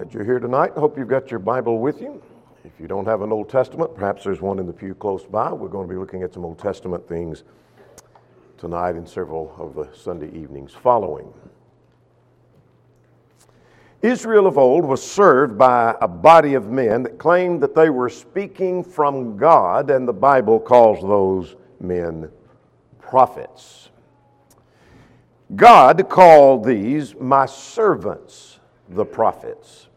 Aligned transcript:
Glad 0.00 0.14
you're 0.14 0.24
here 0.24 0.38
tonight. 0.38 0.72
I 0.74 0.80
hope 0.80 0.96
you've 0.96 1.08
got 1.08 1.30
your 1.30 1.40
Bible 1.40 1.78
with 1.78 2.00
you. 2.00 2.22
If 2.64 2.72
you 2.80 2.88
don't 2.88 3.04
have 3.04 3.20
an 3.20 3.32
Old 3.32 3.50
Testament, 3.50 3.94
perhaps 3.94 4.24
there's 4.24 4.40
one 4.40 4.58
in 4.58 4.66
the 4.66 4.72
pew 4.72 4.94
close 4.94 5.26
by. 5.26 5.52
We're 5.52 5.68
going 5.68 5.86
to 5.86 5.92
be 5.92 5.98
looking 5.98 6.22
at 6.22 6.32
some 6.32 6.42
Old 6.42 6.58
Testament 6.58 7.06
things 7.06 7.44
tonight 8.56 8.94
and 8.94 9.06
several 9.06 9.54
of 9.58 9.74
the 9.74 9.94
Sunday 9.94 10.28
evenings 10.28 10.72
following. 10.72 11.30
Israel 14.00 14.46
of 14.46 14.56
old 14.56 14.86
was 14.86 15.02
served 15.02 15.58
by 15.58 15.94
a 16.00 16.08
body 16.08 16.54
of 16.54 16.70
men 16.70 17.02
that 17.02 17.18
claimed 17.18 17.62
that 17.62 17.74
they 17.74 17.90
were 17.90 18.08
speaking 18.08 18.82
from 18.82 19.36
God, 19.36 19.90
and 19.90 20.08
the 20.08 20.14
Bible 20.14 20.58
calls 20.58 21.02
those 21.02 21.56
men 21.78 22.30
prophets. 22.98 23.90
God 25.56 26.08
called 26.08 26.64
these 26.64 27.14
my 27.16 27.44
servants, 27.44 28.60
the 28.88 29.04
prophets. 29.04 29.88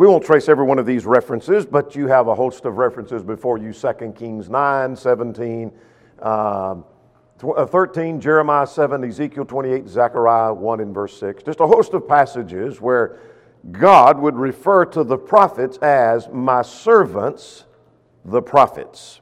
We 0.00 0.06
won't 0.06 0.24
trace 0.24 0.48
every 0.48 0.64
one 0.64 0.78
of 0.78 0.86
these 0.86 1.04
references, 1.04 1.66
but 1.66 1.94
you 1.94 2.06
have 2.06 2.26
a 2.26 2.34
host 2.34 2.64
of 2.64 2.78
references 2.78 3.22
before 3.22 3.58
you 3.58 3.70
2 3.74 4.14
Kings 4.16 4.48
9, 4.48 4.96
17, 4.96 5.70
uh, 6.22 6.76
uh 7.44 7.66
13, 7.66 8.18
Jeremiah 8.18 8.66
7, 8.66 9.04
Ezekiel 9.04 9.44
28, 9.44 9.86
Zechariah 9.86 10.54
1 10.54 10.80
and 10.80 10.94
verse 10.94 11.20
6. 11.20 11.42
Just 11.42 11.60
a 11.60 11.66
host 11.66 11.92
of 11.92 12.08
passages 12.08 12.80
where 12.80 13.18
God 13.72 14.18
would 14.18 14.36
refer 14.36 14.86
to 14.86 15.04
the 15.04 15.18
prophets 15.18 15.76
as 15.82 16.30
my 16.30 16.62
servants, 16.62 17.64
the 18.24 18.40
prophets. 18.40 19.20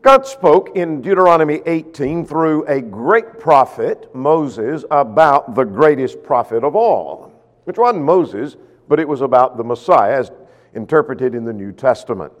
God 0.00 0.26
spoke 0.26 0.78
in 0.78 1.02
Deuteronomy 1.02 1.60
18 1.66 2.24
through 2.24 2.64
a 2.68 2.80
great 2.80 3.38
prophet, 3.38 4.14
Moses, 4.14 4.86
about 4.90 5.54
the 5.54 5.64
greatest 5.64 6.22
prophet 6.22 6.64
of 6.64 6.74
all, 6.74 7.34
which 7.64 7.76
wasn't 7.76 8.02
Moses, 8.02 8.56
but 8.88 9.00
it 9.00 9.08
was 9.08 9.20
about 9.20 9.56
the 9.56 9.64
Messiah 9.64 10.18
as 10.18 10.30
interpreted 10.74 11.34
in 11.34 11.44
the 11.44 11.52
New 11.52 11.72
Testament. 11.72 12.32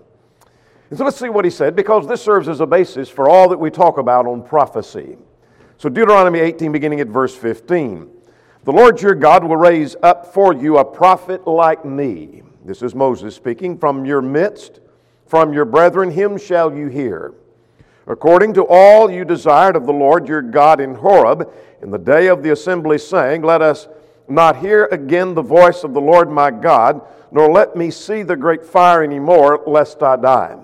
And 0.90 0.98
so 0.98 1.04
let's 1.04 1.18
see 1.18 1.28
what 1.28 1.44
he 1.44 1.50
said, 1.50 1.74
because 1.74 2.06
this 2.06 2.22
serves 2.22 2.48
as 2.48 2.60
a 2.60 2.66
basis 2.66 3.08
for 3.08 3.28
all 3.28 3.48
that 3.48 3.58
we 3.58 3.70
talk 3.70 3.98
about 3.98 4.26
on 4.26 4.42
prophecy. 4.42 5.16
So, 5.78 5.88
Deuteronomy 5.88 6.38
18, 6.38 6.72
beginning 6.72 7.00
at 7.00 7.08
verse 7.08 7.34
15. 7.34 8.08
The 8.64 8.72
Lord 8.72 9.00
your 9.02 9.14
God 9.14 9.44
will 9.44 9.56
raise 9.56 9.94
up 10.02 10.32
for 10.32 10.54
you 10.54 10.78
a 10.78 10.84
prophet 10.84 11.46
like 11.46 11.84
me. 11.84 12.42
This 12.64 12.82
is 12.82 12.94
Moses 12.94 13.34
speaking. 13.34 13.78
From 13.78 14.04
your 14.04 14.22
midst, 14.22 14.80
from 15.26 15.52
your 15.52 15.64
brethren, 15.64 16.10
him 16.10 16.38
shall 16.38 16.74
you 16.74 16.88
hear 16.88 17.34
according 18.06 18.54
to 18.54 18.66
all 18.68 19.10
you 19.10 19.24
desired 19.24 19.76
of 19.76 19.86
the 19.86 19.92
Lord 19.92 20.28
your 20.28 20.42
God 20.42 20.80
in 20.80 20.94
Horeb 20.94 21.52
in 21.82 21.90
the 21.90 21.98
day 21.98 22.28
of 22.28 22.42
the 22.42 22.50
assembly, 22.50 22.98
saying, 22.98 23.42
Let 23.42 23.62
us 23.62 23.88
not 24.28 24.56
hear 24.56 24.86
again 24.86 25.34
the 25.34 25.42
voice 25.42 25.84
of 25.84 25.94
the 25.94 26.00
Lord 26.00 26.30
my 26.30 26.50
God, 26.50 27.00
nor 27.30 27.50
let 27.50 27.76
me 27.76 27.90
see 27.90 28.22
the 28.22 28.36
great 28.36 28.64
fire 28.64 29.02
any 29.02 29.18
more, 29.18 29.62
lest 29.66 30.02
I 30.02 30.16
die. 30.16 30.56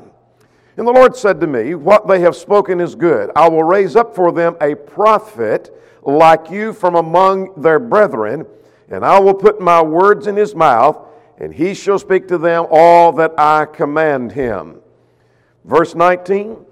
And 0.77 0.87
the 0.87 0.93
Lord 0.93 1.17
said 1.17 1.41
to 1.41 1.47
me, 1.47 1.75
What 1.75 2.09
they 2.09 2.21
have 2.21 2.37
spoken 2.37 2.81
is 2.81 2.95
good. 2.95 3.31
I 3.37 3.49
will 3.49 3.63
raise 3.63 3.97
up 3.97 4.15
for 4.15 4.33
them 4.33 4.57
a 4.61 4.75
prophet 4.75 5.77
like 6.03 6.51
you 6.51 6.73
from 6.73 6.95
among 6.95 7.61
their 7.61 7.79
brethren, 7.79 8.47
and 8.89 9.05
I 9.05 9.19
will 9.21 9.35
put 9.35 9.61
my 9.61 9.83
words 9.83 10.27
in 10.27 10.37
his 10.37 10.55
mouth, 10.55 10.99
and 11.39 11.55
he 11.55 11.75
shall 11.75 11.99
speak 11.99 12.29
to 12.29 12.39
them 12.39 12.67
all 12.71 13.13
that 13.13 13.39
I 13.39 13.67
command 13.67 14.33
him. 14.33 14.81
Verse 15.65 15.95
19 15.95 16.67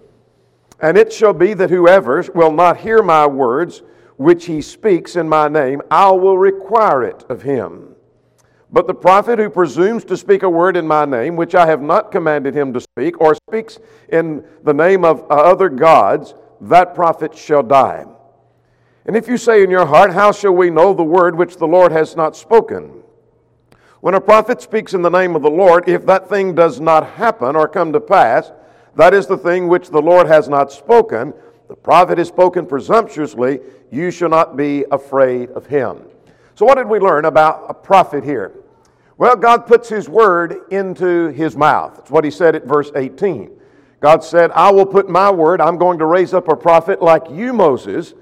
and 0.82 0.96
it 0.96 1.12
shall 1.12 1.32
be 1.32 1.54
that 1.54 1.70
whoever 1.70 2.24
will 2.34 2.52
not 2.52 2.78
hear 2.78 3.02
my 3.02 3.26
words, 3.26 3.82
which 4.20 4.44
he 4.44 4.60
speaks 4.60 5.16
in 5.16 5.26
my 5.26 5.48
name, 5.48 5.80
I 5.90 6.10
will 6.10 6.36
require 6.36 7.02
it 7.02 7.24
of 7.30 7.40
him. 7.40 7.94
But 8.70 8.86
the 8.86 8.92
prophet 8.92 9.38
who 9.38 9.48
presumes 9.48 10.04
to 10.04 10.16
speak 10.18 10.42
a 10.42 10.50
word 10.50 10.76
in 10.76 10.86
my 10.86 11.06
name, 11.06 11.36
which 11.36 11.54
I 11.54 11.64
have 11.64 11.80
not 11.80 12.12
commanded 12.12 12.54
him 12.54 12.74
to 12.74 12.82
speak, 12.82 13.18
or 13.18 13.34
speaks 13.34 13.78
in 14.10 14.44
the 14.62 14.74
name 14.74 15.06
of 15.06 15.22
uh, 15.22 15.36
other 15.36 15.70
gods, 15.70 16.34
that 16.60 16.94
prophet 16.94 17.34
shall 17.34 17.62
die. 17.62 18.04
And 19.06 19.16
if 19.16 19.26
you 19.26 19.38
say 19.38 19.62
in 19.62 19.70
your 19.70 19.86
heart, 19.86 20.12
How 20.12 20.32
shall 20.32 20.52
we 20.52 20.68
know 20.68 20.92
the 20.92 21.02
word 21.02 21.34
which 21.34 21.56
the 21.56 21.66
Lord 21.66 21.90
has 21.90 22.14
not 22.14 22.36
spoken? 22.36 23.02
When 24.02 24.12
a 24.12 24.20
prophet 24.20 24.60
speaks 24.60 24.92
in 24.92 25.00
the 25.00 25.08
name 25.08 25.34
of 25.34 25.40
the 25.40 25.50
Lord, 25.50 25.88
if 25.88 26.04
that 26.04 26.28
thing 26.28 26.54
does 26.54 26.78
not 26.78 27.06
happen 27.12 27.56
or 27.56 27.66
come 27.66 27.90
to 27.94 28.00
pass, 28.00 28.52
that 28.96 29.14
is 29.14 29.26
the 29.26 29.38
thing 29.38 29.66
which 29.66 29.88
the 29.88 30.02
Lord 30.02 30.26
has 30.26 30.46
not 30.46 30.70
spoken. 30.70 31.32
The 31.70 31.76
prophet 31.76 32.18
has 32.18 32.26
spoken 32.26 32.66
presumptuously. 32.66 33.60
You 33.90 34.10
shall 34.10 34.28
not 34.28 34.56
be 34.56 34.84
afraid 34.90 35.50
of 35.50 35.66
him. 35.66 36.02
So, 36.54 36.64
what 36.66 36.76
did 36.76 36.88
we 36.88 36.98
learn 36.98 37.24
about 37.24 37.66
a 37.68 37.74
prophet 37.74 38.24
here? 38.24 38.52
Well, 39.18 39.36
God 39.36 39.66
puts 39.66 39.88
his 39.88 40.08
word 40.08 40.56
into 40.70 41.28
his 41.28 41.56
mouth. 41.56 41.96
That's 41.96 42.10
what 42.10 42.24
he 42.24 42.30
said 42.30 42.54
at 42.54 42.64
verse 42.64 42.90
18. 42.94 43.50
God 44.00 44.24
said, 44.24 44.50
I 44.52 44.70
will 44.70 44.86
put 44.86 45.10
my 45.10 45.30
word, 45.30 45.60
I'm 45.60 45.76
going 45.76 45.98
to 45.98 46.06
raise 46.06 46.32
up 46.32 46.48
a 46.48 46.56
prophet 46.56 47.02
like 47.02 47.24
you, 47.30 47.52
Moses, 47.52 48.14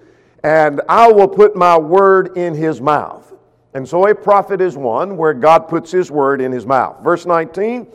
and 0.42 0.80
I 0.88 1.12
will 1.12 1.28
put 1.28 1.54
my 1.54 1.78
word 1.78 2.36
in 2.36 2.54
his 2.54 2.80
mouth. 2.80 3.32
And 3.74 3.88
so 3.88 4.06
a 4.08 4.14
prophet 4.14 4.60
is 4.60 4.76
one 4.76 5.16
where 5.16 5.34
God 5.34 5.68
puts 5.68 5.92
his 5.92 6.10
word 6.10 6.40
in 6.40 6.50
his 6.50 6.66
mouth. 6.66 7.02
Verse 7.04 7.26
19, 7.26 7.86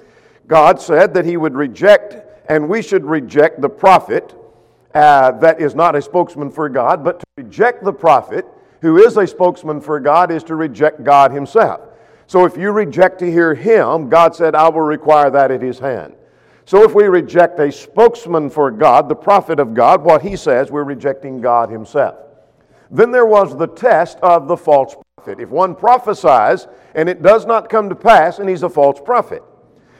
God 0.47 0.79
said 0.79 1.13
that 1.13 1.25
he 1.25 1.35
would 1.35 1.55
reject 1.55 2.16
and 2.50 2.69
we 2.69 2.81
should 2.81 3.03
reject 3.03 3.59
the 3.59 3.69
prophet 3.69 4.34
uh, 4.93 5.31
that 5.31 5.59
is 5.59 5.75
not 5.75 5.95
a 5.95 6.01
spokesman 6.01 6.51
for 6.51 6.69
God, 6.69 7.03
but 7.03 7.19
to 7.19 7.25
reject 7.37 7.83
the 7.83 7.93
prophet 7.93 8.45
who 8.81 8.97
is 8.97 9.15
a 9.15 9.25
spokesman 9.25 9.79
for 9.79 9.99
God 9.99 10.29
is 10.29 10.43
to 10.43 10.55
reject 10.55 11.03
God 11.03 11.31
himself. 11.31 11.81
So 12.27 12.45
if 12.45 12.57
you 12.57 12.71
reject 12.71 13.19
to 13.19 13.31
hear 13.31 13.55
him, 13.55 14.09
God 14.09 14.35
said, 14.35 14.55
I 14.55 14.67
will 14.67 14.81
require 14.81 15.29
that 15.29 15.51
at 15.51 15.61
his 15.61 15.79
hand. 15.79 16.15
So 16.65 16.83
if 16.83 16.93
we 16.93 17.05
reject 17.05 17.59
a 17.59 17.71
spokesman 17.71 18.49
for 18.49 18.71
God, 18.71 19.07
the 19.07 19.15
prophet 19.15 19.59
of 19.59 19.73
God, 19.73 20.03
what 20.03 20.21
he 20.21 20.35
says, 20.35 20.69
we're 20.69 20.83
rejecting 20.83 21.41
God 21.41 21.69
himself. 21.69 22.15
Then 22.91 23.11
there 23.11 23.25
was 23.25 23.57
the 23.57 23.67
test 23.67 24.19
of 24.19 24.47
the 24.47 24.57
false 24.57 24.95
prophet. 25.15 25.39
If 25.39 25.49
one 25.49 25.75
prophesies 25.75 26.67
and 26.93 27.07
it 27.07 27.21
does 27.21 27.45
not 27.45 27.69
come 27.69 27.89
to 27.89 27.95
pass, 27.95 28.39
and 28.39 28.49
he's 28.49 28.63
a 28.63 28.69
false 28.69 28.99
prophet. 28.99 29.43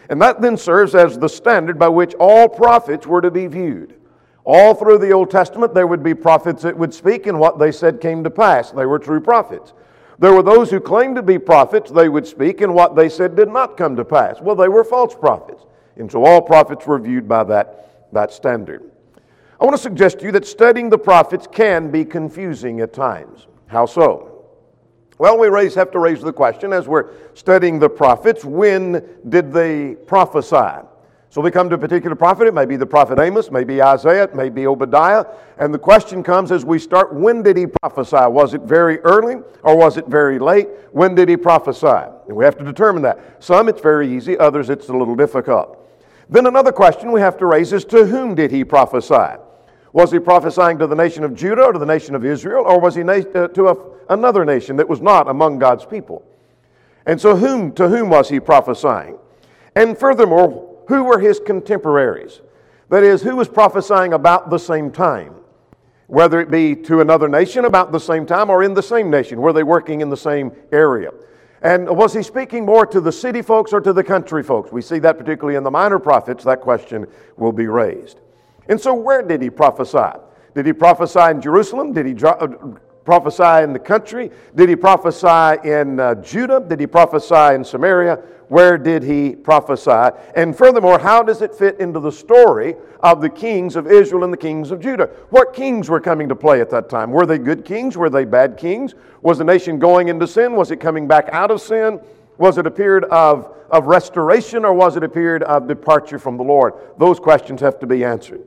And 0.09 0.21
that 0.21 0.41
then 0.41 0.57
serves 0.57 0.93
as 0.93 1.17
the 1.17 1.29
standard 1.29 1.79
by 1.79 1.87
which 1.87 2.13
all 2.15 2.49
prophets 2.49 3.07
were 3.07 3.21
to 3.21 3.31
be 3.31 3.47
viewed. 3.47 3.95
All 4.45 4.73
through 4.73 4.97
the 4.97 5.11
Old 5.11 5.31
Testament, 5.31 5.73
there 5.73 5.87
would 5.87 6.03
be 6.03 6.13
prophets 6.13 6.63
that 6.63 6.77
would 6.77 6.93
speak, 6.93 7.27
and 7.27 7.39
what 7.39 7.59
they 7.59 7.71
said 7.71 8.01
came 8.01 8.23
to 8.23 8.29
pass. 8.29 8.71
They 8.71 8.85
were 8.85 8.99
true 8.99 9.21
prophets. 9.21 9.73
There 10.19 10.33
were 10.33 10.43
those 10.43 10.69
who 10.69 10.79
claimed 10.79 11.15
to 11.15 11.23
be 11.23 11.39
prophets, 11.39 11.89
they 11.89 12.09
would 12.09 12.27
speak, 12.27 12.61
and 12.61 12.75
what 12.75 12.95
they 12.95 13.09
said 13.09 13.35
did 13.35 13.49
not 13.49 13.77
come 13.77 13.95
to 13.95 14.05
pass. 14.05 14.41
Well, 14.41 14.55
they 14.55 14.67
were 14.67 14.83
false 14.83 15.15
prophets. 15.15 15.65
And 15.95 16.11
so 16.11 16.25
all 16.25 16.41
prophets 16.41 16.85
were 16.85 16.99
viewed 16.99 17.27
by 17.27 17.43
that, 17.45 18.11
that 18.11 18.31
standard. 18.31 18.89
I 19.59 19.65
want 19.65 19.75
to 19.75 19.81
suggest 19.81 20.19
to 20.19 20.25
you 20.25 20.31
that 20.33 20.45
studying 20.45 20.89
the 20.89 20.97
prophets 20.97 21.47
can 21.49 21.89
be 21.89 22.03
confusing 22.03 22.81
at 22.81 22.93
times. 22.93 23.47
How 23.67 23.85
so? 23.85 24.45
Well, 25.17 25.37
we 25.37 25.47
raise, 25.47 25.75
have 25.75 25.91
to 25.91 25.99
raise 25.99 26.21
the 26.21 26.33
question 26.33 26.73
as 26.73 26.87
we're 26.87 27.11
studying 27.33 27.79
the 27.79 27.89
prophets 27.89 28.43
when 28.43 29.07
did 29.29 29.53
they 29.53 29.95
prophesy? 29.95 30.85
So 31.33 31.41
we 31.41 31.49
come 31.49 31.67
to 31.69 31.75
a 31.75 31.79
particular 31.79 32.16
prophet. 32.16 32.45
It 32.45 32.53
may 32.53 32.67
be 32.67 32.75
the 32.75 32.85
prophet 32.85 33.17
Amos, 33.17 33.49
maybe 33.49 33.81
Isaiah, 33.81 34.25
it 34.25 34.35
may 34.35 34.49
be 34.49 34.67
Obadiah. 34.67 35.25
And 35.57 35.73
the 35.73 35.79
question 35.79 36.21
comes 36.21 36.51
as 36.51 36.63
we 36.63 36.77
start 36.77 37.11
when 37.11 37.41
did 37.41 37.57
he 37.57 37.66
prophesy? 37.66 38.29
Was 38.29 38.53
it 38.53 38.61
very 38.61 38.99
early 38.99 39.38
or 39.63 39.75
was 39.75 39.97
it 39.97 40.05
very 40.05 40.38
late? 40.38 40.67
When 40.91 41.16
did 41.16 41.29
he 41.29 41.35
prophesy? 41.35 41.88
And 42.27 42.38
we 42.38 42.45
have 42.45 42.55
to 42.59 42.63
determine 42.63 43.01
that. 43.01 43.43
Some 43.43 43.67
it's 43.67 43.81
very 43.81 44.16
easy, 44.16 44.38
others 44.38 44.69
it's 44.69 44.89
a 44.89 44.93
little 44.93 45.16
difficult. 45.16 45.79
Then 46.29 46.45
another 46.45 46.72
question 46.72 47.11
we 47.11 47.22
have 47.22 47.38
to 47.38 47.47
raise 47.47 47.73
is 47.73 47.83
to 47.85 48.05
whom 48.05 48.35
did 48.35 48.51
he 48.51 48.63
prophesy? 48.63 49.41
Was 49.91 50.11
he 50.11 50.19
prophesying 50.19 50.77
to 50.77 50.85
the 50.85 50.95
nation 50.95 51.23
of 51.23 51.33
Judah 51.33 51.63
or 51.63 51.73
to 51.73 51.79
the 51.79 51.85
nation 51.87 52.13
of 52.13 52.23
Israel, 52.23 52.63
or 52.63 52.79
was 52.79 52.93
he 52.93 53.02
na- 53.02 53.25
uh, 53.34 53.47
to 53.47 53.69
a, 53.69 53.75
another 54.09 54.46
nation 54.46 54.75
that 54.75 54.87
was 54.87 55.02
not 55.02 55.28
among 55.28 55.58
God's 55.58 55.84
people? 55.84 56.23
And 57.08 57.19
so, 57.19 57.35
whom, 57.35 57.72
to 57.73 57.90
whom 57.90 58.11
was 58.11 58.29
he 58.29 58.40
prophesying? 58.40 59.17
And 59.75 59.97
furthermore, 59.97 60.72
who 60.88 61.03
were 61.03 61.20
his 61.20 61.40
contemporaries? 61.40 62.41
That 62.90 63.03
is, 63.03 63.22
who 63.22 63.35
was 63.35 63.47
prophesying 63.47 64.14
about 64.14 64.50
the 64.50 64.58
same 64.58 64.91
time? 64.91 65.35
Whether 66.08 66.40
it 66.41 66.52
be 66.52 66.76
to 66.76 67.02
another 67.02 67.28
nation 67.28 67.66
about 67.66 67.91
the 67.91 68.00
same 68.00 68.26
time 68.26 68.50
or 68.50 68.64
in 68.64 68.74
the 68.74 68.84
same 68.84 69.09
nation, 69.09 69.41
were 69.41 69.53
they 69.53 69.64
working 69.64 70.02
in 70.02 70.09
the 70.09 70.18
same 70.18 70.52
area? 70.72 71.12
And 71.62 71.90
was 71.90 72.14
he 72.14 72.22
speaking 72.22 72.66
more 72.66 72.85
to 72.85 73.00
the 73.00 73.12
city 73.12 73.41
folks 73.41 73.72
or 73.72 73.80
to 73.80 73.94
the 73.94 74.03
country 74.03 74.44
folks? 74.44 74.72
We 74.72 74.82
see 74.82 75.00
that 75.00 75.18
particularly 75.18 75.56
in 75.56 75.64
the 75.64 75.72
minor 75.72 75.97
prophets, 75.97 76.44
that 76.44 76.59
question 76.59 77.08
will 77.38 77.53
be 77.53 77.68
raised. 77.68 78.20
And 78.68 78.80
so, 78.80 78.94
where 78.94 79.22
did 79.22 79.41
he 79.41 79.50
prophesy? 79.50 80.20
Did 80.56 80.66
he 80.66 80.74
prophesy 80.74 81.32
in 81.32 81.41
Jerusalem? 81.41 81.94
Did 81.94 82.06
he 82.06 82.14
prophesy 83.05 83.64
in 83.64 83.73
the 83.73 83.79
country? 83.79 84.32
Did 84.55 84.70
he 84.70 84.76
prophesy 84.76 85.67
in 85.67 86.00
uh, 86.00 86.16
Judah? 86.16 86.59
Did 86.59 86.79
he 86.79 86.88
prophesy 86.88 87.55
in 87.55 87.64
Samaria? 87.64 88.20
Where 88.50 88.78
did 88.78 89.03
he 89.03 89.35
prophesy? 89.35 90.16
And 90.35 90.55
furthermore, 90.55 91.00
how 91.00 91.23
does 91.23 91.41
it 91.41 91.55
fit 91.55 91.79
into 91.79 92.00
the 92.00 92.11
story 92.11 92.76
of 93.00 93.20
the 93.20 93.29
kings 93.29 93.76
of 93.76 93.88
Israel 93.88 94.23
and 94.23 94.32
the 94.32 94.38
kings 94.38 94.70
of 94.70 94.79
Judah? 94.79 95.09
What 95.29 95.53
kings 95.53 95.90
were 95.90 96.00
coming 96.00 96.29
to 96.29 96.35
play 96.35 96.61
at 96.61 96.70
that 96.70 96.90
time? 96.90 97.11
Were 97.11 97.26
they 97.26 97.38
good 97.38 97.66
kings? 97.66 97.97
Were 97.97 98.09
they 98.09 98.26
bad 98.26 98.58
kings? 98.58 98.94
Was 99.22 99.38
the 99.38 99.44
nation 99.44 99.79
going 99.79 100.09
into 100.09 100.28
sin? 100.28 100.56
Was 100.56 100.72
it 100.72 100.78
coming 100.78 101.08
back 101.08 101.29
out 101.32 101.52
of 101.52 101.61
sin? 101.61 101.99
Was 102.38 102.58
it 102.58 102.67
a 102.67 102.72
period 102.72 103.06
of, 103.06 103.56
of 103.72 103.85
restoration 103.85 104.66
or 104.66 104.73
was 104.73 104.97
it 104.97 105.03
a 105.03 105.09
period 105.09 105.44
of 105.44 105.67
departure 105.67 106.20
from 106.20 106.38
the 106.38 106.44
Lord? 106.44 106.73
Those 106.97 107.20
questions 107.20 107.61
have 107.61 107.79
to 107.79 107.88
be 107.88 108.03
answered. 108.03 108.46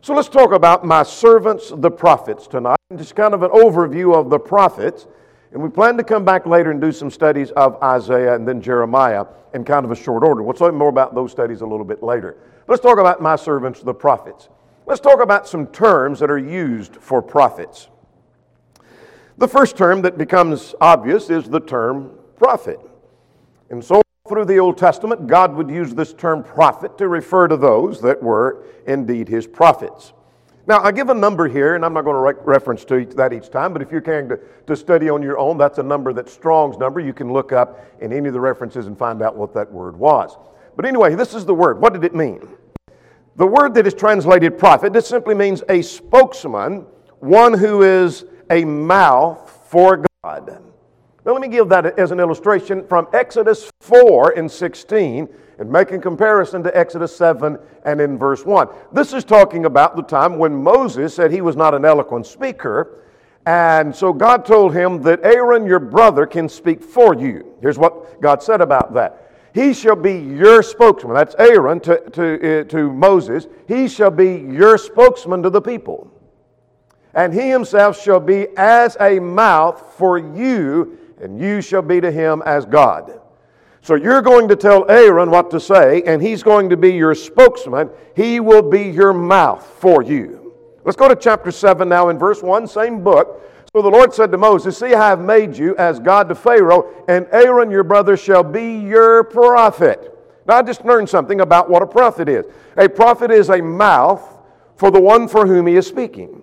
So 0.00 0.14
let's 0.14 0.28
talk 0.28 0.52
about 0.52 0.84
my 0.84 1.02
servants, 1.02 1.72
the 1.74 1.90
prophets, 1.90 2.46
tonight. 2.46 2.76
Just 2.96 3.16
kind 3.16 3.34
of 3.34 3.42
an 3.42 3.50
overview 3.50 4.14
of 4.14 4.30
the 4.30 4.38
prophets. 4.38 5.06
And 5.52 5.62
we 5.62 5.68
plan 5.68 5.96
to 5.96 6.04
come 6.04 6.24
back 6.24 6.46
later 6.46 6.70
and 6.70 6.80
do 6.80 6.92
some 6.92 7.10
studies 7.10 7.50
of 7.52 7.82
Isaiah 7.82 8.34
and 8.34 8.46
then 8.46 8.60
Jeremiah 8.60 9.26
in 9.54 9.64
kind 9.64 9.84
of 9.84 9.90
a 9.90 9.96
short 9.96 10.22
order. 10.22 10.42
We'll 10.42 10.54
talk 10.54 10.72
more 10.72 10.88
about 10.88 11.14
those 11.14 11.32
studies 11.32 11.62
a 11.62 11.66
little 11.66 11.84
bit 11.84 12.02
later. 12.02 12.36
Let's 12.68 12.82
talk 12.82 12.98
about 12.98 13.20
my 13.20 13.34
servants, 13.34 13.80
the 13.80 13.94
prophets. 13.94 14.48
Let's 14.86 15.00
talk 15.00 15.20
about 15.20 15.48
some 15.48 15.66
terms 15.66 16.20
that 16.20 16.30
are 16.30 16.38
used 16.38 16.96
for 16.96 17.20
prophets. 17.20 17.88
The 19.36 19.48
first 19.48 19.76
term 19.76 20.02
that 20.02 20.16
becomes 20.16 20.74
obvious 20.80 21.28
is 21.30 21.48
the 21.48 21.60
term 21.60 22.10
prophet. 22.36 22.80
And 23.70 23.84
so, 23.84 24.02
through 24.28 24.44
the 24.44 24.58
Old 24.58 24.78
Testament, 24.78 25.26
God 25.26 25.54
would 25.54 25.70
use 25.70 25.94
this 25.94 26.12
term 26.12 26.42
prophet 26.42 26.98
to 26.98 27.08
refer 27.08 27.48
to 27.48 27.56
those 27.56 28.00
that 28.02 28.22
were 28.22 28.64
indeed 28.86 29.28
his 29.28 29.46
prophets. 29.46 30.12
Now, 30.66 30.82
I 30.82 30.92
give 30.92 31.08
a 31.08 31.14
number 31.14 31.48
here, 31.48 31.76
and 31.76 31.84
I'm 31.84 31.94
not 31.94 32.04
going 32.04 32.14
to 32.14 32.40
re- 32.40 32.44
reference 32.44 32.84
to 32.86 33.06
that 33.16 33.32
each 33.32 33.48
time, 33.48 33.72
but 33.72 33.80
if 33.80 33.90
you're 33.90 34.02
caring 34.02 34.28
to, 34.28 34.38
to 34.66 34.76
study 34.76 35.08
on 35.08 35.22
your 35.22 35.38
own, 35.38 35.56
that's 35.56 35.78
a 35.78 35.82
number 35.82 36.12
that's 36.12 36.30
Strong's 36.30 36.76
number. 36.76 37.00
You 37.00 37.14
can 37.14 37.32
look 37.32 37.52
up 37.52 37.86
in 38.02 38.12
any 38.12 38.28
of 38.28 38.34
the 38.34 38.40
references 38.40 38.86
and 38.86 38.98
find 38.98 39.22
out 39.22 39.34
what 39.34 39.54
that 39.54 39.72
word 39.72 39.96
was. 39.96 40.36
But 40.76 40.84
anyway, 40.84 41.14
this 41.14 41.32
is 41.32 41.46
the 41.46 41.54
word. 41.54 41.80
What 41.80 41.94
did 41.94 42.04
it 42.04 42.14
mean? 42.14 42.46
The 43.36 43.46
word 43.46 43.72
that 43.74 43.86
is 43.86 43.94
translated 43.94 44.58
prophet, 44.58 44.92
this 44.92 45.08
simply 45.08 45.34
means 45.34 45.62
a 45.70 45.80
spokesman, 45.80 46.84
one 47.20 47.54
who 47.54 47.82
is 47.82 48.26
a 48.50 48.64
mouth 48.64 49.50
for 49.70 50.04
God. 50.22 50.62
Now, 51.24 51.32
let 51.32 51.42
me 51.42 51.48
give 51.48 51.68
that 51.68 51.98
as 51.98 52.10
an 52.10 52.20
illustration 52.20 52.86
from 52.86 53.08
Exodus 53.12 53.70
4 53.80 54.38
and 54.38 54.50
16 54.50 55.28
and 55.58 55.70
make 55.70 55.90
a 55.90 55.98
comparison 55.98 56.62
to 56.62 56.76
Exodus 56.76 57.14
7 57.16 57.58
and 57.84 58.00
in 58.00 58.18
verse 58.18 58.44
1. 58.44 58.68
This 58.92 59.12
is 59.12 59.24
talking 59.24 59.64
about 59.64 59.96
the 59.96 60.02
time 60.02 60.38
when 60.38 60.54
Moses 60.54 61.14
said 61.14 61.32
he 61.32 61.40
was 61.40 61.56
not 61.56 61.74
an 61.74 61.84
eloquent 61.84 62.26
speaker. 62.26 63.02
And 63.46 63.94
so 63.94 64.12
God 64.12 64.44
told 64.44 64.74
him 64.74 65.02
that 65.02 65.24
Aaron, 65.24 65.66
your 65.66 65.80
brother, 65.80 66.26
can 66.26 66.48
speak 66.48 66.82
for 66.82 67.14
you. 67.14 67.54
Here's 67.60 67.78
what 67.78 68.20
God 68.20 68.42
said 68.42 68.60
about 68.60 68.94
that. 68.94 69.24
He 69.54 69.72
shall 69.72 69.96
be 69.96 70.18
your 70.18 70.62
spokesman. 70.62 71.14
That's 71.14 71.34
Aaron 71.38 71.80
to, 71.80 71.98
to, 72.10 72.60
uh, 72.60 72.64
to 72.64 72.92
Moses. 72.92 73.48
He 73.66 73.88
shall 73.88 74.10
be 74.10 74.34
your 74.34 74.78
spokesman 74.78 75.42
to 75.42 75.50
the 75.50 75.62
people. 75.62 76.12
And 77.14 77.32
he 77.32 77.48
himself 77.48 78.00
shall 78.00 78.20
be 78.20 78.48
as 78.56 78.96
a 79.00 79.18
mouth 79.18 79.94
for 79.96 80.18
you, 80.18 80.98
and 81.20 81.40
you 81.40 81.60
shall 81.60 81.82
be 81.82 82.00
to 82.00 82.10
him 82.10 82.42
as 82.46 82.64
God. 82.64 83.20
So 83.82 83.94
you're 83.94 84.22
going 84.22 84.48
to 84.48 84.56
tell 84.56 84.90
Aaron 84.90 85.30
what 85.30 85.50
to 85.50 85.60
say, 85.60 86.02
and 86.02 86.20
he's 86.20 86.42
going 86.42 86.68
to 86.70 86.76
be 86.76 86.92
your 86.92 87.14
spokesman. 87.14 87.90
He 88.16 88.40
will 88.40 88.62
be 88.62 88.82
your 88.82 89.12
mouth 89.12 89.66
for 89.78 90.02
you. 90.02 90.54
Let's 90.84 90.96
go 90.96 91.08
to 91.08 91.16
chapter 91.16 91.50
7 91.50 91.88
now 91.88 92.08
in 92.08 92.18
verse 92.18 92.42
1, 92.42 92.66
same 92.66 93.02
book. 93.02 93.42
So 93.74 93.82
the 93.82 93.88
Lord 93.88 94.14
said 94.14 94.32
to 94.32 94.38
Moses, 94.38 94.78
See, 94.78 94.94
I 94.94 95.08
have 95.08 95.20
made 95.20 95.56
you 95.56 95.76
as 95.76 96.00
God 96.00 96.28
to 96.30 96.34
Pharaoh, 96.34 97.04
and 97.08 97.26
Aaron 97.30 97.70
your 97.70 97.84
brother 97.84 98.16
shall 98.16 98.42
be 98.42 98.78
your 98.78 99.24
prophet. 99.24 100.14
Now 100.46 100.56
I 100.56 100.62
just 100.62 100.84
learned 100.84 101.08
something 101.08 101.42
about 101.42 101.68
what 101.68 101.82
a 101.82 101.86
prophet 101.86 102.28
is. 102.28 102.46
A 102.78 102.88
prophet 102.88 103.30
is 103.30 103.50
a 103.50 103.60
mouth 103.60 104.38
for 104.76 104.90
the 104.90 105.00
one 105.00 105.28
for 105.28 105.46
whom 105.46 105.66
he 105.66 105.76
is 105.76 105.86
speaking. 105.86 106.42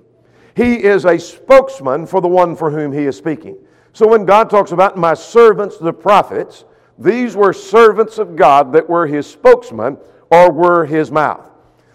He 0.55 0.83
is 0.83 1.05
a 1.05 1.17
spokesman 1.17 2.05
for 2.05 2.21
the 2.21 2.27
one 2.27 2.55
for 2.55 2.69
whom 2.69 2.91
he 2.91 3.05
is 3.05 3.17
speaking. 3.17 3.57
So 3.95 4.05
when 4.05 4.25
God 4.25 4.49
talks 4.49 4.73
about 4.73 4.97
my 4.97 5.13
servants, 5.13 5.77
the 5.77 5.93
prophets, 5.93 6.65
these 6.99 7.33
were 7.37 7.53
servants 7.53 8.17
of 8.17 8.35
God 8.35 8.73
that 8.73 8.89
were 8.89 9.07
his 9.07 9.25
spokesman 9.25 9.97
or 10.29 10.51
were 10.51 10.85
his 10.85 11.11
mouth. 11.11 11.49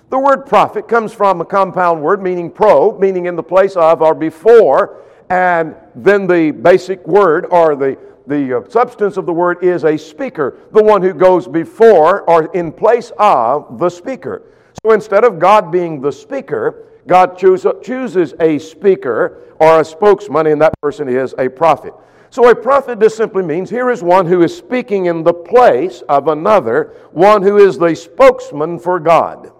The 0.09 0.19
word 0.19 0.47
prophet 0.47 0.89
comes 0.89 1.13
from 1.13 1.43
a 1.43 1.45
compound 1.45 2.01
word 2.01 2.23
meaning 2.23 2.51
pro, 2.51 2.99
meaning 2.99 3.27
in 3.27 3.37
the 3.37 3.43
place 3.43 3.77
of 3.77 4.01
or 4.01 4.15
before, 4.15 5.03
and 5.29 5.77
then 5.95 6.27
the 6.27 6.53
basic 6.53 7.07
word 7.07 7.45
or 7.51 7.77
the, 7.77 7.99
the 8.27 8.61
uh, 8.61 8.69
substance 8.71 9.19
of 9.19 9.27
the 9.27 9.35
word 9.35 9.63
is 9.63 9.85
a 9.85 9.99
speaker, 9.99 10.57
the 10.73 10.83
one 10.83 11.03
who 11.03 11.13
goes 11.13 11.47
before 11.47 12.23
or 12.23 12.47
in 12.55 12.73
place 12.73 13.13
of 13.19 13.79
the 13.79 13.91
speaker. 13.91 14.45
So 14.83 14.93
instead 14.93 15.23
of 15.23 15.39
God 15.39 15.71
being 15.71 16.01
the 16.01 16.13
speaker, 16.13 16.87
God 17.07 17.39
choose, 17.39 17.67
chooses 17.83 18.35
a 18.41 18.59
speaker 18.59 19.55
or 19.59 19.81
a 19.81 19.85
spokesman, 19.85 20.47
and 20.47 20.61
that 20.61 20.75
person 20.83 21.09
is 21.09 21.35
a 21.39 21.49
prophet. 21.49 21.95
So 22.31 22.49
a 22.49 22.55
prophet 22.55 23.01
just 23.01 23.17
simply 23.17 23.43
means 23.43 23.71
here 23.71 23.91
is 23.91 24.03
one 24.03 24.27
who 24.27 24.43
is 24.43 24.57
speaking 24.57 25.07
in 25.07 25.25
the 25.25 25.35
place 25.35 26.03
of 26.09 26.29
another, 26.29 26.95
one 27.11 27.43
who 27.43 27.59
is 27.59 27.77
the 27.77 27.95
spokesman 27.95 28.79
for 28.79 29.01
God. 29.01 29.53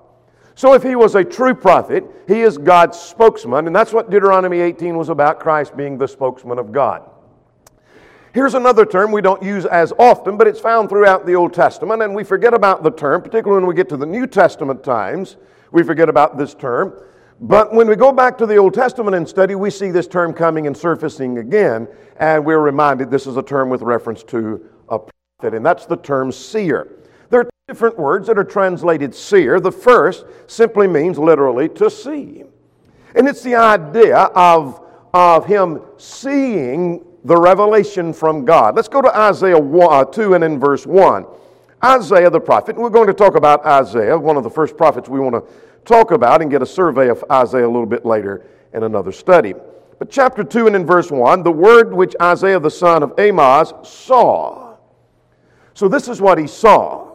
So 0.55 0.75
if 0.75 0.83
he 0.83 0.95
was 0.95 1.15
a 1.15 1.25
true 1.25 1.55
prophet, 1.55 2.05
he 2.29 2.43
is 2.43 2.59
God's 2.59 2.99
spokesman, 2.99 3.67
and 3.67 3.75
that's 3.75 3.93
what 3.93 4.11
Deuteronomy 4.11 4.61
18 4.61 4.97
was 4.97 5.09
about 5.09 5.41
Christ 5.41 5.77
being 5.77 5.99
the 5.99 6.07
spokesman 6.07 6.59
of 6.59 6.71
God. 6.71 7.09
Here's 8.33 8.55
another 8.55 8.87
term 8.87 9.11
we 9.11 9.23
don't 9.23 9.43
use 9.43 9.67
as 9.67 9.93
often, 9.99 10.37
but 10.37 10.47
it's 10.47 10.61
found 10.61 10.89
throughout 10.89 11.27
the 11.27 11.35
Old 11.35 11.53
Testament, 11.53 12.03
and 12.03 12.15
we 12.15 12.23
forget 12.23 12.55
about 12.55 12.85
the 12.85 12.91
term, 12.91 13.23
particularly 13.23 13.61
when 13.61 13.69
we 13.69 13.75
get 13.75 13.89
to 13.89 13.97
the 13.97 14.07
New 14.07 14.27
Testament 14.29 14.85
times. 14.85 15.37
We 15.73 15.83
forget 15.83 16.09
about 16.09 16.39
this 16.39 16.55
term. 16.55 16.93
But 17.43 17.73
when 17.73 17.89
we 17.89 17.97
go 17.97 18.13
back 18.13 18.37
to 18.39 18.47
the 18.47 18.57
Old 18.57 18.75
Testament 18.75 19.17
and 19.17 19.27
study, 19.27 19.55
we 19.55 19.71
see 19.71 19.91
this 19.91 20.07
term 20.07 20.35
coming 20.35 20.67
and 20.67 20.77
surfacing 20.77 21.39
again, 21.39 21.89
and 22.19 22.45
we're 22.45 22.61
reminded 22.61 23.11
this 23.11 23.27
is 23.27 23.39
a 23.39 23.43
term 23.43 23.71
with 23.71 23.81
reference 23.81 24.23
to 24.25 24.69
a 24.91 24.99
prophet, 24.99 25.57
and 25.57 25.65
that's 25.65 25.87
the 25.87 25.97
term 25.97 26.31
seer. 26.33 26.99
There 27.31 27.41
are 27.41 27.45
two 27.45 27.51
different 27.67 27.99
words 27.99 28.27
that 28.27 28.37
are 28.37 28.45
translated 28.45 29.15
seer. 29.15 29.59
The 29.59 29.73
first 29.73 30.27
simply 30.49 30.87
means 30.87 31.19
literally 31.19 31.71
to 31.71 31.89
see, 31.89 32.45
and 33.15 33.27
it's 33.27 33.43
the 33.43 33.55
idea 33.55 34.19
of, 34.19 34.85
of 35.15 35.47
him 35.47 35.81
seeing 35.97 37.03
the 37.25 37.37
revelation 37.37 38.13
from 38.13 38.45
God. 38.45 38.77
Let's 38.77 38.89
go 38.89 39.01
to 39.01 39.17
Isaiah 39.17 39.59
1, 39.59 39.89
uh, 39.91 40.05
2 40.05 40.35
and 40.35 40.45
in 40.45 40.61
verse 40.61 40.87
1. 40.87 41.25
Isaiah 41.83 42.29
the 42.29 42.41
prophet, 42.41 42.77
we're 42.77 42.91
going 42.91 43.07
to 43.07 43.15
talk 43.15 43.37
about 43.37 43.65
Isaiah, 43.65 44.19
one 44.19 44.37
of 44.37 44.45
the 44.45 44.51
first 44.51 44.77
prophets 44.77 45.09
we 45.09 45.19
want 45.19 45.35
to 45.35 45.51
talk 45.85 46.11
about 46.11 46.43
and 46.43 46.51
get 46.51 46.63
a 46.63 46.67
survey 46.67 47.09
of 47.09 47.25
Isaiah 47.31 47.67
a 47.67 47.69
little 47.69 47.87
bit 47.87 48.05
later 48.05 48.47
in 48.73 48.83
another 48.83 49.13
study. 49.13 49.55
But 49.99 50.11
chapter 50.11 50.43
2 50.43 50.67
and 50.67 50.77
in 50.77 50.87
verse 50.87 51.11
1, 51.11 51.43
the 51.43 51.53
word 51.53 51.93
which 51.93 52.15
Isaiah 52.21 52.59
the 52.59 52.71
son 52.71 53.03
of 53.03 53.19
Amoz 53.19 53.75
saw. 53.83 54.77
So 55.75 55.89
this 55.89 56.09
is 56.09 56.21
what 56.21 56.39
he 56.39 56.47
saw. 56.47 57.11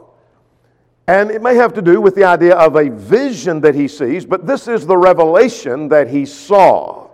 And 1.08 1.30
it 1.30 1.42
may 1.42 1.56
have 1.56 1.74
to 1.74 1.82
do 1.82 2.02
with 2.02 2.16
the 2.16 2.24
idea 2.24 2.56
of 2.56 2.76
a 2.76 2.90
vision 2.90 3.62
that 3.62 3.76
he 3.76 3.88
sees, 3.88 4.26
but 4.26 4.48
this 4.48 4.68
is 4.68 4.88
the 4.88 4.98
revelation 4.98 5.88
that 5.90 6.10
he 6.10 6.26
saw. 6.26 7.10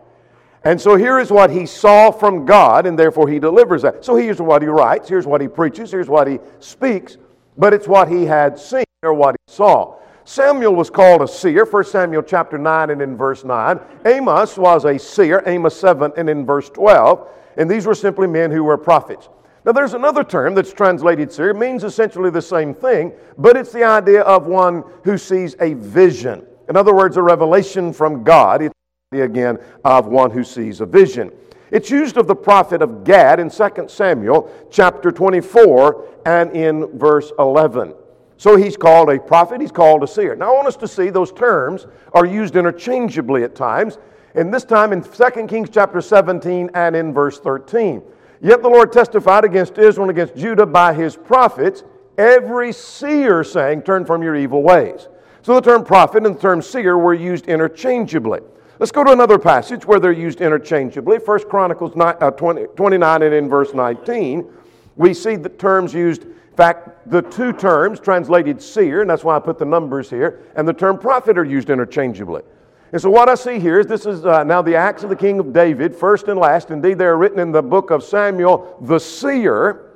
And 0.64 0.80
so 0.80 0.96
here 0.96 1.20
is 1.20 1.32
what 1.32 1.50
he 1.50 1.66
saw 1.66 2.12
from 2.12 2.46
God, 2.46 2.86
and 2.86 2.98
therefore 2.98 3.28
he 3.28 3.40
delivers 3.40 3.82
that. 3.82 4.06
So 4.06 4.16
here's 4.16 4.42
what 4.42 4.62
he 4.62 4.68
writes, 4.68 5.10
here's 5.10 5.26
what 5.26 5.42
he 5.42 5.48
preaches, 5.48 5.92
here's 5.92 6.08
what 6.08 6.28
he 6.28 6.40
speaks, 6.60 7.18
but 7.58 7.74
it's 7.74 7.88
what 7.88 8.08
he 8.08 8.26
had 8.26 8.60
seen 8.60 8.86
or 9.04 9.14
what 9.14 9.36
he 9.36 9.54
saw. 9.54 9.96
Samuel 10.24 10.76
was 10.76 10.90
called 10.90 11.22
a 11.22 11.28
seer, 11.28 11.66
1 11.66 11.84
Samuel 11.86 12.22
chapter 12.22 12.58
9 12.58 12.92
and 12.92 13.02
in 13.02 13.18
verse 13.18 13.44
9. 13.44 13.80
Amos 14.06 14.58
was 14.58 14.86
a 14.86 14.98
seer, 14.98 15.44
Amos 15.46 15.80
7 15.80 16.14
and 16.16 16.30
in 16.30 16.46
verse 16.46 16.70
12. 16.70 17.28
And 17.58 17.70
these 17.70 17.86
were 17.86 17.96
simply 17.96 18.28
men 18.28 18.52
who 18.52 18.64
were 18.64 18.78
prophets. 18.78 19.30
Now, 19.66 19.72
there's 19.72 19.94
another 19.94 20.24
term 20.24 20.56
that's 20.56 20.74
translated 20.74 21.32
seer, 21.32 21.50
it 21.50 21.56
means 21.56 21.84
essentially 21.84 22.32
the 22.32 22.42
same 22.42 22.74
thing, 22.74 23.14
but 23.38 23.56
it's 23.56 23.72
the 23.72 23.84
idea 23.84 24.22
of 24.22 24.48
one 24.48 24.84
who 25.04 25.18
sees 25.18 25.56
a 25.60 25.74
vision. 25.76 26.46
In 26.68 26.76
other 26.76 26.96
words, 26.96 27.18
a 27.18 27.22
revelation 27.22 27.94
from 27.94 28.24
God. 28.24 28.64
It's 28.64 28.76
the 29.12 29.24
again 29.24 29.60
of 29.84 30.08
one 30.08 30.32
who 30.32 30.44
sees 30.44 30.82
a 30.82 30.86
vision. 30.86 31.32
It's 31.70 31.90
used 31.90 32.18
of 32.18 32.28
the 32.28 32.36
prophet 32.36 32.82
of 32.82 33.04
Gad 33.04 33.40
in 33.40 33.50
2 33.50 33.86
Samuel 33.88 34.52
chapter 34.72 35.12
24 35.12 36.22
and 36.26 36.52
in 36.56 36.98
verse 36.98 37.32
11. 37.38 37.94
So 38.42 38.56
he's 38.56 38.76
called 38.76 39.12
a 39.12 39.20
prophet, 39.20 39.62
he's 39.62 39.72
called 39.72 40.02
a 40.02 40.08
seer. 40.08 40.36
Now 40.36 40.52
I 40.52 40.56
want 40.56 40.68
us 40.68 40.76
to 40.78 40.88
see 40.88 41.12
those 41.12 41.32
terms 41.32 41.86
are 42.12 42.26
used 42.26 42.56
interchangeably 42.56 43.44
at 43.44 43.54
times, 43.54 44.00
and 44.34 44.52
this 44.52 44.64
time 44.64 44.94
in 44.94 45.04
2 45.04 45.46
Kings 45.46 45.70
chapter 45.72 46.02
17 46.02 46.72
and 46.74 46.96
in 46.96 47.14
verse 47.14 47.40
13. 47.40 48.02
Yet 48.42 48.64
the 48.64 48.68
Lord 48.68 48.92
testified 48.92 49.46
against 49.46 49.78
Israel 49.78 50.10
and 50.10 50.18
against 50.18 50.36
Judah 50.36 50.66
by 50.66 50.92
his 50.92 51.16
prophets, 51.16 51.84
every 52.18 52.74
seer 52.74 53.44
saying, 53.44 53.84
Turn 53.84 54.06
from 54.06 54.24
your 54.24 54.36
evil 54.36 54.64
ways. 54.64 55.08
So 55.44 55.54
the 55.54 55.62
term 55.62 55.84
prophet 55.84 56.26
and 56.26 56.36
the 56.36 56.40
term 56.40 56.64
seer 56.64 56.98
were 56.98 57.14
used 57.14 57.46
interchangeably. 57.46 58.40
Let's 58.80 58.92
go 58.92 59.04
to 59.04 59.12
another 59.12 59.38
passage 59.38 59.86
where 59.86 60.00
they're 60.00 60.12
used 60.12 60.42
interchangeably. 60.42 61.20
1 61.20 61.48
Chronicles 61.48 61.94
uh, 61.96 62.32
29 62.32 63.22
and 63.22 63.36
in 63.36 63.48
verse 63.48 63.76
19, 63.76 64.52
we 64.96 65.14
see 65.14 65.36
the 65.36 65.50
terms 65.50 65.94
used 65.94 66.26
fact, 66.62 67.10
the 67.10 67.24
two 67.24 67.54
terms 67.54 68.00
translated 68.00 68.62
seer, 68.62 69.02
and 69.02 69.10
that's 69.10 69.24
why 69.24 69.36
I 69.36 69.40
put 69.40 69.58
the 69.58 69.66
numbers 69.66 70.12
here, 70.12 70.42
and 70.56 70.68
the 70.68 70.74
term 70.74 71.00
prophet 71.00 71.36
are 71.36 71.44
used 71.44 71.72
interchangeably. 71.72 72.44
And 72.92 73.02
so, 73.02 73.10
what 73.10 73.30
I 73.30 73.36
see 73.36 73.60
here 73.60 73.80
is 73.80 73.88
this 73.88 74.06
is 74.06 74.28
uh, 74.28 74.44
now 74.44 74.62
the 74.62 74.76
Acts 74.76 75.02
of 75.02 75.10
the 75.10 75.16
King 75.16 75.40
of 75.40 75.54
David, 75.54 75.96
first 75.96 76.28
and 76.28 76.40
last. 76.40 76.70
Indeed, 76.70 77.00
they 77.00 77.06
are 77.06 77.18
written 77.18 77.40
in 77.40 77.52
the 77.52 77.64
book 77.64 77.90
of 77.90 78.04
Samuel 78.04 78.78
the 78.82 79.00
seer. 79.00 79.92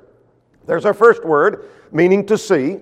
There's 0.65 0.85
our 0.85 0.93
first 0.95 1.23
word, 1.23 1.69
meaning 1.91 2.25
to 2.25 2.37
see. 2.37 2.79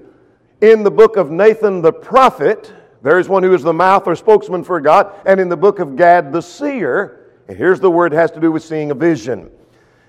In 0.61 0.83
the 0.83 0.91
book 0.91 1.17
of 1.17 1.29
Nathan 1.29 1.81
the 1.81 1.91
prophet, 1.91 2.71
there 3.01 3.19
is 3.19 3.27
one 3.27 3.43
who 3.43 3.53
is 3.53 3.63
the 3.63 3.73
mouth 3.73 4.07
or 4.07 4.15
spokesman 4.15 4.63
for 4.63 4.79
God. 4.79 5.13
And 5.25 5.41
in 5.41 5.49
the 5.49 5.57
book 5.57 5.79
of 5.79 5.97
Gad 5.97 6.31
the 6.31 6.41
seer, 6.41 7.31
and 7.49 7.57
here's 7.57 7.81
the 7.81 7.91
word 7.91 8.13
has 8.13 8.31
to 8.31 8.39
do 8.39 8.49
with 8.49 8.63
seeing 8.63 8.91
a 8.91 8.95
vision. 8.95 9.51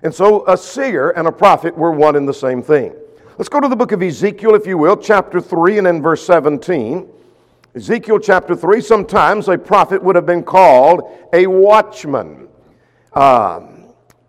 And 0.05 0.15
so 0.15 0.47
a 0.47 0.57
seer 0.57 1.11
and 1.11 1.27
a 1.27 1.33
prophet 1.33 1.77
were 1.77 1.91
one 1.91 2.15
and 2.15 2.29
the 2.29 2.35
same 2.35 2.63
thing. 2.63 2.95
Let's 3.37 3.49
go 3.49 3.59
to 3.59 3.67
the 3.67 3.75
book 3.75 3.91
of 3.91 4.01
Ezekiel, 4.01 4.55
if 4.55 4.65
you 4.65 4.79
will, 4.79 4.97
chapter 4.97 5.41
3 5.41 5.79
and 5.79 5.89
then 5.89 6.01
verse 6.01 6.25
17. 6.25 7.09
Ezekiel 7.75 8.21
chapter 8.21 8.55
3, 8.55 8.81
sometimes 8.81 9.49
a 9.49 9.59
prophet 9.59 10.01
would 10.01 10.15
have 10.15 10.25
been 10.25 10.45
called 10.45 11.11
a 11.33 11.49
watchman. 11.49 12.47
Um, 13.13 13.87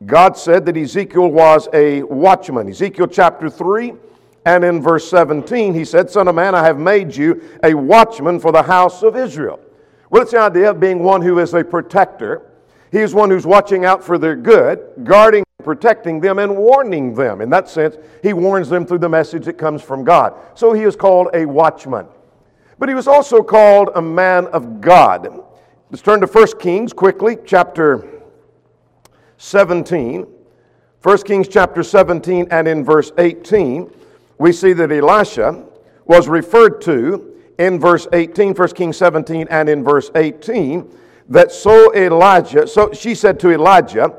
God 0.07 0.35
said 0.35 0.65
that 0.65 0.75
Ezekiel 0.75 1.27
was 1.27 1.69
a 1.71 2.01
watchman. 2.01 2.67
Ezekiel 2.67 3.05
chapter 3.05 3.47
3 3.47 3.93
and 4.47 4.63
in 4.63 4.81
verse 4.81 5.07
17, 5.07 5.75
he 5.75 5.85
said, 5.85 6.09
Son 6.09 6.27
of 6.27 6.33
man, 6.33 6.55
I 6.55 6.63
have 6.63 6.79
made 6.79 7.15
you 7.15 7.43
a 7.61 7.75
watchman 7.75 8.39
for 8.39 8.51
the 8.51 8.63
house 8.63 9.03
of 9.03 9.15
Israel. 9.15 9.59
Well, 10.09 10.23
it's 10.23 10.31
the 10.31 10.39
idea 10.39 10.71
of 10.71 10.79
being 10.79 11.03
one 11.03 11.21
who 11.21 11.37
is 11.37 11.53
a 11.53 11.63
protector. 11.63 12.51
He 12.91 13.01
is 13.01 13.13
one 13.13 13.29
who's 13.29 13.45
watching 13.45 13.85
out 13.85 14.03
for 14.03 14.17
their 14.17 14.35
good, 14.35 14.83
guarding, 15.03 15.44
protecting 15.65 16.21
them, 16.21 16.39
and 16.39 16.55
warning 16.55 17.13
them. 17.13 17.41
In 17.41 17.49
that 17.49 17.67
sense, 17.67 17.97
he 18.23 18.31
warns 18.31 18.69
them 18.69 18.85
through 18.85 18.99
the 18.99 19.09
message 19.09 19.45
that 19.45 19.57
comes 19.57 19.81
from 19.81 20.05
God. 20.05 20.33
So 20.53 20.71
he 20.71 20.83
is 20.83 20.95
called 20.95 21.27
a 21.33 21.45
watchman. 21.45 22.07
But 22.79 22.87
he 22.87 22.95
was 22.95 23.07
also 23.07 23.43
called 23.43 23.89
a 23.95 24.01
man 24.01 24.47
of 24.47 24.79
God. 24.79 25.27
Let's 25.89 26.01
turn 26.01 26.21
to 26.21 26.27
1 26.27 26.59
Kings 26.59 26.93
quickly, 26.93 27.37
chapter 27.45 28.07
17. 29.37 30.27
1 31.01 31.17
Kings 31.19 31.47
chapter 31.47 31.83
17 31.83 32.47
and 32.49 32.67
in 32.67 32.83
verse 32.83 33.11
18, 33.17 33.91
we 34.39 34.51
see 34.51 34.73
that 34.73 34.91
Elisha 34.91 35.65
was 36.05 36.27
referred 36.27 36.81
to 36.81 37.35
in 37.59 37.79
verse 37.79 38.07
18, 38.11 38.53
1 38.53 38.67
Kings 38.69 38.97
17 38.97 39.47
and 39.49 39.69
in 39.69 39.83
verse 39.83 40.09
18, 40.15 40.89
that 41.29 41.51
so 41.51 41.93
Elijah, 41.95 42.67
so 42.67 42.91
she 42.91 43.13
said 43.13 43.39
to 43.39 43.51
Elijah, 43.51 44.13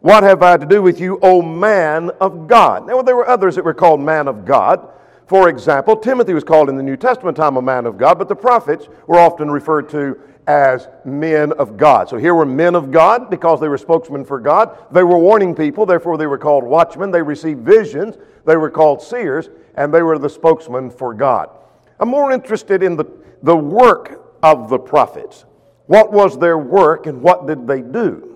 What 0.00 0.22
have 0.22 0.42
I 0.42 0.56
to 0.56 0.66
do 0.66 0.82
with 0.82 1.00
you, 1.00 1.18
O 1.22 1.42
man 1.42 2.10
of 2.20 2.46
God? 2.46 2.86
Now, 2.86 3.02
there 3.02 3.16
were 3.16 3.28
others 3.28 3.56
that 3.56 3.64
were 3.64 3.74
called 3.74 4.00
man 4.00 4.28
of 4.28 4.44
God. 4.44 4.88
For 5.26 5.48
example, 5.48 5.96
Timothy 5.96 6.34
was 6.34 6.44
called 6.44 6.68
in 6.68 6.76
the 6.76 6.82
New 6.82 6.96
Testament 6.96 7.36
time 7.36 7.56
a 7.56 7.62
man 7.62 7.86
of 7.86 7.98
God, 7.98 8.18
but 8.18 8.28
the 8.28 8.36
prophets 8.36 8.88
were 9.08 9.18
often 9.18 9.50
referred 9.50 9.88
to 9.90 10.20
as 10.46 10.86
men 11.04 11.52
of 11.52 11.76
God. 11.76 12.08
So 12.08 12.16
here 12.16 12.34
were 12.34 12.46
men 12.46 12.76
of 12.76 12.92
God 12.92 13.28
because 13.28 13.60
they 13.60 13.68
were 13.68 13.78
spokesmen 13.78 14.24
for 14.24 14.38
God. 14.38 14.78
They 14.92 15.02
were 15.02 15.18
warning 15.18 15.54
people, 15.54 15.84
therefore 15.84 16.16
they 16.16 16.28
were 16.28 16.38
called 16.38 16.62
watchmen. 16.62 17.10
They 17.10 17.22
received 17.22 17.60
visions, 17.62 18.16
they 18.44 18.56
were 18.56 18.70
called 18.70 19.02
seers, 19.02 19.50
and 19.74 19.92
they 19.92 20.02
were 20.02 20.18
the 20.18 20.30
spokesmen 20.30 20.90
for 20.90 21.12
God. 21.12 21.50
I'm 21.98 22.08
more 22.08 22.30
interested 22.30 22.82
in 22.82 22.96
the, 22.96 23.06
the 23.42 23.56
work 23.56 24.22
of 24.42 24.68
the 24.68 24.78
prophets. 24.78 25.44
What 25.86 26.12
was 26.12 26.38
their 26.38 26.58
work 26.58 27.06
and 27.06 27.20
what 27.20 27.46
did 27.46 27.66
they 27.66 27.82
do? 27.82 28.35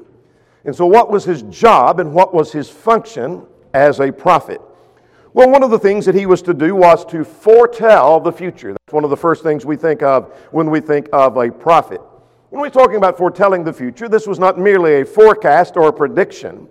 And 0.64 0.74
so, 0.74 0.86
what 0.86 1.10
was 1.10 1.24
his 1.24 1.42
job 1.42 2.00
and 2.00 2.12
what 2.12 2.34
was 2.34 2.52
his 2.52 2.68
function 2.68 3.46
as 3.72 4.00
a 4.00 4.12
prophet? 4.12 4.60
Well, 5.32 5.48
one 5.48 5.62
of 5.62 5.70
the 5.70 5.78
things 5.78 6.04
that 6.06 6.14
he 6.14 6.26
was 6.26 6.42
to 6.42 6.54
do 6.54 6.74
was 6.74 7.04
to 7.06 7.24
foretell 7.24 8.18
the 8.20 8.32
future. 8.32 8.72
That's 8.72 8.92
one 8.92 9.04
of 9.04 9.10
the 9.10 9.16
first 9.16 9.42
things 9.42 9.64
we 9.64 9.76
think 9.76 10.02
of 10.02 10.36
when 10.50 10.70
we 10.70 10.80
think 10.80 11.08
of 11.12 11.36
a 11.36 11.50
prophet. 11.50 12.00
When 12.50 12.60
we're 12.60 12.68
talking 12.68 12.96
about 12.96 13.16
foretelling 13.16 13.62
the 13.62 13.72
future, 13.72 14.08
this 14.08 14.26
was 14.26 14.40
not 14.40 14.58
merely 14.58 15.02
a 15.02 15.04
forecast 15.04 15.76
or 15.76 15.88
a 15.88 15.92
prediction 15.92 16.68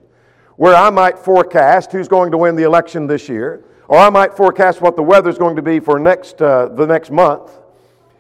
where 0.57 0.75
I 0.75 0.89
might 0.89 1.17
forecast 1.17 1.93
who's 1.93 2.09
going 2.09 2.31
to 2.31 2.37
win 2.37 2.57
the 2.57 2.63
election 2.63 3.07
this 3.07 3.29
year, 3.29 3.63
or 3.87 3.97
I 3.97 4.09
might 4.09 4.35
forecast 4.35 4.81
what 4.81 4.97
the 4.97 5.03
weather's 5.03 5.37
going 5.37 5.55
to 5.55 5.61
be 5.61 5.79
for 5.79 5.97
next, 5.97 6.41
uh, 6.41 6.67
the 6.67 6.85
next 6.85 7.11
month. 7.11 7.57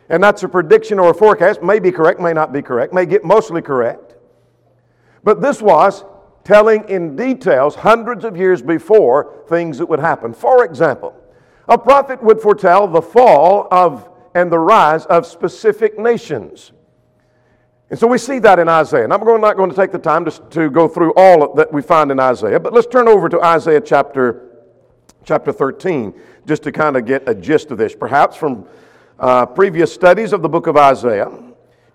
And 0.07 0.23
that's 0.23 0.41
a 0.43 0.47
prediction 0.47 0.99
or 0.99 1.09
a 1.09 1.13
forecast, 1.13 1.61
may 1.61 1.79
be 1.79 1.91
correct, 1.91 2.21
may 2.21 2.31
not 2.31 2.53
be 2.53 2.61
correct, 2.61 2.93
may 2.93 3.05
get 3.05 3.25
mostly 3.25 3.61
correct. 3.61 4.15
But 5.23 5.41
this 5.41 5.61
was 5.61 6.03
telling 6.43 6.87
in 6.89 7.15
details 7.15 7.75
hundreds 7.75 8.23
of 8.23 8.35
years 8.35 8.61
before 8.61 9.43
things 9.47 9.77
that 9.77 9.85
would 9.85 9.99
happen. 9.99 10.33
For 10.33 10.65
example, 10.65 11.15
a 11.67 11.77
prophet 11.77 12.23
would 12.23 12.41
foretell 12.41 12.87
the 12.87 13.01
fall 13.01 13.67
of 13.71 14.09
and 14.35 14.51
the 14.51 14.59
rise 14.59 15.05
of 15.07 15.25
specific 15.25 15.97
nations. 15.97 16.71
And 17.89 17.97
so 17.97 18.07
we 18.07 18.19
see 18.19 18.39
that 18.39 18.59
in 18.59 18.69
Isaiah. 18.69 19.03
And 19.03 19.13
I'm 19.13 19.19
not 19.41 19.57
going 19.57 19.69
to 19.69 19.75
take 19.75 19.91
the 19.91 19.99
time 19.99 20.25
to, 20.25 20.31
to 20.31 20.69
go 20.69 20.87
through 20.87 21.13
all 21.15 21.53
that 21.55 21.73
we 21.73 21.81
find 21.81 22.11
in 22.11 22.19
Isaiah, 22.19 22.59
but 22.59 22.73
let's 22.73 22.87
turn 22.87 23.07
over 23.07 23.29
to 23.29 23.41
Isaiah 23.41 23.81
chapter, 23.81 24.49
chapter 25.23 25.51
13 25.51 26.13
just 26.45 26.63
to 26.63 26.71
kind 26.71 26.97
of 26.97 27.05
get 27.05 27.27
a 27.27 27.35
gist 27.35 27.71
of 27.71 27.77
this. 27.77 27.95
Perhaps 27.95 28.35
from 28.35 28.67
uh, 29.19 29.45
previous 29.45 29.93
studies 29.93 30.33
of 30.33 30.41
the 30.41 30.49
book 30.49 30.67
of 30.67 30.77
Isaiah, 30.77 31.31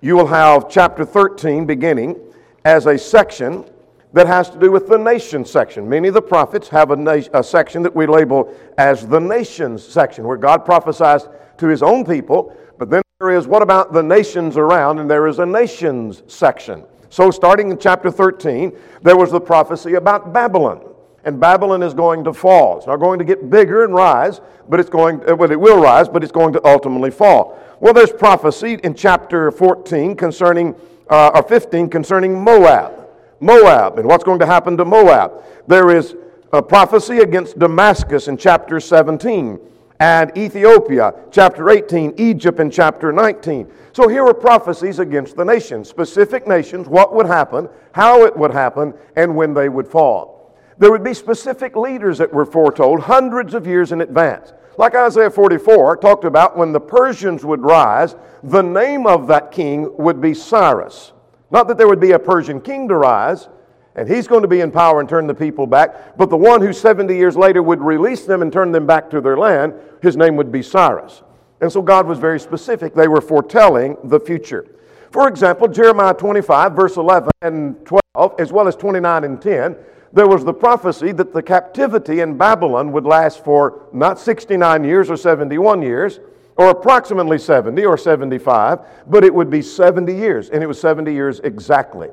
you 0.01 0.15
will 0.15 0.27
have 0.27 0.69
chapter 0.69 1.05
13 1.05 1.67
beginning 1.67 2.17
as 2.65 2.87
a 2.87 2.99
section 2.99 3.65
that 4.13 4.27
has 4.27 4.49
to 4.51 4.59
do 4.59 4.71
with 4.71 4.89
the 4.89 4.97
nation 4.97 5.45
section. 5.45 5.89
Many 5.89 6.09
of 6.09 6.15
the 6.15 6.23
prophets 6.23 6.69
have 6.69 6.91
a, 6.93 6.97
na- 6.97 7.29
a, 7.33 7.43
section 7.43 7.83
that 7.83 7.95
we 7.95 8.07
label 8.07 8.55
as 8.79 9.07
the 9.07 9.19
nations 9.19 9.85
section, 9.85 10.25
where 10.25 10.37
God 10.37 10.65
prophesies 10.65 11.29
to 11.59 11.67
his 11.67 11.83
own 11.83 12.05
people, 12.05 12.57
but 12.79 12.91
then 12.91 13.03
there 13.19 13.33
is 13.33 13.47
what 13.47 13.63
about 13.63 13.93
the 13.93 14.03
nations 14.03 14.57
around, 14.57 14.99
and 14.99 15.11
there 15.11 15.27
is 15.27 15.41
a 15.41 15.47
nations 15.47 16.23
section. 16.27 16.85
So, 17.11 17.31
starting 17.31 17.71
in 17.71 17.79
chapter 17.79 18.11
13, 18.11 18.73
there 19.03 19.17
was 19.17 19.31
the 19.31 19.41
prophecy 19.41 19.95
about 19.95 20.33
Babylon. 20.33 20.85
And 21.25 21.41
Babylon 21.41 21.83
is 21.83 21.95
going 21.95 22.25
to 22.25 22.33
fall. 22.33 22.77
It's 22.77 22.87
not 22.87 22.97
going 22.97 23.19
to 23.19 23.25
get 23.25 23.49
bigger 23.49 23.85
and 23.85 23.95
rise, 23.95 24.41
but 24.69 24.79
it's 24.79 24.91
going, 24.91 25.27
uh, 25.29 25.35
well, 25.35 25.51
it 25.51 25.59
will 25.59 25.81
rise, 25.81 26.09
but 26.09 26.23
it's 26.23 26.33
going 26.33 26.53
to 26.53 26.67
ultimately 26.67 27.11
fall. 27.11 27.59
Well, 27.81 27.95
there's 27.95 28.13
prophecy 28.13 28.75
in 28.85 28.95
chapter 28.95 29.51
14 29.51 30.17
concerning, 30.17 30.75
uh, 31.09 31.31
or 31.35 31.43
15 31.43 31.89
concerning 31.89 32.43
Moab. 32.43 33.09
Moab 33.41 33.99
and 33.99 34.09
what's 34.09 34.25
going 34.25 34.39
to 34.39 34.47
happen 34.47 34.77
to 34.77 34.85
Moab. 34.85 35.43
There 35.67 35.95
is 35.95 36.15
a 36.53 36.63
prophecy 36.63 37.19
against 37.19 37.59
Damascus 37.59 38.29
in 38.29 38.37
chapter 38.37 38.81
17 38.81 39.59
and 40.01 40.37
Ethiopia, 40.37 41.15
chapter 41.31 41.71
18, 41.71 42.15
Egypt 42.19 42.61
in 42.61 42.71
chapter 42.71 43.13
19. 43.13 43.71
So 43.93 44.09
here 44.09 44.25
are 44.27 44.35
prophecies 44.35 44.99
against 44.99 45.37
the 45.37 45.45
nations, 45.45 45.89
specific 45.89 46.47
nations, 46.49 46.89
what 46.89 47.15
would 47.15 47.27
happen, 47.27 47.69
how 47.93 48.25
it 48.25 48.37
would 48.37 48.53
happen, 48.53 48.93
and 49.17 49.37
when 49.37 49.55
they 49.55 49.69
would 49.69 49.87
fall. 49.87 50.34
There 50.79 50.91
would 50.91 51.05
be 51.05 51.15
specific 51.15 51.77
leaders 51.77 52.19
that 52.19 52.33
were 52.33 52.45
foretold 52.45 53.01
hundreds 53.01 53.55
of 53.55 53.67
years 53.67 53.93
in 53.93 54.01
advance. 54.01 54.53
Like 54.77 54.95
Isaiah 54.95 55.31
44 55.31 55.99
talked 55.99 56.25
about 56.25 56.57
when 56.57 56.73
the 56.73 56.81
Persians 56.81 57.45
would 57.45 57.63
rise, 57.63 58.17
the 58.43 58.63
name 58.63 59.07
of 59.07 59.29
that 59.29 59.53
king 59.53 59.97
would 59.97 60.21
be 60.21 60.35
Cyrus. 60.35 61.13
Not 61.51 61.69
that 61.69 61.79
there 61.79 61.87
would 61.87 62.01
be 62.01 62.13
a 62.13 62.19
Persian 62.19 62.61
king 62.61 62.89
to 62.89 62.97
rise, 62.97 63.49
and 63.95 64.09
he's 64.09 64.27
going 64.27 64.43
to 64.43 64.49
be 64.49 64.61
in 64.61 64.73
power 64.73 64.99
and 64.99 65.09
turn 65.09 65.29
the 65.29 65.35
people 65.35 65.69
back, 65.69 66.17
but 66.17 66.29
the 66.29 66.37
one 66.37 66.61
who 66.61 66.73
70 66.73 67.15
years 67.15 67.37
later 67.37 67.63
would 67.63 67.81
release 67.81 68.25
them 68.25 68.43
and 68.43 68.53
turn 68.53 68.73
them 68.73 68.87
back 68.87 69.09
to 69.11 69.21
their 69.21 69.37
land, 69.37 69.75
his 70.03 70.17
name 70.17 70.35
would 70.35 70.51
be 70.51 70.63
Cyrus. 70.63 71.23
And 71.61 71.71
so 71.71 71.81
God 71.81 72.07
was 72.07 72.19
very 72.19 72.41
specific. 72.41 72.95
They 72.95 73.07
were 73.07 73.21
foretelling 73.21 73.97
the 74.05 74.19
future. 74.19 74.67
For 75.13 75.29
example, 75.29 75.69
Jeremiah 75.69 76.15
25, 76.15 76.73
verse 76.73 76.97
11 76.97 77.31
and 77.43 77.87
12, 77.87 78.35
as 78.41 78.53
well 78.53 78.67
as 78.67 78.75
29 78.75 79.23
and 79.23 79.41
10, 79.41 79.77
there 80.15 80.29
was 80.29 80.45
the 80.45 80.55
prophecy 80.55 81.11
that 81.13 81.33
the 81.33 81.43
captivity 81.43 82.21
in 82.21 82.39
Babylon 82.39 82.93
would 82.93 83.05
last 83.05 83.45
for 83.45 83.89
not 83.93 84.19
69 84.19 84.85
years 84.85 85.11
or 85.11 85.17
71 85.17 85.83
years, 85.83 86.21
or 86.57 86.71
approximately 86.71 87.37
70 87.37 87.85
or 87.85 87.99
75, 87.99 88.79
but 89.09 89.25
it 89.25 89.35
would 89.35 89.51
be 89.51 89.61
70 89.61 90.15
years, 90.15 90.51
and 90.51 90.63
it 90.63 90.67
was 90.67 90.81
70 90.81 91.13
years 91.13 91.41
exactly. 91.41 92.11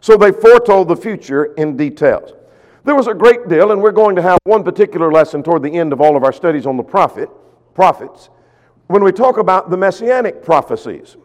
So 0.00 0.16
they 0.16 0.32
foretold 0.32 0.88
the 0.88 0.96
future 0.96 1.54
in 1.54 1.76
details. 1.76 2.32
There 2.82 2.96
was 2.96 3.06
a 3.06 3.14
great 3.14 3.48
deal, 3.48 3.70
and 3.70 3.80
we're 3.80 3.92
going 3.92 4.16
to 4.16 4.22
have 4.22 4.38
one 4.44 4.64
particular 4.64 5.12
lesson 5.12 5.44
toward 5.44 5.62
the 5.62 5.72
end 5.72 5.92
of 5.92 6.00
all 6.00 6.16
of 6.16 6.24
our 6.24 6.32
studies 6.32 6.66
on 6.66 6.76
the 6.76 6.82
prophet, 6.82 7.30
prophets, 7.72 8.30
when 8.88 9.04
we 9.04 9.12
talk 9.12 9.38
about 9.38 9.70
the 9.70 9.76
messianic 9.76 10.42
prophecies. 10.42 11.16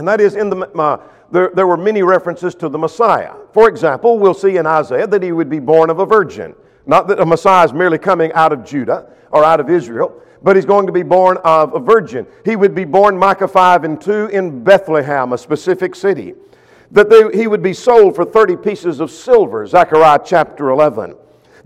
And 0.00 0.08
that 0.08 0.18
is, 0.18 0.34
in 0.34 0.48
the, 0.48 0.56
uh, 0.56 0.96
there, 1.30 1.50
there 1.52 1.66
were 1.66 1.76
many 1.76 2.02
references 2.02 2.54
to 2.54 2.70
the 2.70 2.78
Messiah. 2.78 3.34
For 3.52 3.68
example, 3.68 4.18
we'll 4.18 4.32
see 4.32 4.56
in 4.56 4.66
Isaiah 4.66 5.06
that 5.06 5.22
he 5.22 5.30
would 5.30 5.50
be 5.50 5.58
born 5.58 5.90
of 5.90 5.98
a 5.98 6.06
virgin. 6.06 6.54
Not 6.86 7.06
that 7.08 7.20
a 7.20 7.26
Messiah 7.26 7.66
is 7.66 7.74
merely 7.74 7.98
coming 7.98 8.32
out 8.32 8.50
of 8.50 8.64
Judah 8.64 9.10
or 9.30 9.44
out 9.44 9.60
of 9.60 9.68
Israel, 9.68 10.18
but 10.42 10.56
he's 10.56 10.64
going 10.64 10.86
to 10.86 10.92
be 10.92 11.02
born 11.02 11.36
of 11.44 11.74
a 11.74 11.78
virgin. 11.78 12.26
He 12.46 12.56
would 12.56 12.74
be 12.74 12.86
born, 12.86 13.14
Micah 13.18 13.46
5 13.46 13.84
and 13.84 14.00
2, 14.00 14.28
in 14.28 14.64
Bethlehem, 14.64 15.34
a 15.34 15.38
specific 15.38 15.94
city. 15.94 16.32
That 16.92 17.10
they, 17.10 17.38
he 17.38 17.46
would 17.46 17.62
be 17.62 17.74
sold 17.74 18.16
for 18.16 18.24
30 18.24 18.56
pieces 18.56 19.00
of 19.00 19.10
silver, 19.10 19.66
Zechariah 19.66 20.20
chapter 20.24 20.70
11. 20.70 21.14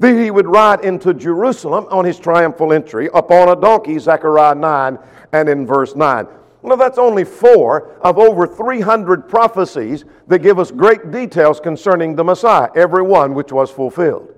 That 0.01 0.19
he 0.21 0.33
would 0.33 0.49
ride 0.49 0.85
into 0.85 1.15
Jerusalem 1.15 1.87
on 1.89 2.05
his 2.05 2.19
triumphal 2.19 2.73
entry 2.73 3.09
upon 3.15 3.49
a 3.49 3.55
donkey, 3.55 3.97
Zechariah 4.01 4.57
9 4.57 4.99
and 5.33 5.49
in 5.49 5.65
verse 5.65 5.95
9. 5.95 6.27
Well, 6.65 6.79
that's 6.79 6.97
only 6.97 7.25
four 7.25 7.93
of 8.01 8.17
over 8.19 8.47
300 8.47 9.29
prophecies 9.29 10.07
that 10.29 10.39
give 10.39 10.59
us 10.59 10.71
great 10.71 11.11
details 11.11 11.61
concerning 11.61 12.17
the 12.17 12.25
Messiah, 12.25 12.71
every 12.75 13.03
one 13.03 13.35
which 13.35 13.53
was 13.53 13.71
fulfilled. 13.71 14.35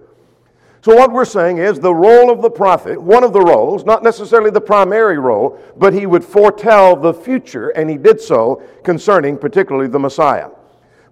So, 0.81 0.97
what 0.97 1.13
we're 1.13 1.25
saying 1.25 1.59
is 1.59 1.79
the 1.79 1.95
role 1.95 2.33
of 2.33 2.43
the 2.43 2.51
prophet, 2.51 3.01
one 3.01 3.23
of 3.23 3.33
the 3.33 3.41
roles, 3.41 3.85
not 3.85 4.03
necessarily 4.03 4.51
the 4.51 4.61
primary 4.61 5.19
role, 5.19 5.57
but 5.77 5.93
he 5.93 6.05
would 6.07 6.25
foretell 6.25 6.97
the 6.97 7.15
future, 7.15 7.69
and 7.69 7.89
he 7.89 7.97
did 7.97 8.21
so 8.21 8.61
concerning 8.83 9.39
particularly 9.39 9.87
the 9.87 10.01
Messiah. 10.01 10.49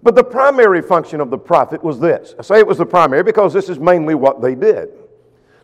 But 0.03 0.15
the 0.15 0.23
primary 0.23 0.81
function 0.81 1.21
of 1.21 1.29
the 1.29 1.37
prophet 1.37 1.81
was 1.81 1.97
this. 1.97 2.35
I 2.37 2.41
say 2.41 2.59
it 2.59 2.67
was 2.67 2.79
the 2.79 2.85
primary 2.85 3.23
because 3.23 3.53
this 3.53 3.69
is 3.69 3.79
mainly 3.79 4.15
what 4.15 4.41
they 4.41 4.53
did. 4.53 4.89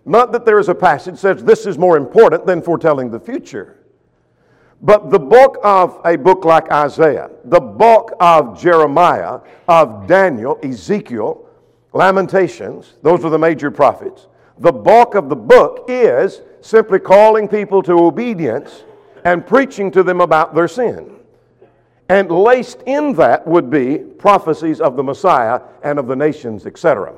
Not 0.05 0.31
that 0.31 0.46
there 0.46 0.60
is 0.60 0.70
a 0.70 0.75
passage 0.75 1.15
that 1.15 1.39
says 1.39 1.43
this 1.43 1.65
is 1.65 1.77
more 1.77 1.98
important 1.98 2.46
than 2.46 2.62
foretelling 2.62 3.12
the 3.12 3.20
future. 3.20 3.80
But 4.81 5.11
the 5.11 5.19
book 5.19 5.57
of 5.63 6.01
a 6.05 6.17
book 6.17 6.43
like 6.43 6.71
Isaiah, 6.71 7.29
the 7.45 7.59
book 7.59 8.13
of 8.19 8.59
Jeremiah, 8.59 9.39
of 9.67 10.07
Daniel, 10.07 10.59
Ezekiel, 10.63 11.47
Lamentations, 11.93 12.93
those 13.03 13.23
are 13.23 13.29
the 13.29 13.38
major 13.38 13.69
prophets. 13.69 14.27
The 14.57 14.71
bulk 14.71 15.13
of 15.15 15.29
the 15.29 15.35
book 15.35 15.85
is 15.88 16.41
simply 16.61 17.00
calling 17.00 17.47
people 17.47 17.83
to 17.83 17.93
obedience 17.93 18.83
and 19.23 19.45
preaching 19.45 19.91
to 19.91 20.03
them 20.03 20.19
about 20.19 20.55
their 20.55 20.67
sin. 20.67 21.17
And 22.09 22.31
laced 22.31 22.81
in 22.85 23.13
that 23.13 23.45
would 23.45 23.69
be 23.69 24.00
prophecies 24.00 24.81
of 24.81 24.95
the 24.95 25.03
Messiah 25.03 25.61
and 25.83 26.00
of 26.00 26.07
the 26.07 26.15
nations, 26.15 26.65
etc. 26.65 27.13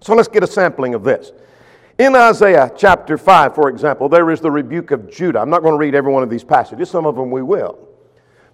So 0.00 0.14
let's 0.14 0.28
get 0.28 0.42
a 0.42 0.46
sampling 0.46 0.94
of 0.94 1.04
this. 1.04 1.32
In 1.98 2.14
Isaiah 2.14 2.70
chapter 2.76 3.16
5, 3.16 3.54
for 3.54 3.70
example, 3.70 4.10
there 4.10 4.30
is 4.30 4.42
the 4.42 4.50
rebuke 4.50 4.90
of 4.90 5.10
Judah. 5.10 5.40
I'm 5.40 5.48
not 5.48 5.62
going 5.62 5.72
to 5.72 5.78
read 5.78 5.94
every 5.94 6.12
one 6.12 6.22
of 6.22 6.28
these 6.28 6.44
passages, 6.44 6.90
some 6.90 7.06
of 7.06 7.16
them 7.16 7.30
we 7.30 7.40
will. 7.40 7.78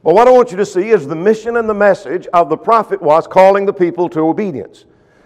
But 0.04 0.14
what 0.14 0.28
I 0.28 0.30
want 0.30 0.52
you 0.52 0.56
to 0.58 0.66
see 0.66 0.90
is 0.90 1.08
the 1.08 1.16
mission 1.16 1.56
and 1.56 1.68
the 1.68 1.74
message 1.74 2.28
of 2.32 2.48
the 2.48 2.56
prophet 2.56 3.02
was 3.02 3.26
calling 3.26 3.66
the 3.66 3.72
people 3.72 4.08
to 4.10 4.20
obedience. 4.20 4.84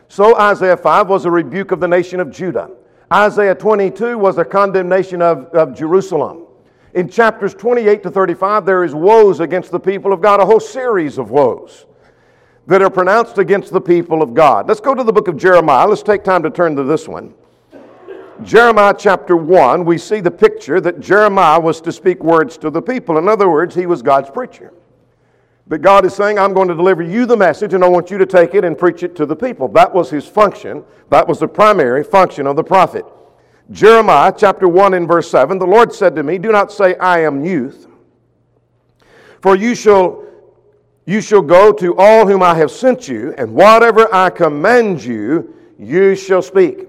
So 0.09 0.39
Isaiah 0.39 0.79
5 0.79 1.09
was 1.09 1.27
a 1.27 1.31
rebuke 1.31 1.73
of 1.73 1.81
the 1.81 1.89
nation 1.89 2.19
of 2.19 2.31
Judah. 2.31 2.71
Isaiah 3.13 3.55
22 3.55 4.17
was 4.17 4.39
a 4.39 4.45
condemnation 4.45 5.21
of, 5.21 5.47
of 5.47 5.77
Jerusalem. 5.77 6.47
In 6.95 7.11
chapters 7.11 7.55
28 7.55 8.03
to 8.03 8.11
35, 8.11 8.65
there 8.65 8.83
is 8.83 8.95
woes 8.95 9.41
against 9.41 9.71
the 9.71 9.81
people 9.81 10.15
of 10.15 10.23
God, 10.23 10.41
a 10.41 10.47
whole 10.47 10.61
series 10.61 11.19
of 11.19 11.31
woes 11.31 11.85
that 12.67 12.81
are 12.81 12.91
pronounced 12.91 13.37
against 13.37 13.73
the 13.73 13.81
people 13.81 14.23
of 14.23 14.33
God. 14.33 14.69
Let's 14.69 14.81
go 14.81 14.95
to 14.95 15.05
the 15.05 15.13
book 15.13 15.29
of 15.29 15.37
Jeremiah. 15.37 15.87
Let's 15.87 16.03
take 16.03 16.25
time 16.25 16.43
to 16.45 16.51
turn 16.51 16.77
to 16.77 16.83
this 16.83 17.07
one. 17.07 17.35
Jeremiah 18.43 18.95
chapter 18.97 19.37
1, 19.37 19.85
we 19.85 19.99
see 19.99 20.21
the 20.21 20.31
picture 20.31 20.81
that 20.81 21.01
Jeremiah 21.01 21.59
was 21.59 21.81
to 21.83 21.93
speak 21.93 22.23
words 22.23 22.59
to 22.59 22.71
the 22.71 22.83
people. 22.83 23.19
In 23.19 23.29
other 23.29 23.49
words, 23.49 23.75
he 23.75 23.87
was 23.87 24.03
God's 24.03 24.31
preacher. 24.31 24.73
But 25.69 25.83
God 25.83 26.05
is 26.05 26.15
saying, 26.15 26.39
I'm 26.39 26.53
going 26.55 26.69
to 26.69 26.75
deliver 26.75 27.03
you 27.03 27.27
the 27.27 27.37
message 27.37 27.75
and 27.75 27.83
I 27.83 27.89
want 27.89 28.11
you 28.11 28.19
to 28.19 28.27
take 28.27 28.55
it 28.55 28.65
and 28.65 28.79
preach 28.79 29.03
it 29.03 29.17
to 29.17 29.27
the 29.27 29.35
people. 29.35 29.69
That 29.69 29.93
was 29.93 30.11
his 30.11 30.27
function. 30.27 30.85
That 31.11 31.27
was 31.27 31.41
the 31.41 31.49
primary 31.49 32.05
function 32.05 32.47
of 32.47 32.57
the 32.57 32.63
prophet. 32.63 33.05
Jeremiah 33.73 34.33
chapter 34.37 34.69
1 34.69 34.95
and 34.95 35.09
verse 35.09 35.29
7 35.29 35.59
The 35.59 35.67
Lord 35.67 35.93
said 35.93 36.15
to 36.17 36.23
me, 36.23 36.39
Do 36.39 36.53
not 36.53 36.71
say, 36.71 36.95
I 36.97 37.21
am 37.21 37.45
youth, 37.45 37.89
for 39.41 39.57
you 39.57 39.75
shall, 39.75 40.25
you 41.05 41.21
shall 41.21 41.43
go 41.43 41.73
to 41.73 41.97
all 41.97 42.29
whom 42.29 42.45
I 42.45 42.55
have 42.55 42.71
sent 42.71 43.09
you, 43.09 43.35
and 43.37 43.53
whatever 43.53 44.13
I 44.15 44.31
command 44.31 45.03
you, 45.03 45.53
you 45.81 46.15
shall 46.15 46.43
speak. 46.43 46.87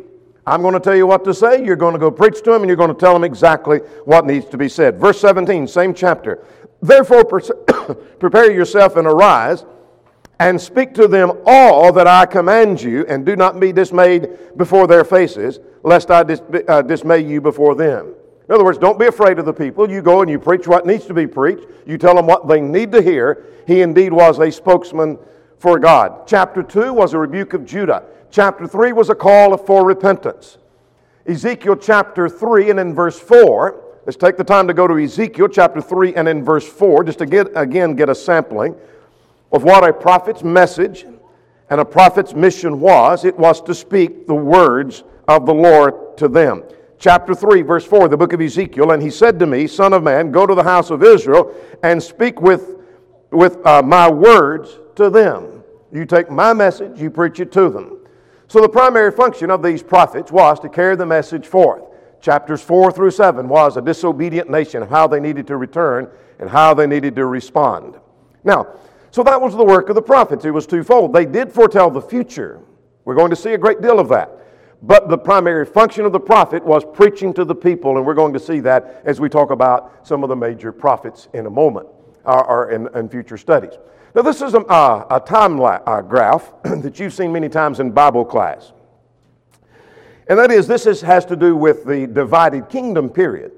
I'm 0.47 0.61
going 0.61 0.73
to 0.75 0.79
tell 0.79 0.95
you 0.95 1.05
what 1.05 1.25
to 1.25 1.33
say. 1.33 1.63
You're 1.63 1.75
going 1.75 1.91
to 1.91 1.99
go 1.99 2.09
preach 2.09 2.41
to 2.43 2.51
them, 2.51 2.61
and 2.61 2.69
you're 2.69 2.77
going 2.77 2.93
to 2.93 2.99
tell 2.99 3.11
them 3.11 3.25
exactly 3.25 3.79
what 4.05 4.25
needs 4.25 4.45
to 4.47 4.57
be 4.57 4.69
said. 4.69 4.97
Verse 4.97 5.19
17, 5.19 5.67
same 5.67 5.93
chapter. 5.93 6.45
Therefore, 6.81 7.25
prepare 8.19 8.49
yourself 8.49 8.95
and 8.95 9.05
arise 9.05 9.65
and 10.39 10.59
speak 10.59 10.93
to 10.93 11.07
them 11.07 11.33
all 11.45 11.91
that 11.91 12.07
I 12.07 12.25
command 12.25 12.81
you, 12.81 13.05
and 13.07 13.25
do 13.25 13.35
not 13.35 13.59
be 13.59 13.73
dismayed 13.73 14.29
before 14.55 14.87
their 14.87 15.03
faces, 15.03 15.59
lest 15.83 16.11
I 16.11 16.23
dis- 16.23 16.41
uh, 16.69 16.81
dismay 16.81 17.19
you 17.19 17.41
before 17.41 17.75
them. 17.75 18.13
In 18.47 18.55
other 18.55 18.63
words, 18.63 18.77
don't 18.77 18.97
be 18.97 19.07
afraid 19.07 19.39
of 19.39 19.45
the 19.45 19.53
people. 19.53 19.89
You 19.89 20.01
go 20.01 20.21
and 20.21 20.31
you 20.31 20.39
preach 20.39 20.65
what 20.65 20.85
needs 20.85 21.05
to 21.07 21.13
be 21.13 21.27
preached. 21.27 21.65
You 21.85 21.97
tell 21.97 22.15
them 22.15 22.25
what 22.25 22.47
they 22.47 22.61
need 22.61 22.93
to 22.93 23.01
hear. 23.01 23.43
He 23.67 23.81
indeed 23.81 24.13
was 24.13 24.39
a 24.39 24.49
spokesman 24.49 25.17
for 25.57 25.79
God. 25.79 26.27
Chapter 26.27 26.63
2 26.63 26.93
was 26.93 27.13
a 27.13 27.17
rebuke 27.17 27.53
of 27.53 27.65
Judah. 27.65 28.03
Chapter 28.31 28.67
3 28.67 28.93
was 28.93 29.09
a 29.09 29.15
call 29.15 29.57
for 29.57 29.85
repentance. 29.85 30.57
Ezekiel 31.25 31.75
chapter 31.75 32.29
3 32.29 32.69
and 32.69 32.79
in 32.79 32.93
verse 32.93 33.19
4 33.19 33.83
Let's 34.07 34.15
take 34.15 34.37
the 34.37 34.43
time 34.45 34.69
to 34.69 34.73
go 34.73 34.87
to 34.87 34.97
Ezekiel 35.03 35.49
chapter 35.49 35.81
3 35.81 36.15
and 36.15 36.29
in 36.29 36.41
verse 36.41 36.65
4, 36.65 37.03
just 37.03 37.19
to 37.19 37.25
get, 37.25 37.49
again 37.57 37.93
get 37.93 38.07
a 38.07 38.15
sampling 38.15 38.73
of 39.51 39.65
what 39.65 39.83
a 39.83 39.91
prophet's 39.91 40.43
message 40.43 41.05
and 41.69 41.81
a 41.81 41.83
prophet's 41.83 42.33
mission 42.33 42.79
was. 42.79 43.25
It 43.25 43.37
was 43.37 43.59
to 43.63 43.75
speak 43.75 44.25
the 44.25 44.33
words 44.33 45.03
of 45.27 45.45
the 45.45 45.53
Lord 45.53 46.15
to 46.19 46.29
them. 46.29 46.63
Chapter 46.99 47.35
3, 47.35 47.63
verse 47.63 47.83
4, 47.83 48.07
the 48.07 48.15
book 48.15 48.31
of 48.31 48.39
Ezekiel, 48.39 48.91
and 48.91 49.03
he 49.03 49.09
said 49.09 49.39
to 49.39 49.45
me, 49.45 49.67
Son 49.67 49.91
of 49.91 50.03
man, 50.03 50.31
go 50.31 50.47
to 50.47 50.55
the 50.55 50.63
house 50.63 50.89
of 50.89 51.03
Israel 51.03 51.53
and 51.83 52.01
speak 52.01 52.39
with, 52.39 52.77
with 53.31 53.57
uh, 53.67 53.81
my 53.81 54.09
words 54.09 54.79
to 54.97 55.09
them. 55.09 55.63
You 55.91 56.05
take 56.05 56.29
my 56.29 56.53
message, 56.53 56.99
you 56.99 57.09
preach 57.09 57.39
it 57.39 57.51
to 57.53 57.69
them. 57.69 57.99
So 58.47 58.61
the 58.61 58.69
primary 58.69 59.11
function 59.11 59.49
of 59.49 59.63
these 59.63 59.81
prophets 59.81 60.31
was 60.31 60.59
to 60.61 60.69
carry 60.69 60.95
the 60.95 61.05
message 61.05 61.45
forth. 61.45 61.83
Chapters 62.21 62.61
4 62.61 62.91
through 62.91 63.11
7 63.11 63.47
was 63.47 63.77
a 63.77 63.81
disobedient 63.81 64.49
nation, 64.49 64.83
how 64.83 65.07
they 65.07 65.19
needed 65.19 65.47
to 65.47 65.57
return 65.57 66.09
and 66.39 66.49
how 66.49 66.73
they 66.73 66.87
needed 66.87 67.15
to 67.15 67.25
respond. 67.25 67.95
Now, 68.43 68.67
so 69.11 69.23
that 69.23 69.41
was 69.41 69.55
the 69.55 69.63
work 69.63 69.89
of 69.89 69.95
the 69.95 70.01
prophets. 70.01 70.45
It 70.45 70.51
was 70.51 70.67
twofold. 70.67 71.13
They 71.13 71.25
did 71.25 71.51
foretell 71.51 71.89
the 71.89 72.01
future. 72.01 72.61
We're 73.05 73.15
going 73.15 73.29
to 73.29 73.35
see 73.35 73.53
a 73.53 73.57
great 73.57 73.81
deal 73.81 73.99
of 73.99 74.09
that. 74.09 74.31
But 74.83 75.09
the 75.09 75.17
primary 75.17 75.65
function 75.65 76.05
of 76.05 76.11
the 76.11 76.19
prophet 76.19 76.63
was 76.63 76.83
preaching 76.93 77.33
to 77.33 77.45
the 77.45 77.55
people, 77.55 77.97
and 77.97 78.05
we're 78.05 78.13
going 78.13 78.33
to 78.33 78.39
see 78.39 78.59
that 78.61 79.01
as 79.05 79.19
we 79.19 79.27
talk 79.27 79.49
about 79.49 80.05
some 80.07 80.23
of 80.23 80.29
the 80.29 80.35
major 80.35 80.71
prophets 80.71 81.29
in 81.33 81.47
a 81.47 81.49
moment 81.49 81.87
or, 82.25 82.45
or 82.45 82.71
in, 82.71 82.87
in, 82.93 83.09
future 83.09 83.37
studies. 83.37 83.73
Now, 84.17 84.23
this 84.23 84.41
is 84.41 84.55
a, 84.55 84.61
a 85.11 85.21
time 85.23 85.61
uh, 85.61 86.01
graph 86.01 86.51
that 86.63 86.99
you've 86.99 87.13
seen 87.13 87.31
many 87.31 87.49
times 87.49 87.79
in 87.79 87.91
Bible 87.91 88.25
class. 88.25 88.71
And 90.27 90.39
that 90.39 90.49
is, 90.49 90.65
this 90.65 90.87
is, 90.87 91.01
has 91.01 91.23
to 91.25 91.35
do 91.35 91.55
with 91.55 91.85
the 91.85 92.07
divided 92.07 92.67
kingdom 92.67 93.11
period. 93.11 93.51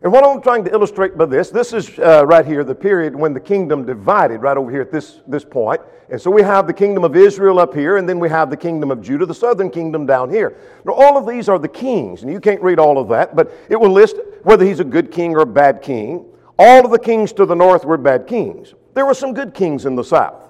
And 0.00 0.10
what 0.10 0.24
I'm 0.24 0.40
trying 0.40 0.64
to 0.64 0.72
illustrate 0.72 1.18
by 1.18 1.26
this, 1.26 1.50
this 1.50 1.74
is 1.74 1.98
uh, 1.98 2.24
right 2.24 2.46
here, 2.46 2.64
the 2.64 2.74
period 2.74 3.14
when 3.14 3.34
the 3.34 3.40
kingdom 3.40 3.84
divided, 3.84 4.40
right 4.40 4.56
over 4.56 4.70
here 4.70 4.80
at 4.80 4.90
this, 4.90 5.20
this 5.26 5.44
point. 5.44 5.82
And 6.08 6.18
so 6.18 6.30
we 6.30 6.40
have 6.40 6.66
the 6.66 6.72
kingdom 6.72 7.04
of 7.04 7.14
Israel 7.14 7.58
up 7.58 7.74
here, 7.74 7.98
and 7.98 8.08
then 8.08 8.18
we 8.18 8.30
have 8.30 8.48
the 8.48 8.56
kingdom 8.56 8.90
of 8.90 9.02
Judah, 9.02 9.26
the 9.26 9.34
southern 9.34 9.68
kingdom 9.68 10.06
down 10.06 10.30
here. 10.30 10.56
Now, 10.86 10.94
all 10.94 11.18
of 11.18 11.26
these 11.26 11.50
are 11.50 11.58
the 11.58 11.68
kings, 11.68 12.22
and 12.22 12.32
you 12.32 12.40
can't 12.40 12.62
read 12.62 12.78
all 12.78 12.96
of 12.96 13.10
that, 13.10 13.36
but 13.36 13.52
it 13.68 13.78
will 13.78 13.92
list 13.92 14.16
whether 14.42 14.64
he's 14.64 14.80
a 14.80 14.84
good 14.84 15.10
king 15.12 15.36
or 15.36 15.40
a 15.40 15.46
bad 15.46 15.82
king. 15.82 16.24
All 16.58 16.82
of 16.82 16.90
the 16.90 16.98
kings 16.98 17.34
to 17.34 17.44
the 17.44 17.54
north 17.54 17.84
were 17.84 17.98
bad 17.98 18.26
kings. 18.26 18.72
There 18.94 19.06
were 19.06 19.14
some 19.14 19.32
good 19.32 19.54
kings 19.54 19.86
in 19.86 19.94
the 19.94 20.04
south. 20.04 20.48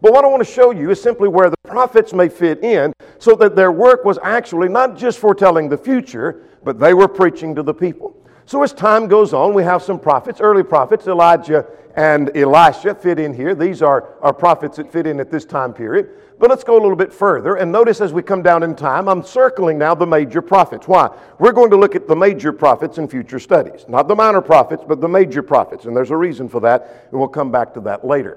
But 0.00 0.12
what 0.12 0.24
I 0.24 0.28
want 0.28 0.44
to 0.44 0.52
show 0.52 0.72
you 0.72 0.90
is 0.90 1.00
simply 1.00 1.28
where 1.28 1.50
the 1.50 1.56
prophets 1.64 2.12
may 2.12 2.28
fit 2.28 2.64
in 2.64 2.92
so 3.18 3.34
that 3.36 3.54
their 3.54 3.70
work 3.70 4.04
was 4.04 4.18
actually 4.22 4.68
not 4.68 4.96
just 4.96 5.18
foretelling 5.18 5.68
the 5.68 5.78
future, 5.78 6.42
but 6.64 6.78
they 6.78 6.94
were 6.94 7.08
preaching 7.08 7.54
to 7.54 7.62
the 7.62 7.74
people. 7.74 8.16
So 8.52 8.62
as 8.62 8.74
time 8.74 9.08
goes 9.08 9.32
on, 9.32 9.54
we 9.54 9.62
have 9.62 9.82
some 9.82 9.98
prophets, 9.98 10.38
early 10.38 10.62
prophets, 10.62 11.06
Elijah 11.06 11.64
and 11.96 12.36
Elisha 12.36 12.94
fit 12.94 13.18
in 13.18 13.32
here. 13.32 13.54
These 13.54 13.80
are, 13.80 14.12
are 14.20 14.34
prophets 14.34 14.76
that 14.76 14.92
fit 14.92 15.06
in 15.06 15.20
at 15.20 15.30
this 15.30 15.46
time 15.46 15.72
period. 15.72 16.10
But 16.38 16.50
let's 16.50 16.62
go 16.62 16.74
a 16.74 16.82
little 16.82 16.94
bit 16.94 17.14
further 17.14 17.54
and 17.54 17.72
notice 17.72 18.02
as 18.02 18.12
we 18.12 18.22
come 18.22 18.42
down 18.42 18.62
in 18.62 18.76
time, 18.76 19.08
I'm 19.08 19.22
circling 19.22 19.78
now 19.78 19.94
the 19.94 20.06
major 20.06 20.42
prophets. 20.42 20.86
Why? 20.86 21.08
We're 21.38 21.52
going 21.52 21.70
to 21.70 21.78
look 21.78 21.96
at 21.96 22.06
the 22.06 22.14
major 22.14 22.52
prophets 22.52 22.98
in 22.98 23.08
future 23.08 23.38
studies. 23.38 23.86
Not 23.88 24.06
the 24.06 24.14
minor 24.14 24.42
prophets, 24.42 24.84
but 24.86 25.00
the 25.00 25.08
major 25.08 25.42
prophets. 25.42 25.86
And 25.86 25.96
there's 25.96 26.10
a 26.10 26.16
reason 26.18 26.46
for 26.46 26.60
that, 26.60 27.08
and 27.10 27.18
we'll 27.18 27.28
come 27.28 27.50
back 27.50 27.72
to 27.72 27.80
that 27.80 28.04
later. 28.04 28.36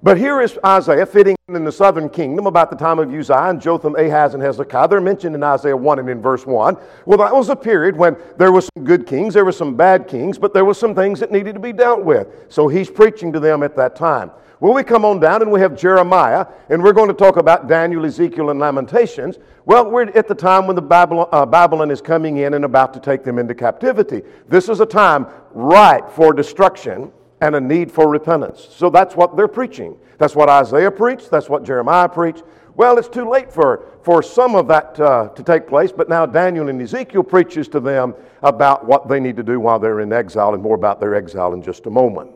But 0.00 0.16
here 0.16 0.40
is 0.40 0.56
Isaiah 0.64 1.06
fitting 1.06 1.36
in 1.48 1.64
the 1.64 1.72
southern 1.72 2.08
kingdom 2.08 2.46
about 2.46 2.70
the 2.70 2.76
time 2.76 3.00
of 3.00 3.12
Uzziah 3.12 3.50
and 3.50 3.60
Jotham, 3.60 3.96
Ahaz, 3.96 4.34
and 4.34 4.42
Hezekiah. 4.42 4.86
They're 4.86 5.00
mentioned 5.00 5.34
in 5.34 5.42
Isaiah 5.42 5.76
1 5.76 5.98
and 5.98 6.08
in 6.08 6.22
verse 6.22 6.46
1. 6.46 6.76
Well, 7.04 7.18
that 7.18 7.34
was 7.34 7.48
a 7.48 7.56
period 7.56 7.96
when 7.96 8.16
there 8.36 8.52
were 8.52 8.60
some 8.60 8.84
good 8.84 9.08
kings, 9.08 9.34
there 9.34 9.44
were 9.44 9.50
some 9.50 9.74
bad 9.74 10.06
kings, 10.06 10.38
but 10.38 10.54
there 10.54 10.64
were 10.64 10.74
some 10.74 10.94
things 10.94 11.18
that 11.18 11.32
needed 11.32 11.54
to 11.54 11.60
be 11.60 11.72
dealt 11.72 12.04
with. 12.04 12.28
So 12.48 12.68
he's 12.68 12.88
preaching 12.88 13.32
to 13.32 13.40
them 13.40 13.64
at 13.64 13.74
that 13.74 13.96
time. 13.96 14.30
Well, 14.60 14.72
we 14.72 14.84
come 14.84 15.04
on 15.04 15.18
down 15.18 15.42
and 15.42 15.50
we 15.50 15.60
have 15.60 15.76
Jeremiah, 15.76 16.46
and 16.68 16.80
we're 16.80 16.92
going 16.92 17.08
to 17.08 17.14
talk 17.14 17.36
about 17.36 17.66
Daniel, 17.66 18.06
Ezekiel, 18.06 18.50
and 18.50 18.60
Lamentations. 18.60 19.38
Well, 19.64 19.90
we're 19.90 20.10
at 20.10 20.28
the 20.28 20.34
time 20.34 20.68
when 20.68 20.76
the 20.76 20.82
Babylon, 20.82 21.28
uh, 21.32 21.44
Babylon 21.44 21.90
is 21.90 22.00
coming 22.00 22.36
in 22.38 22.54
and 22.54 22.64
about 22.64 22.94
to 22.94 23.00
take 23.00 23.24
them 23.24 23.38
into 23.38 23.54
captivity. 23.54 24.22
This 24.48 24.68
is 24.68 24.78
a 24.78 24.86
time 24.86 25.26
ripe 25.52 26.08
for 26.08 26.32
destruction 26.32 27.10
and 27.40 27.54
a 27.54 27.60
need 27.60 27.90
for 27.90 28.08
repentance. 28.08 28.66
So 28.70 28.90
that's 28.90 29.14
what 29.14 29.36
they're 29.36 29.48
preaching. 29.48 29.96
That's 30.18 30.34
what 30.34 30.48
Isaiah 30.48 30.90
preached. 30.90 31.30
That's 31.30 31.48
what 31.48 31.64
Jeremiah 31.64 32.08
preached. 32.08 32.42
Well, 32.74 32.96
it's 32.96 33.08
too 33.08 33.28
late 33.28 33.52
for, 33.52 33.86
for 34.02 34.22
some 34.22 34.54
of 34.54 34.68
that 34.68 34.98
uh, 35.00 35.28
to 35.30 35.42
take 35.42 35.66
place, 35.66 35.90
but 35.90 36.08
now 36.08 36.26
Daniel 36.26 36.68
and 36.68 36.80
Ezekiel 36.80 37.24
preaches 37.24 37.66
to 37.68 37.80
them 37.80 38.14
about 38.42 38.86
what 38.86 39.08
they 39.08 39.18
need 39.18 39.36
to 39.36 39.42
do 39.42 39.58
while 39.58 39.80
they're 39.80 40.00
in 40.00 40.12
exile 40.12 40.54
and 40.54 40.62
more 40.62 40.76
about 40.76 41.00
their 41.00 41.14
exile 41.14 41.54
in 41.54 41.62
just 41.62 41.86
a 41.86 41.90
moment. 41.90 42.30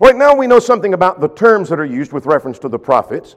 Right 0.00 0.16
now 0.16 0.34
we 0.34 0.48
know 0.48 0.58
something 0.58 0.94
about 0.94 1.20
the 1.20 1.28
terms 1.28 1.68
that 1.68 1.78
are 1.78 1.84
used 1.84 2.12
with 2.12 2.26
reference 2.26 2.58
to 2.60 2.68
the 2.68 2.78
prophets, 2.78 3.36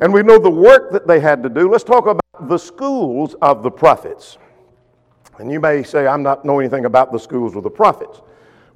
and 0.00 0.12
we 0.14 0.22
know 0.22 0.38
the 0.38 0.50
work 0.50 0.90
that 0.92 1.06
they 1.06 1.20
had 1.20 1.42
to 1.42 1.50
do. 1.50 1.70
Let's 1.70 1.84
talk 1.84 2.06
about 2.06 2.48
the 2.48 2.58
schools 2.58 3.34
of 3.42 3.62
the 3.62 3.70
prophets. 3.70 4.38
And 5.38 5.52
you 5.52 5.60
may 5.60 5.82
say, 5.82 6.06
I'm 6.06 6.22
not 6.22 6.44
know 6.44 6.58
anything 6.58 6.86
about 6.86 7.12
the 7.12 7.18
schools 7.18 7.54
of 7.54 7.62
the 7.62 7.70
prophets. 7.70 8.22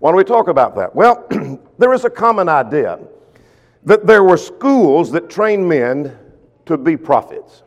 Why 0.00 0.10
don't 0.10 0.16
we 0.16 0.24
talk 0.24 0.48
about 0.48 0.74
that? 0.76 0.94
Well, 0.94 1.26
there 1.78 1.92
is 1.92 2.04
a 2.04 2.10
common 2.10 2.48
idea 2.48 2.98
that 3.84 4.06
there 4.06 4.24
were 4.24 4.38
schools 4.38 5.10
that 5.12 5.28
trained 5.28 5.68
men 5.68 6.18
to 6.66 6.78
be 6.78 6.96
prophets. 6.96 7.62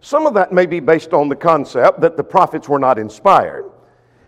Some 0.00 0.26
of 0.26 0.34
that 0.34 0.52
may 0.52 0.66
be 0.66 0.80
based 0.80 1.12
on 1.12 1.28
the 1.28 1.36
concept 1.36 2.00
that 2.00 2.16
the 2.16 2.24
prophets 2.24 2.68
were 2.68 2.78
not 2.78 2.98
inspired, 2.98 3.70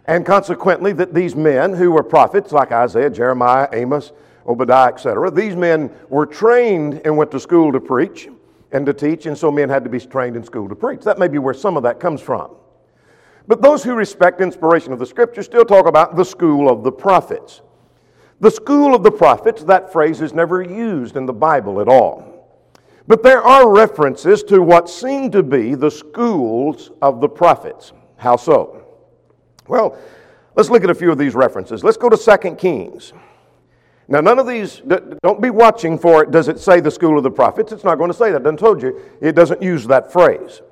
and 0.06 0.24
consequently, 0.26 0.92
that 0.94 1.14
these 1.14 1.34
men 1.34 1.72
who 1.72 1.92
were 1.92 2.02
prophets, 2.02 2.52
like 2.52 2.72
Isaiah, 2.72 3.10
Jeremiah, 3.10 3.68
Amos, 3.72 4.12
Obadiah, 4.46 4.92
etc., 4.92 5.30
these 5.30 5.54
men 5.54 5.90
were 6.08 6.26
trained 6.26 7.00
and 7.04 7.16
went 7.16 7.30
to 7.30 7.40
school 7.40 7.72
to 7.72 7.80
preach 7.80 8.28
and 8.72 8.84
to 8.86 8.92
teach, 8.92 9.26
and 9.26 9.36
so 9.36 9.50
men 9.50 9.68
had 9.68 9.84
to 9.84 9.90
be 9.90 10.00
trained 10.00 10.36
in 10.36 10.44
school 10.44 10.68
to 10.68 10.74
preach. 10.74 11.02
That 11.02 11.18
may 11.18 11.28
be 11.28 11.38
where 11.38 11.54
some 11.54 11.76
of 11.76 11.82
that 11.84 12.00
comes 12.00 12.20
from. 12.20 12.54
But 13.48 13.62
those 13.62 13.82
who 13.82 13.94
respect 13.94 14.40
inspiration 14.40 14.92
of 14.92 14.98
the 14.98 15.06
scripture 15.06 15.42
still 15.42 15.64
talk 15.64 15.86
about 15.86 16.16
the 16.16 16.24
school 16.24 16.70
of 16.70 16.84
the 16.84 16.92
prophets. 16.92 17.60
The 18.40 18.50
school 18.50 18.94
of 18.94 19.02
the 19.02 19.10
prophets, 19.10 19.64
that 19.64 19.92
phrase 19.92 20.20
is 20.20 20.32
never 20.32 20.62
used 20.62 21.16
in 21.16 21.26
the 21.26 21.32
Bible 21.32 21.80
at 21.80 21.88
all. 21.88 22.28
But 23.06 23.22
there 23.22 23.42
are 23.42 23.72
references 23.72 24.42
to 24.44 24.62
what 24.62 24.88
seem 24.88 25.30
to 25.32 25.42
be 25.42 25.74
the 25.74 25.90
schools 25.90 26.90
of 27.00 27.20
the 27.20 27.28
prophets. 27.28 27.92
How 28.16 28.36
so? 28.36 28.86
Well, 29.66 29.98
let's 30.54 30.70
look 30.70 30.84
at 30.84 30.90
a 30.90 30.94
few 30.94 31.10
of 31.10 31.18
these 31.18 31.34
references. 31.34 31.82
Let's 31.82 31.96
go 31.96 32.08
to 32.08 32.16
2 32.16 32.54
Kings. 32.54 33.12
Now, 34.08 34.20
none 34.20 34.38
of 34.38 34.46
these, 34.46 34.82
don't 35.22 35.40
be 35.40 35.50
watching 35.50 35.98
for 35.98 36.22
it. 36.22 36.30
Does 36.30 36.48
it 36.48 36.58
say 36.58 36.80
the 36.80 36.90
school 36.90 37.16
of 37.16 37.22
the 37.22 37.30
prophets? 37.30 37.72
It's 37.72 37.84
not 37.84 37.96
going 37.98 38.10
to 38.10 38.16
say 38.16 38.30
that. 38.32 38.42
Doesn't 38.42 38.58
told 38.58 38.82
you. 38.82 39.00
It 39.20 39.32
doesn't 39.34 39.62
use 39.62 39.86
that 39.86 40.12
phrase. 40.12 40.62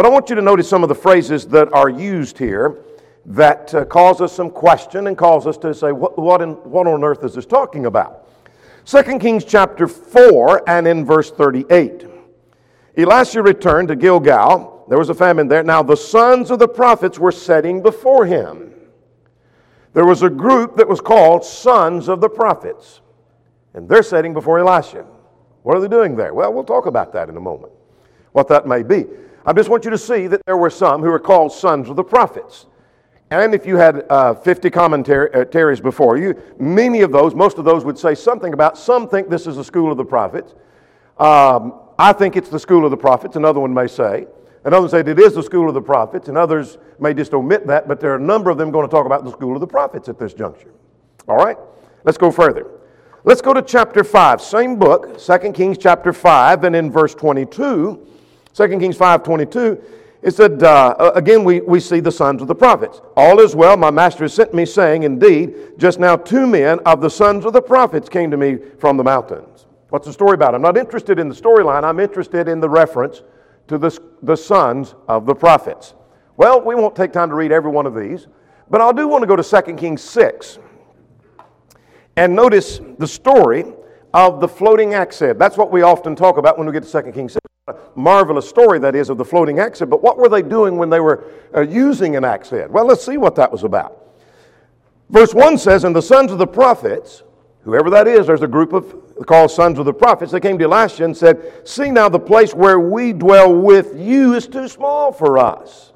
But 0.00 0.06
I 0.06 0.08
want 0.08 0.30
you 0.30 0.34
to 0.36 0.40
notice 0.40 0.66
some 0.66 0.82
of 0.82 0.88
the 0.88 0.94
phrases 0.94 1.46
that 1.48 1.70
are 1.74 1.90
used 1.90 2.38
here 2.38 2.78
that 3.26 3.74
uh, 3.74 3.84
cause 3.84 4.22
us 4.22 4.32
some 4.32 4.48
question 4.48 5.08
and 5.08 5.18
cause 5.18 5.46
us 5.46 5.58
to 5.58 5.74
say, 5.74 5.92
what, 5.92 6.18
what, 6.18 6.40
in, 6.40 6.52
what 6.52 6.86
on 6.86 7.04
earth 7.04 7.22
is 7.22 7.34
this 7.34 7.44
talking 7.44 7.84
about? 7.84 8.26
2 8.86 9.18
Kings 9.18 9.44
chapter 9.44 9.86
4 9.86 10.66
and 10.66 10.88
in 10.88 11.04
verse 11.04 11.30
38. 11.30 12.06
Elisha 12.96 13.42
returned 13.42 13.88
to 13.88 13.94
Gilgal. 13.94 14.86
There 14.88 14.96
was 14.96 15.10
a 15.10 15.14
famine 15.14 15.48
there. 15.48 15.62
Now 15.62 15.82
the 15.82 15.98
sons 15.98 16.50
of 16.50 16.58
the 16.58 16.68
prophets 16.68 17.18
were 17.18 17.30
setting 17.30 17.82
before 17.82 18.24
him. 18.24 18.72
There 19.92 20.06
was 20.06 20.22
a 20.22 20.30
group 20.30 20.78
that 20.78 20.88
was 20.88 21.02
called 21.02 21.44
Sons 21.44 22.08
of 22.08 22.22
the 22.22 22.30
Prophets, 22.30 23.02
and 23.74 23.86
they're 23.86 24.02
setting 24.02 24.32
before 24.32 24.60
Elisha. 24.60 25.04
What 25.62 25.76
are 25.76 25.80
they 25.80 25.88
doing 25.88 26.16
there? 26.16 26.32
Well, 26.32 26.54
we'll 26.54 26.64
talk 26.64 26.86
about 26.86 27.12
that 27.12 27.28
in 27.28 27.36
a 27.36 27.40
moment, 27.40 27.74
what 28.32 28.48
that 28.48 28.66
may 28.66 28.82
be. 28.82 29.04
I 29.44 29.52
just 29.52 29.68
want 29.68 29.84
you 29.84 29.90
to 29.90 29.98
see 29.98 30.26
that 30.26 30.44
there 30.44 30.56
were 30.56 30.70
some 30.70 31.00
who 31.00 31.10
were 31.10 31.18
called 31.18 31.52
Sons 31.52 31.88
of 31.88 31.96
the 31.96 32.04
Prophets. 32.04 32.66
And 33.30 33.54
if 33.54 33.64
you 33.64 33.76
had 33.76 34.04
uh, 34.10 34.34
50 34.34 34.70
commentaries 34.70 35.80
before 35.80 36.16
you, 36.16 36.40
many 36.58 37.02
of 37.02 37.12
those, 37.12 37.34
most 37.34 37.58
of 37.58 37.64
those 37.64 37.84
would 37.84 37.96
say 37.96 38.14
something 38.14 38.52
about, 38.52 38.76
some 38.76 39.08
think 39.08 39.30
this 39.30 39.46
is 39.46 39.56
the 39.56 39.64
school 39.64 39.90
of 39.90 39.96
the 39.96 40.04
prophets. 40.04 40.54
Um, 41.16 41.74
I 41.98 42.12
think 42.12 42.36
it's 42.36 42.48
the 42.48 42.58
school 42.58 42.84
of 42.84 42.90
the 42.90 42.96
prophets, 42.96 43.36
another 43.36 43.60
one 43.60 43.72
may 43.72 43.86
say. 43.86 44.26
Another 44.64 44.82
one 44.82 44.90
say 44.90 45.00
it 45.00 45.18
is 45.18 45.34
the 45.34 45.42
school 45.42 45.68
of 45.68 45.74
the 45.74 45.80
prophets, 45.80 46.28
and 46.28 46.36
others 46.36 46.76
may 46.98 47.14
just 47.14 47.32
omit 47.32 47.66
that, 47.68 47.86
but 47.86 48.00
there 48.00 48.12
are 48.12 48.16
a 48.16 48.20
number 48.20 48.50
of 48.50 48.58
them 48.58 48.70
going 48.70 48.86
to 48.86 48.90
talk 48.90 49.06
about 49.06 49.24
the 49.24 49.30
school 49.30 49.54
of 49.54 49.60
the 49.60 49.66
prophets 49.66 50.08
at 50.08 50.18
this 50.18 50.34
juncture. 50.34 50.72
All 51.28 51.36
right? 51.36 51.56
Let's 52.04 52.18
go 52.18 52.30
further. 52.30 52.66
Let's 53.22 53.40
go 53.40 53.54
to 53.54 53.62
chapter 53.62 54.02
5, 54.02 54.40
same 54.40 54.76
book, 54.76 55.18
2 55.18 55.52
Kings 55.52 55.78
chapter 55.78 56.12
5, 56.12 56.64
and 56.64 56.74
in 56.74 56.90
verse 56.90 57.14
22, 57.14 58.06
2 58.54 58.68
Kings 58.78 58.96
5.22, 58.96 59.82
it 60.22 60.34
said, 60.34 60.62
uh, 60.62 61.12
again, 61.14 61.44
we, 61.44 61.60
we 61.60 61.80
see 61.80 62.00
the 62.00 62.12
sons 62.12 62.42
of 62.42 62.48
the 62.48 62.54
prophets. 62.54 63.00
All 63.16 63.40
is 63.40 63.56
well, 63.56 63.76
my 63.76 63.90
master 63.90 64.24
has 64.24 64.34
sent 64.34 64.52
me, 64.52 64.66
saying, 64.66 65.04
Indeed, 65.04 65.78
just 65.78 65.98
now 65.98 66.16
two 66.16 66.46
men 66.46 66.78
of 66.80 67.00
the 67.00 67.08
sons 67.08 67.46
of 67.46 67.54
the 67.54 67.62
prophets 67.62 68.08
came 68.08 68.30
to 68.30 68.36
me 68.36 68.58
from 68.78 68.98
the 68.98 69.04
mountains. 69.04 69.66
What's 69.88 70.06
the 70.06 70.12
story 70.12 70.34
about? 70.34 70.54
I'm 70.54 70.62
not 70.62 70.76
interested 70.76 71.18
in 71.18 71.28
the 71.28 71.34
storyline, 71.34 71.84
I'm 71.84 72.00
interested 72.00 72.48
in 72.48 72.60
the 72.60 72.68
reference 72.68 73.22
to 73.68 73.78
the, 73.78 73.98
the 74.22 74.36
sons 74.36 74.94
of 75.08 75.24
the 75.24 75.34
prophets. 75.34 75.94
Well, 76.36 76.60
we 76.60 76.74
won't 76.74 76.94
take 76.94 77.12
time 77.12 77.30
to 77.30 77.34
read 77.34 77.50
every 77.50 77.70
one 77.70 77.86
of 77.86 77.94
these, 77.94 78.26
but 78.68 78.80
I 78.80 78.92
do 78.92 79.08
want 79.08 79.22
to 79.22 79.26
go 79.26 79.36
to 79.36 79.62
2 79.62 79.74
Kings 79.76 80.02
6 80.02 80.58
and 82.16 82.36
notice 82.36 82.80
the 82.98 83.06
story 83.06 83.64
of 84.12 84.40
the 84.40 84.48
floating 84.48 84.92
axe 84.92 85.18
head. 85.18 85.38
That's 85.38 85.56
what 85.56 85.70
we 85.70 85.82
often 85.82 86.14
talk 86.14 86.36
about 86.36 86.58
when 86.58 86.66
we 86.66 86.72
get 86.72 86.82
to 86.82 87.02
2 87.02 87.12
Kings 87.12 87.32
6 87.32 87.49
marvelous 87.94 88.48
story 88.48 88.78
that 88.80 88.94
is 88.94 89.10
of 89.10 89.18
the 89.18 89.24
floating 89.24 89.58
axe 89.58 89.78
head. 89.78 89.90
But 89.90 90.02
what 90.02 90.18
were 90.18 90.28
they 90.28 90.42
doing 90.42 90.76
when 90.76 90.90
they 90.90 91.00
were 91.00 91.24
uh, 91.54 91.62
using 91.62 92.16
an 92.16 92.24
axe 92.24 92.50
head? 92.50 92.70
Well, 92.70 92.86
let's 92.86 93.04
see 93.04 93.16
what 93.16 93.34
that 93.36 93.50
was 93.50 93.64
about. 93.64 93.96
Verse 95.08 95.34
1 95.34 95.58
says, 95.58 95.84
And 95.84 95.94
the 95.94 96.02
sons 96.02 96.32
of 96.32 96.38
the 96.38 96.46
prophets, 96.46 97.22
whoever 97.62 97.90
that 97.90 98.06
is, 98.06 98.26
there's 98.26 98.42
a 98.42 98.48
group 98.48 98.72
of 98.72 99.26
called 99.26 99.50
sons 99.50 99.78
of 99.78 99.84
the 99.84 99.92
prophets, 99.92 100.32
they 100.32 100.40
came 100.40 100.58
to 100.58 100.64
Elisha 100.64 101.04
and 101.04 101.16
said, 101.16 101.68
See 101.68 101.90
now, 101.90 102.08
the 102.08 102.18
place 102.18 102.54
where 102.54 102.80
we 102.80 103.12
dwell 103.12 103.54
with 103.54 103.98
you 103.98 104.34
is 104.34 104.46
too 104.46 104.68
small 104.68 105.12
for 105.12 105.38
us. 105.38 105.92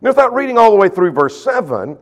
Now, 0.00 0.10
without 0.10 0.34
reading 0.34 0.58
all 0.58 0.70
the 0.70 0.76
way 0.76 0.88
through 0.88 1.12
verse 1.12 1.42
7, 1.42 1.96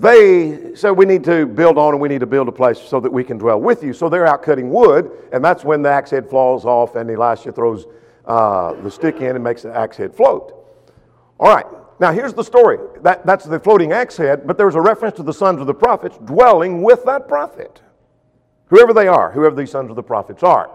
they 0.00 0.74
said 0.74 0.92
we 0.92 1.06
need 1.06 1.24
to 1.24 1.46
build 1.46 1.76
on 1.76 1.94
and 1.94 2.00
we 2.00 2.08
need 2.08 2.20
to 2.20 2.26
build 2.26 2.48
a 2.48 2.52
place 2.52 2.78
so 2.78 3.00
that 3.00 3.12
we 3.12 3.24
can 3.24 3.38
dwell 3.38 3.60
with 3.60 3.82
you. 3.82 3.92
So 3.92 4.08
they're 4.08 4.26
out 4.26 4.42
cutting 4.42 4.70
wood, 4.70 5.10
and 5.32 5.44
that's 5.44 5.64
when 5.64 5.82
the 5.82 5.90
axe 5.90 6.10
head 6.10 6.28
falls 6.28 6.64
off, 6.64 6.94
and 6.94 7.10
Elisha 7.10 7.52
throws 7.52 7.86
uh, 8.24 8.74
the 8.82 8.90
stick 8.90 9.16
in 9.16 9.34
and 9.34 9.42
makes 9.42 9.62
the 9.62 9.74
axe 9.76 9.96
head 9.96 10.14
float. 10.14 10.54
All 11.40 11.52
right, 11.54 11.66
now 11.98 12.12
here's 12.12 12.34
the 12.34 12.44
story. 12.44 12.78
That, 13.02 13.26
that's 13.26 13.44
the 13.44 13.58
floating 13.58 13.92
axe 13.92 14.16
head, 14.16 14.46
but 14.46 14.56
there's 14.58 14.74
a 14.74 14.80
reference 14.80 15.16
to 15.16 15.22
the 15.22 15.32
sons 15.32 15.60
of 15.60 15.66
the 15.66 15.74
prophets 15.74 16.18
dwelling 16.18 16.82
with 16.82 17.04
that 17.06 17.26
prophet. 17.26 17.82
Whoever 18.66 18.92
they 18.92 19.08
are, 19.08 19.32
whoever 19.32 19.56
these 19.56 19.70
sons 19.70 19.90
of 19.90 19.96
the 19.96 20.02
prophets 20.02 20.42
are. 20.42 20.70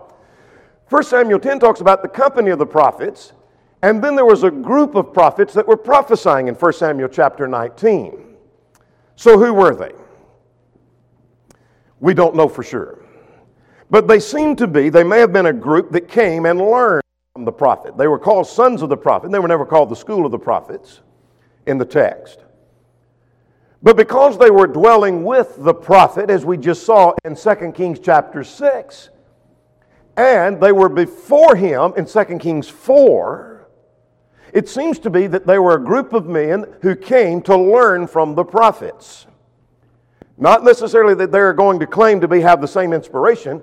1 0.90 1.04
Samuel 1.04 1.40
10 1.40 1.60
talks 1.60 1.80
about 1.80 2.02
the 2.02 2.10
company 2.10 2.50
of 2.50 2.60
the 2.60 2.66
prophets, 2.66 3.34
and 3.82 4.04
then 4.04 4.16
there 4.16 4.26
was 4.26 4.44
a 4.44 4.52
group 4.52 4.96
of 4.96 5.14
prophets 5.14 5.54
that 5.54 5.68
were 5.68 5.78
prophesying 5.78 6.48
in 6.48 6.56
1 6.56 6.74
Samuel 6.74 7.10
chapter 7.10 7.48
19. 7.48 8.33
So, 9.16 9.38
who 9.38 9.54
were 9.54 9.76
they? 9.76 9.92
We 12.00 12.14
don't 12.14 12.36
know 12.36 12.48
for 12.48 12.64
sure. 12.64 13.00
But 13.90 14.08
they 14.08 14.20
seem 14.20 14.56
to 14.58 14.68
be, 14.68 14.90
they 14.90 15.04
may 15.04 15.20
have 15.20 15.32
been 15.32 15.46
a 15.46 15.54
group 15.54 15.92
that 15.92 16.08
came 16.08 16.46
and 16.46 16.60
learned 16.60 17.04
from 17.34 17.46
the 17.46 17.52
prophet. 17.52 17.98
They 17.98 18.08
were 18.08 18.20
called 18.20 18.48
sons 18.48 18.82
of 18.82 18.90
the 18.90 18.98
prophet. 18.98 19.32
They 19.32 19.40
were 19.40 19.48
never 19.48 19.66
called 19.66 19.90
the 19.90 19.96
school 19.96 20.26
of 20.26 20.32
the 20.32 20.40
prophets 20.40 21.02
in 21.66 21.78
the 21.78 21.86
text. 21.86 22.40
But 23.84 23.98
because 23.98 24.38
they 24.38 24.50
were 24.50 24.68
dwelling 24.68 25.24
with 25.24 25.58
the 25.60 25.74
prophet, 25.74 26.30
as 26.30 26.46
we 26.46 26.58
just 26.58 26.86
saw 26.86 27.14
in 27.26 27.36
2 27.36 27.72
Kings 27.74 28.00
chapter 28.00 28.44
6, 28.44 29.10
and 30.16 30.62
they 30.62 30.72
were 30.72 30.90
before 30.90 31.56
him 31.56 31.94
in 31.98 32.06
2 32.06 32.24
Kings 32.40 32.70
4, 32.70 33.53
it 34.54 34.70
seems 34.70 35.00
to 35.00 35.10
be 35.10 35.28
that 35.28 35.48
they 35.48 35.58
were 35.58 35.76
a 35.76 35.84
group 35.84 36.14
of 36.14 36.28
men 36.28 36.66
who 36.82 36.96
came 36.96 37.42
to 37.42 37.58
learn 37.58 38.06
from 38.06 38.36
the 38.36 38.44
prophets. 38.44 39.26
Not 40.38 40.64
necessarily 40.64 41.16
that 41.16 41.32
they're 41.32 41.54
going 41.54 41.80
to 41.80 41.88
claim 41.88 42.22
to 42.22 42.28
be 42.28 42.42
have 42.42 42.62
the 42.62 42.68
same 42.68 42.94
inspiration, 42.94 43.62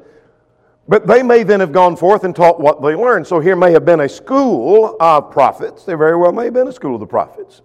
but 0.89 1.07
they 1.07 1.23
may 1.23 1.45
then 1.45 1.61
have 1.61 1.73
gone 1.73 1.95
forth 1.95 2.25
and 2.25 2.35
taught 2.35 2.61
what 2.61 2.83
they 2.83 2.97
learned. 2.97 3.27
So 3.27 3.39
here 3.39 3.55
may 3.55 3.71
have 3.71 3.85
been 3.85 4.01
a 4.01 4.09
school 4.09 4.97
of 4.99 5.31
prophets. 5.31 5.85
There 5.85 5.97
very 5.97 6.17
well 6.17 6.33
may 6.33 6.45
have 6.47 6.55
been 6.55 6.69
a 6.69 6.73
school 6.73 6.95
of 6.95 7.01
the 7.01 7.07
prophets. 7.07 7.63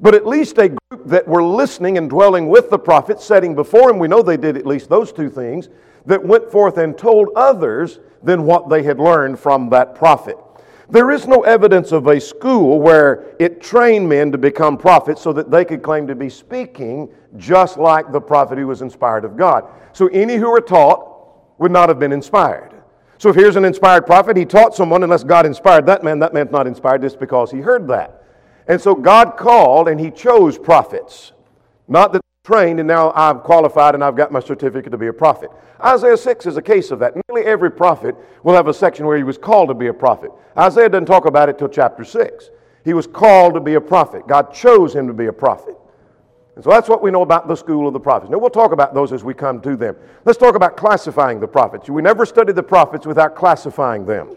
But 0.00 0.14
at 0.14 0.26
least 0.26 0.58
a 0.58 0.68
group 0.68 1.06
that 1.06 1.26
were 1.26 1.42
listening 1.42 1.98
and 1.98 2.08
dwelling 2.08 2.48
with 2.48 2.70
the 2.70 2.78
prophets, 2.78 3.24
setting 3.24 3.54
before 3.56 3.90
him, 3.90 3.98
we 3.98 4.06
know 4.06 4.22
they 4.22 4.36
did 4.36 4.56
at 4.56 4.66
least 4.66 4.88
those 4.88 5.12
two 5.12 5.30
things, 5.30 5.68
that 6.04 6.22
went 6.22 6.50
forth 6.52 6.78
and 6.78 6.96
told 6.96 7.30
others 7.34 7.98
than 8.22 8.44
what 8.44 8.68
they 8.68 8.84
had 8.84 9.00
learned 9.00 9.40
from 9.40 9.70
that 9.70 9.96
prophet. 9.96 10.36
There 10.88 11.10
is 11.10 11.26
no 11.26 11.42
evidence 11.42 11.90
of 11.90 12.06
a 12.06 12.20
school 12.20 12.80
where 12.80 13.34
it 13.40 13.60
trained 13.60 14.08
men 14.08 14.30
to 14.32 14.38
become 14.38 14.76
prophets 14.76 15.20
so 15.20 15.32
that 15.32 15.50
they 15.50 15.64
could 15.64 15.82
claim 15.82 16.06
to 16.06 16.14
be 16.14 16.28
speaking 16.28 17.08
just 17.36 17.76
like 17.76 18.12
the 18.12 18.20
prophet 18.20 18.56
who 18.58 18.68
was 18.68 18.82
inspired 18.82 19.24
of 19.24 19.36
God. 19.36 19.64
So 19.92 20.06
any 20.08 20.36
who 20.36 20.50
were 20.50 20.60
taught 20.60 21.58
would 21.58 21.72
not 21.72 21.88
have 21.88 21.98
been 21.98 22.12
inspired. 22.12 22.72
So 23.18 23.30
if 23.30 23.36
here's 23.36 23.56
an 23.56 23.64
inspired 23.64 24.06
prophet, 24.06 24.36
he 24.36 24.44
taught 24.44 24.74
someone, 24.74 25.02
unless 25.02 25.24
God 25.24 25.46
inspired 25.46 25.86
that 25.86 26.04
man, 26.04 26.18
that 26.20 26.34
man's 26.34 26.52
not 26.52 26.66
inspired 26.66 27.02
just 27.02 27.18
because 27.18 27.50
he 27.50 27.58
heard 27.58 27.88
that. 27.88 28.22
And 28.68 28.80
so 28.80 28.94
God 28.94 29.36
called 29.36 29.88
and 29.88 29.98
he 29.98 30.10
chose 30.10 30.58
prophets. 30.58 31.32
Not 31.88 32.12
that 32.12 32.20
trained 32.46 32.78
and 32.78 32.86
now 32.86 33.10
I'm 33.12 33.40
qualified 33.40 33.94
and 33.96 34.04
I've 34.04 34.14
got 34.14 34.30
my 34.30 34.38
certificate 34.38 34.92
to 34.92 34.98
be 34.98 35.08
a 35.08 35.12
prophet. 35.12 35.50
Isaiah 35.84 36.16
6 36.16 36.46
is 36.46 36.56
a 36.56 36.62
case 36.62 36.92
of 36.92 37.00
that. 37.00 37.14
Nearly 37.28 37.44
every 37.44 37.72
prophet 37.72 38.14
will 38.44 38.54
have 38.54 38.68
a 38.68 38.74
section 38.74 39.04
where 39.04 39.16
he 39.16 39.24
was 39.24 39.36
called 39.36 39.68
to 39.68 39.74
be 39.74 39.88
a 39.88 39.92
prophet. 39.92 40.30
Isaiah 40.56 40.88
doesn't 40.88 41.06
talk 41.06 41.26
about 41.26 41.48
it 41.48 41.58
till 41.58 41.68
chapter 41.68 42.04
6. 42.04 42.50
He 42.84 42.94
was 42.94 43.08
called 43.08 43.54
to 43.54 43.60
be 43.60 43.74
a 43.74 43.80
prophet. 43.80 44.28
God 44.28 44.54
chose 44.54 44.94
him 44.94 45.08
to 45.08 45.12
be 45.12 45.26
a 45.26 45.32
prophet. 45.32 45.74
And 46.54 46.62
so 46.62 46.70
that's 46.70 46.88
what 46.88 47.02
we 47.02 47.10
know 47.10 47.22
about 47.22 47.48
the 47.48 47.56
school 47.56 47.88
of 47.88 47.92
the 47.92 48.00
prophets. 48.00 48.30
Now 48.30 48.38
we'll 48.38 48.48
talk 48.48 48.70
about 48.70 48.94
those 48.94 49.12
as 49.12 49.24
we 49.24 49.34
come 49.34 49.60
to 49.62 49.76
them. 49.76 49.96
Let's 50.24 50.38
talk 50.38 50.54
about 50.54 50.76
classifying 50.76 51.40
the 51.40 51.48
prophets. 51.48 51.90
We 51.90 52.00
never 52.00 52.24
study 52.24 52.52
the 52.52 52.62
prophets 52.62 53.06
without 53.06 53.34
classifying 53.34 54.06
them. 54.06 54.36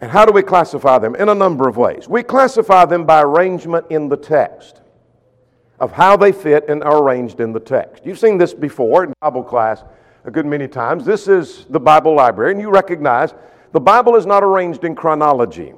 And 0.00 0.08
how 0.08 0.24
do 0.24 0.32
we 0.32 0.42
classify 0.42 0.98
them? 0.98 1.16
In 1.16 1.28
a 1.28 1.34
number 1.34 1.68
of 1.68 1.76
ways. 1.76 2.08
We 2.08 2.22
classify 2.22 2.84
them 2.84 3.04
by 3.04 3.22
arrangement 3.22 3.86
in 3.90 4.08
the 4.08 4.16
text, 4.16 4.82
of 5.80 5.92
how 5.92 6.16
they 6.16 6.32
fit 6.32 6.68
and 6.68 6.82
are 6.84 7.02
arranged 7.02 7.40
in 7.40 7.52
the 7.52 7.60
text. 7.60 8.06
You've 8.06 8.18
seen 8.18 8.38
this 8.38 8.54
before 8.54 9.04
in 9.04 9.12
Bible 9.20 9.42
class 9.42 9.84
a 10.24 10.30
good 10.30 10.46
many 10.46 10.68
times. 10.68 11.04
This 11.04 11.28
is 11.28 11.66
the 11.68 11.80
Bible 11.80 12.14
library, 12.14 12.52
and 12.52 12.60
you 12.60 12.70
recognize 12.70 13.34
the 13.72 13.80
Bible 13.80 14.16
is 14.16 14.26
not 14.26 14.42
arranged 14.42 14.84
in 14.84 14.94
chronology. 14.94 15.74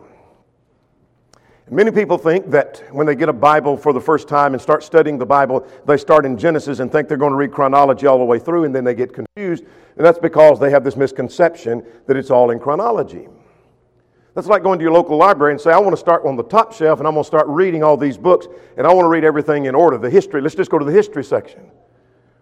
Many 1.68 1.90
people 1.90 2.16
think 2.16 2.48
that 2.50 2.84
when 2.92 3.08
they 3.08 3.16
get 3.16 3.28
a 3.28 3.32
Bible 3.32 3.76
for 3.76 3.92
the 3.92 4.00
first 4.00 4.28
time 4.28 4.54
and 4.54 4.62
start 4.62 4.84
studying 4.84 5.18
the 5.18 5.26
Bible, 5.26 5.66
they 5.84 5.96
start 5.96 6.24
in 6.24 6.38
Genesis 6.38 6.78
and 6.78 6.92
think 6.92 7.08
they're 7.08 7.16
going 7.16 7.32
to 7.32 7.36
read 7.36 7.50
chronology 7.50 8.06
all 8.06 8.18
the 8.18 8.24
way 8.24 8.38
through, 8.38 8.64
and 8.64 8.74
then 8.74 8.84
they 8.84 8.94
get 8.94 9.12
confused. 9.12 9.64
And 9.96 10.06
that's 10.06 10.18
because 10.18 10.60
they 10.60 10.70
have 10.70 10.84
this 10.84 10.94
misconception 10.94 11.84
that 12.06 12.16
it's 12.16 12.30
all 12.30 12.52
in 12.52 12.60
chronology. 12.60 13.26
That's 14.36 14.48
like 14.48 14.62
going 14.62 14.78
to 14.78 14.82
your 14.82 14.92
local 14.92 15.16
library 15.16 15.54
and 15.54 15.60
say, 15.60 15.72
I 15.72 15.78
want 15.78 15.94
to 15.94 15.96
start 15.96 16.26
on 16.26 16.36
the 16.36 16.42
top 16.42 16.74
shelf 16.74 16.98
and 16.98 17.08
I'm 17.08 17.14
going 17.14 17.24
to 17.24 17.26
start 17.26 17.46
reading 17.48 17.82
all 17.82 17.96
these 17.96 18.18
books 18.18 18.46
and 18.76 18.86
I 18.86 18.92
want 18.92 19.06
to 19.06 19.08
read 19.08 19.24
everything 19.24 19.64
in 19.64 19.74
order. 19.74 19.96
The 19.96 20.10
history, 20.10 20.42
let's 20.42 20.54
just 20.54 20.70
go 20.70 20.78
to 20.78 20.84
the 20.84 20.92
history 20.92 21.24
section. 21.24 21.62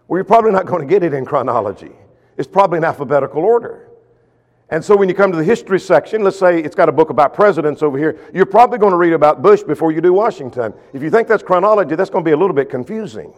Well, 0.08 0.18
you're 0.18 0.24
probably 0.24 0.50
not 0.50 0.66
going 0.66 0.80
to 0.80 0.92
get 0.92 1.04
it 1.04 1.14
in 1.14 1.24
chronology, 1.24 1.92
it's 2.36 2.48
probably 2.48 2.78
in 2.78 2.84
alphabetical 2.84 3.44
order. 3.44 3.90
And 4.70 4.84
so 4.84 4.96
when 4.96 5.08
you 5.08 5.14
come 5.14 5.30
to 5.30 5.38
the 5.38 5.44
history 5.44 5.78
section, 5.78 6.24
let's 6.24 6.36
say 6.38 6.58
it's 6.58 6.74
got 6.74 6.88
a 6.88 6.92
book 6.92 7.10
about 7.10 7.32
presidents 7.32 7.80
over 7.80 7.96
here, 7.96 8.18
you're 8.34 8.44
probably 8.44 8.78
going 8.78 8.90
to 8.90 8.96
read 8.96 9.12
about 9.12 9.40
Bush 9.40 9.62
before 9.62 9.92
you 9.92 10.00
do 10.00 10.12
Washington. 10.12 10.74
If 10.94 11.00
you 11.00 11.10
think 11.10 11.28
that's 11.28 11.44
chronology, 11.44 11.94
that's 11.94 12.10
going 12.10 12.24
to 12.24 12.28
be 12.28 12.32
a 12.32 12.36
little 12.36 12.56
bit 12.56 12.70
confusing. 12.70 13.32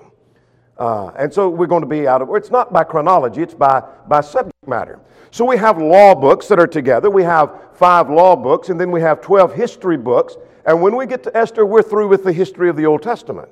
Uh, 0.78 1.08
and 1.18 1.32
so 1.32 1.48
we're 1.48 1.66
going 1.66 1.82
to 1.82 1.88
be 1.88 2.06
out 2.06 2.20
of, 2.20 2.28
it's 2.34 2.50
not 2.50 2.72
by 2.72 2.84
chronology, 2.84 3.42
it's 3.42 3.54
by, 3.54 3.82
by 4.08 4.20
subject 4.20 4.54
matter. 4.66 5.00
So 5.30 5.44
we 5.44 5.56
have 5.56 5.78
law 5.78 6.14
books 6.14 6.48
that 6.48 6.58
are 6.58 6.66
together. 6.66 7.10
We 7.10 7.22
have 7.22 7.50
five 7.74 8.10
law 8.10 8.36
books, 8.36 8.68
and 8.68 8.80
then 8.80 8.90
we 8.90 9.00
have 9.00 9.20
12 9.20 9.54
history 9.54 9.96
books. 9.96 10.36
And 10.66 10.82
when 10.82 10.96
we 10.96 11.06
get 11.06 11.22
to 11.24 11.36
Esther, 11.36 11.64
we're 11.64 11.82
through 11.82 12.08
with 12.08 12.24
the 12.24 12.32
history 12.32 12.68
of 12.68 12.76
the 12.76 12.86
Old 12.86 13.02
Testament. 13.02 13.48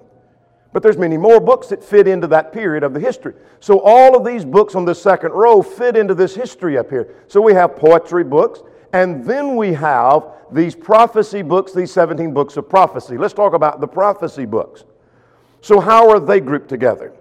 But 0.72 0.82
there's 0.82 0.98
many 0.98 1.16
more 1.16 1.40
books 1.40 1.68
that 1.68 1.84
fit 1.84 2.08
into 2.08 2.26
that 2.28 2.52
period 2.52 2.82
of 2.82 2.94
the 2.94 3.00
history. 3.00 3.34
So 3.60 3.80
all 3.80 4.16
of 4.16 4.24
these 4.24 4.44
books 4.44 4.74
on 4.74 4.84
the 4.84 4.94
second 4.94 5.32
row 5.32 5.62
fit 5.62 5.96
into 5.96 6.14
this 6.14 6.34
history 6.34 6.76
up 6.76 6.90
here. 6.90 7.14
So 7.28 7.40
we 7.40 7.54
have 7.54 7.76
poetry 7.76 8.24
books, 8.24 8.60
and 8.92 9.24
then 9.24 9.54
we 9.54 9.72
have 9.74 10.24
these 10.50 10.74
prophecy 10.74 11.42
books, 11.42 11.72
these 11.72 11.92
17 11.92 12.34
books 12.34 12.56
of 12.56 12.68
prophecy. 12.68 13.16
Let's 13.16 13.34
talk 13.34 13.54
about 13.54 13.80
the 13.80 13.86
prophecy 13.86 14.46
books. 14.46 14.84
So 15.64 15.80
how 15.80 16.10
are 16.10 16.20
they 16.20 16.40
grouped 16.40 16.68
together? 16.68 17.14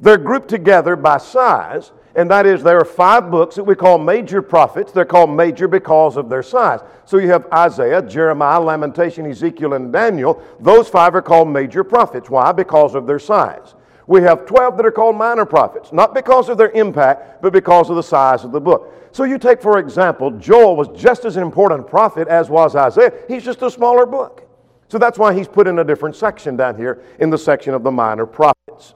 They're 0.00 0.16
grouped 0.16 0.48
together 0.48 0.96
by 0.96 1.18
size, 1.18 1.92
and 2.14 2.30
that 2.30 2.46
is 2.46 2.62
there 2.62 2.78
are 2.78 2.84
five 2.86 3.30
books 3.30 3.56
that 3.56 3.64
we 3.64 3.74
call 3.74 3.98
major 3.98 4.40
prophets. 4.40 4.90
They're 4.90 5.04
called 5.04 5.28
major 5.28 5.68
because 5.68 6.16
of 6.16 6.30
their 6.30 6.42
size. 6.42 6.80
So 7.04 7.18
you 7.18 7.28
have 7.28 7.46
Isaiah, 7.52 8.00
Jeremiah, 8.00 8.58
Lamentation, 8.58 9.26
Ezekiel, 9.26 9.74
and 9.74 9.92
Daniel. 9.92 10.42
Those 10.60 10.88
five 10.88 11.14
are 11.14 11.20
called 11.20 11.50
major 11.50 11.84
prophets. 11.84 12.30
Why? 12.30 12.52
Because 12.52 12.94
of 12.94 13.06
their 13.06 13.18
size. 13.18 13.74
We 14.06 14.22
have 14.22 14.46
12 14.46 14.78
that 14.78 14.86
are 14.86 14.90
called 14.90 15.16
minor 15.16 15.44
prophets, 15.44 15.92
not 15.92 16.14
because 16.14 16.48
of 16.48 16.56
their 16.56 16.70
impact, 16.70 17.42
but 17.42 17.52
because 17.52 17.90
of 17.90 17.96
the 17.96 18.02
size 18.02 18.44
of 18.44 18.52
the 18.52 18.62
book. 18.62 18.94
So 19.12 19.24
you 19.24 19.36
take, 19.36 19.60
for 19.60 19.78
example, 19.78 20.30
Joel 20.30 20.74
was 20.74 20.88
just 20.98 21.26
as 21.26 21.36
important 21.36 21.82
a 21.82 21.84
prophet 21.84 22.28
as 22.28 22.48
was 22.48 22.74
Isaiah. 22.74 23.12
He's 23.28 23.44
just 23.44 23.60
a 23.60 23.70
smaller 23.70 24.06
book. 24.06 24.49
So 24.90 24.98
that's 24.98 25.18
why 25.18 25.32
he's 25.32 25.46
put 25.46 25.68
in 25.68 25.78
a 25.78 25.84
different 25.84 26.16
section 26.16 26.56
down 26.56 26.76
here 26.76 27.00
in 27.20 27.30
the 27.30 27.38
section 27.38 27.74
of 27.74 27.84
the 27.84 27.92
minor 27.92 28.26
prophets. 28.26 28.94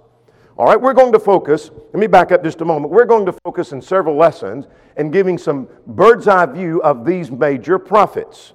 All 0.56 0.66
right, 0.66 0.80
we're 0.80 0.92
going 0.92 1.12
to 1.12 1.20
focus, 1.20 1.70
let 1.92 1.94
me 1.94 2.08
back 2.08 2.32
up 2.32 2.42
just 2.42 2.60
a 2.60 2.64
moment. 2.64 2.92
We're 2.92 3.04
going 3.04 3.24
to 3.26 3.32
focus 3.44 3.70
in 3.70 3.80
several 3.80 4.16
lessons 4.16 4.66
and 4.96 5.12
giving 5.12 5.38
some 5.38 5.68
bird's 5.86 6.26
eye 6.26 6.46
view 6.46 6.82
of 6.82 7.04
these 7.04 7.30
major 7.30 7.78
prophets. 7.78 8.54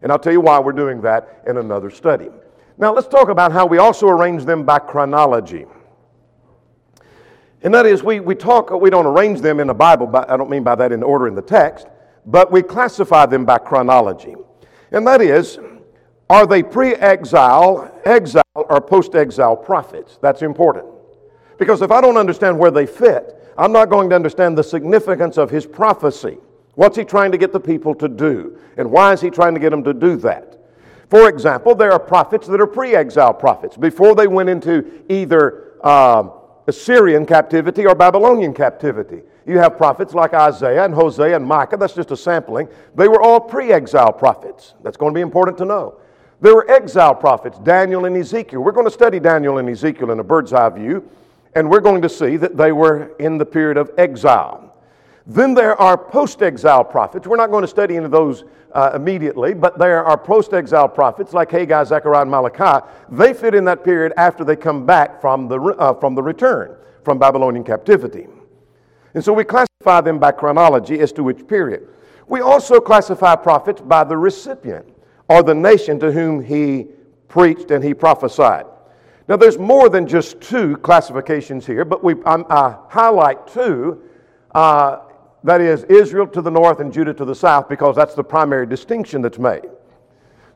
And 0.00 0.10
I'll 0.10 0.18
tell 0.18 0.32
you 0.32 0.40
why 0.40 0.58
we're 0.60 0.72
doing 0.72 1.02
that 1.02 1.42
in 1.46 1.58
another 1.58 1.90
study. 1.90 2.30
Now, 2.78 2.94
let's 2.94 3.08
talk 3.08 3.28
about 3.28 3.52
how 3.52 3.66
we 3.66 3.76
also 3.76 4.08
arrange 4.08 4.46
them 4.46 4.64
by 4.64 4.78
chronology. 4.78 5.66
And 7.62 7.74
that 7.74 7.84
is, 7.84 8.02
we, 8.02 8.20
we 8.20 8.34
talk, 8.34 8.70
we 8.70 8.88
don't 8.88 9.06
arrange 9.06 9.42
them 9.42 9.60
in 9.60 9.66
the 9.66 9.74
Bible, 9.74 10.06
but 10.06 10.30
I 10.30 10.38
don't 10.38 10.48
mean 10.48 10.62
by 10.64 10.74
that 10.76 10.92
in 10.92 11.02
order 11.02 11.28
in 11.28 11.34
the 11.34 11.42
text, 11.42 11.86
but 12.24 12.50
we 12.50 12.62
classify 12.62 13.26
them 13.26 13.44
by 13.44 13.58
chronology. 13.58 14.36
And 14.90 15.06
that 15.06 15.20
is, 15.20 15.58
are 16.30 16.46
they 16.46 16.62
pre 16.62 16.94
exile, 16.94 17.90
exile, 18.04 18.42
or 18.54 18.80
post 18.80 19.14
exile 19.14 19.56
prophets? 19.56 20.18
That's 20.20 20.42
important. 20.42 20.86
Because 21.58 21.82
if 21.82 21.90
I 21.90 22.00
don't 22.00 22.16
understand 22.16 22.58
where 22.58 22.70
they 22.70 22.86
fit, 22.86 23.34
I'm 23.56 23.72
not 23.72 23.90
going 23.90 24.08
to 24.10 24.16
understand 24.16 24.56
the 24.56 24.62
significance 24.62 25.36
of 25.36 25.50
his 25.50 25.66
prophecy. 25.66 26.38
What's 26.74 26.96
he 26.96 27.04
trying 27.04 27.32
to 27.32 27.38
get 27.38 27.52
the 27.52 27.60
people 27.60 27.94
to 27.96 28.08
do? 28.08 28.58
And 28.76 28.90
why 28.90 29.12
is 29.12 29.20
he 29.20 29.30
trying 29.30 29.54
to 29.54 29.60
get 29.60 29.70
them 29.70 29.82
to 29.84 29.92
do 29.92 30.16
that? 30.18 30.58
For 31.10 31.28
example, 31.28 31.74
there 31.74 31.90
are 31.90 31.98
prophets 31.98 32.46
that 32.46 32.60
are 32.60 32.66
pre 32.66 32.94
exile 32.94 33.34
prophets 33.34 33.76
before 33.76 34.14
they 34.14 34.28
went 34.28 34.48
into 34.48 35.02
either 35.08 35.72
uh, 35.82 36.28
Assyrian 36.66 37.24
captivity 37.24 37.86
or 37.86 37.94
Babylonian 37.94 38.52
captivity. 38.52 39.22
You 39.46 39.58
have 39.58 39.78
prophets 39.78 40.12
like 40.12 40.34
Isaiah 40.34 40.84
and 40.84 40.94
Hosea 40.94 41.34
and 41.34 41.46
Micah. 41.46 41.78
That's 41.78 41.94
just 41.94 42.10
a 42.10 42.16
sampling. 42.16 42.68
They 42.94 43.08
were 43.08 43.22
all 43.22 43.40
pre 43.40 43.72
exile 43.72 44.12
prophets. 44.12 44.74
That's 44.82 44.98
going 44.98 45.14
to 45.14 45.18
be 45.18 45.22
important 45.22 45.56
to 45.58 45.64
know. 45.64 45.98
There 46.40 46.54
were 46.54 46.70
exile 46.70 47.14
prophets, 47.14 47.58
Daniel 47.58 48.04
and 48.04 48.16
Ezekiel. 48.16 48.60
We're 48.60 48.72
going 48.72 48.86
to 48.86 48.92
study 48.92 49.18
Daniel 49.18 49.58
and 49.58 49.68
Ezekiel 49.68 50.10
in 50.10 50.20
a 50.20 50.24
bird's 50.24 50.52
eye 50.52 50.68
view 50.68 51.08
and 51.54 51.68
we're 51.68 51.80
going 51.80 52.02
to 52.02 52.08
see 52.08 52.36
that 52.36 52.56
they 52.56 52.72
were 52.72 53.16
in 53.18 53.38
the 53.38 53.44
period 53.44 53.76
of 53.76 53.90
exile. 53.98 54.76
Then 55.26 55.54
there 55.54 55.74
are 55.80 55.98
post 55.98 56.40
exile 56.42 56.84
prophets. 56.84 57.26
We're 57.26 57.36
not 57.36 57.50
going 57.50 57.62
to 57.62 57.68
study 57.68 57.96
into 57.96 58.08
those 58.08 58.44
uh, 58.72 58.92
immediately, 58.94 59.54
but 59.54 59.78
there 59.78 60.04
are 60.04 60.16
post 60.16 60.52
exile 60.52 60.88
prophets 60.88 61.32
like 61.32 61.50
Haggai, 61.50 61.84
Zechariah, 61.84 62.22
and 62.22 62.30
Malachi. 62.30 62.86
They 63.10 63.34
fit 63.34 63.54
in 63.54 63.64
that 63.64 63.84
period 63.84 64.12
after 64.16 64.44
they 64.44 64.56
come 64.56 64.86
back 64.86 65.20
from 65.20 65.48
the, 65.48 65.60
uh, 65.60 65.94
from 65.94 66.14
the 66.14 66.22
return 66.22 66.76
from 67.04 67.18
Babylonian 67.18 67.64
captivity. 67.64 68.26
And 69.14 69.24
so 69.24 69.32
we 69.32 69.44
classify 69.44 70.00
them 70.00 70.18
by 70.18 70.32
chronology 70.32 71.00
as 71.00 71.12
to 71.12 71.22
which 71.22 71.46
period. 71.46 71.88
We 72.26 72.40
also 72.40 72.80
classify 72.80 73.34
prophets 73.36 73.80
by 73.80 74.04
the 74.04 74.16
recipient 74.16 74.86
or 75.28 75.42
the 75.42 75.54
nation 75.54 76.00
to 76.00 76.10
whom 76.10 76.42
he 76.42 76.86
preached 77.28 77.70
and 77.70 77.84
he 77.84 77.94
prophesied. 77.94 78.66
Now, 79.28 79.36
there's 79.36 79.58
more 79.58 79.90
than 79.90 80.06
just 80.06 80.40
two 80.40 80.78
classifications 80.78 81.66
here, 81.66 81.84
but 81.84 82.02
we, 82.02 82.14
um, 82.24 82.46
I 82.48 82.76
highlight 82.88 83.46
two. 83.46 84.02
Uh, 84.54 85.00
that 85.44 85.60
is, 85.60 85.84
Israel 85.84 86.26
to 86.28 86.40
the 86.40 86.50
north 86.50 86.80
and 86.80 86.92
Judah 86.92 87.12
to 87.14 87.24
the 87.24 87.34
south, 87.34 87.68
because 87.68 87.94
that's 87.94 88.14
the 88.14 88.24
primary 88.24 88.66
distinction 88.66 89.20
that's 89.20 89.38
made. 89.38 89.68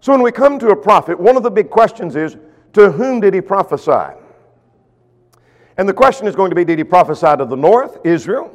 So, 0.01 0.13
when 0.13 0.23
we 0.23 0.33
come 0.33 0.59
to 0.59 0.71
a 0.71 0.77
prophet, 0.77 1.21
one 1.21 1.37
of 1.37 1.43
the 1.43 1.51
big 1.51 1.71
questions 1.71 2.17
is 2.17 2.37
to 2.73 2.91
whom 2.91 3.21
did 3.21 3.35
he 3.35 3.41
prophesy? 3.41 4.17
And 5.77 5.89
the 5.89 5.95
question 5.95 6.27
is 6.27 6.35
going 6.35 6.51
to 6.51 6.57
be 6.57 6.65
did 6.65 6.79
he 6.79 6.85
prophesy 6.85 7.37
to 7.37 7.45
the 7.45 7.57
north, 7.57 7.99
Israel, 8.05 8.51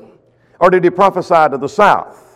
or 0.59 0.69
did 0.69 0.83
he 0.83 0.89
prophesy 0.89 1.49
to 1.49 1.57
the 1.57 1.69
south? 1.69 2.26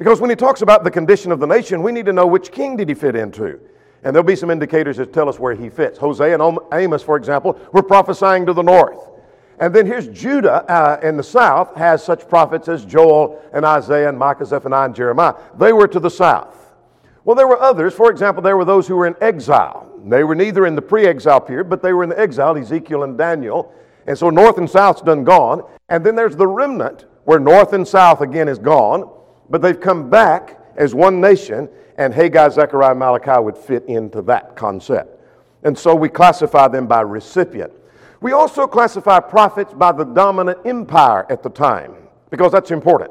Because 0.00 0.18
when 0.18 0.30
he 0.30 0.36
talks 0.36 0.62
about 0.62 0.82
the 0.82 0.90
condition 0.90 1.30
of 1.30 1.40
the 1.40 1.46
nation, 1.46 1.82
we 1.82 1.92
need 1.92 2.06
to 2.06 2.12
know 2.14 2.26
which 2.26 2.50
king 2.50 2.74
did 2.74 2.88
he 2.88 2.94
fit 2.94 3.14
into. 3.14 3.60
And 4.02 4.16
there'll 4.16 4.26
be 4.26 4.34
some 4.34 4.50
indicators 4.50 4.96
that 4.96 5.12
tell 5.12 5.28
us 5.28 5.38
where 5.38 5.54
he 5.54 5.68
fits. 5.68 5.98
Hosea 5.98 6.40
and 6.40 6.58
Amos, 6.72 7.02
for 7.02 7.18
example, 7.18 7.60
were 7.74 7.82
prophesying 7.82 8.46
to 8.46 8.54
the 8.54 8.62
north. 8.62 9.10
And 9.58 9.74
then 9.74 9.84
here's 9.84 10.08
Judah 10.08 10.64
uh, 10.72 11.00
in 11.02 11.18
the 11.18 11.22
south 11.22 11.76
has 11.76 12.02
such 12.02 12.26
prophets 12.26 12.66
as 12.66 12.86
Joel 12.86 13.42
and 13.52 13.66
Isaiah 13.66 14.08
and 14.08 14.18
Micah, 14.18 14.46
Zephaniah, 14.46 14.86
and 14.86 14.94
Jeremiah. 14.94 15.34
They 15.58 15.74
were 15.74 15.86
to 15.88 16.00
the 16.00 16.08
south. 16.08 16.72
Well, 17.24 17.36
there 17.36 17.46
were 17.46 17.60
others. 17.60 17.92
For 17.92 18.10
example, 18.10 18.42
there 18.42 18.56
were 18.56 18.64
those 18.64 18.88
who 18.88 18.96
were 18.96 19.06
in 19.06 19.16
exile. 19.20 19.86
They 20.06 20.24
were 20.24 20.34
neither 20.34 20.64
in 20.64 20.76
the 20.76 20.82
pre 20.82 21.04
exile 21.04 21.42
period, 21.42 21.68
but 21.68 21.82
they 21.82 21.92
were 21.92 22.04
in 22.04 22.08
the 22.08 22.18
exile, 22.18 22.56
Ezekiel 22.56 23.02
and 23.02 23.18
Daniel. 23.18 23.70
And 24.06 24.16
so 24.16 24.30
north 24.30 24.56
and 24.56 24.70
south's 24.70 25.02
done 25.02 25.24
gone. 25.24 25.62
And 25.90 26.06
then 26.06 26.16
there's 26.16 26.36
the 26.36 26.46
remnant, 26.46 27.04
where 27.24 27.38
north 27.38 27.74
and 27.74 27.86
south 27.86 28.22
again 28.22 28.48
is 28.48 28.58
gone, 28.58 29.10
but 29.50 29.60
they've 29.60 29.80
come 29.80 30.08
back 30.08 30.58
as 30.76 30.94
one 30.94 31.20
nation 31.20 31.68
and 31.98 32.14
Haggai, 32.14 32.48
Zechariah, 32.48 32.94
Malachi 32.94 33.38
would 33.38 33.58
fit 33.58 33.84
into 33.86 34.22
that 34.22 34.56
concept. 34.56 35.20
And 35.64 35.78
so 35.78 35.94
we 35.94 36.08
classify 36.08 36.68
them 36.68 36.86
by 36.86 37.02
recipient. 37.02 37.72
We 38.22 38.32
also 38.32 38.66
classify 38.66 39.20
prophets 39.20 39.74
by 39.74 39.92
the 39.92 40.04
dominant 40.04 40.58
empire 40.64 41.26
at 41.30 41.42
the 41.42 41.50
time, 41.50 41.94
because 42.30 42.52
that's 42.52 42.70
important. 42.70 43.10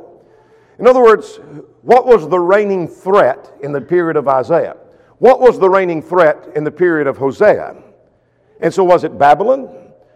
In 0.79 0.87
other 0.87 1.01
words, 1.01 1.39
what 1.81 2.05
was 2.05 2.27
the 2.27 2.39
reigning 2.39 2.87
threat 2.87 3.53
in 3.61 3.71
the 3.71 3.81
period 3.81 4.17
of 4.17 4.27
Isaiah? 4.27 4.77
What 5.19 5.41
was 5.41 5.59
the 5.59 5.69
reigning 5.69 6.01
threat 6.01 6.49
in 6.55 6.63
the 6.63 6.71
period 6.71 7.05
of 7.05 7.17
Hosea? 7.17 7.75
And 8.61 8.73
so, 8.73 8.83
was 8.83 9.03
it 9.03 9.17
Babylon? 9.17 9.69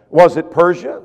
Was 0.10 0.38
it 0.38 0.50
Persia? 0.52 1.02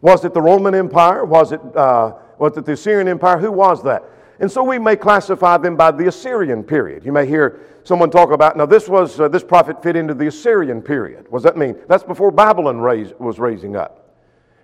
Was 0.00 0.24
it 0.24 0.34
the 0.34 0.42
Roman 0.42 0.74
Empire? 0.74 1.24
Was 1.24 1.52
it, 1.52 1.60
uh, 1.76 2.14
was 2.38 2.56
it 2.56 2.64
the 2.64 2.72
Assyrian 2.72 3.06
Empire? 3.06 3.38
Who 3.38 3.52
was 3.52 3.82
that? 3.84 4.02
And 4.40 4.50
so 4.50 4.64
we 4.64 4.78
may 4.78 4.96
classify 4.96 5.58
them 5.58 5.76
by 5.76 5.90
the 5.90 6.08
Assyrian 6.08 6.64
period. 6.64 7.04
You 7.04 7.12
may 7.12 7.26
hear 7.26 7.60
someone 7.84 8.10
talk 8.10 8.30
about, 8.30 8.56
now 8.56 8.66
this 8.66 8.88
was, 8.88 9.20
uh, 9.20 9.28
this 9.28 9.44
prophet 9.44 9.82
fit 9.82 9.96
into 9.96 10.14
the 10.14 10.26
Assyrian 10.28 10.80
period. 10.80 11.26
What 11.28 11.40
does 11.40 11.44
that 11.44 11.58
mean? 11.58 11.76
That's 11.88 12.02
before 12.02 12.30
Babylon 12.30 12.80
raised, 12.80 13.14
was 13.18 13.38
raising 13.38 13.76
up. 13.76 14.16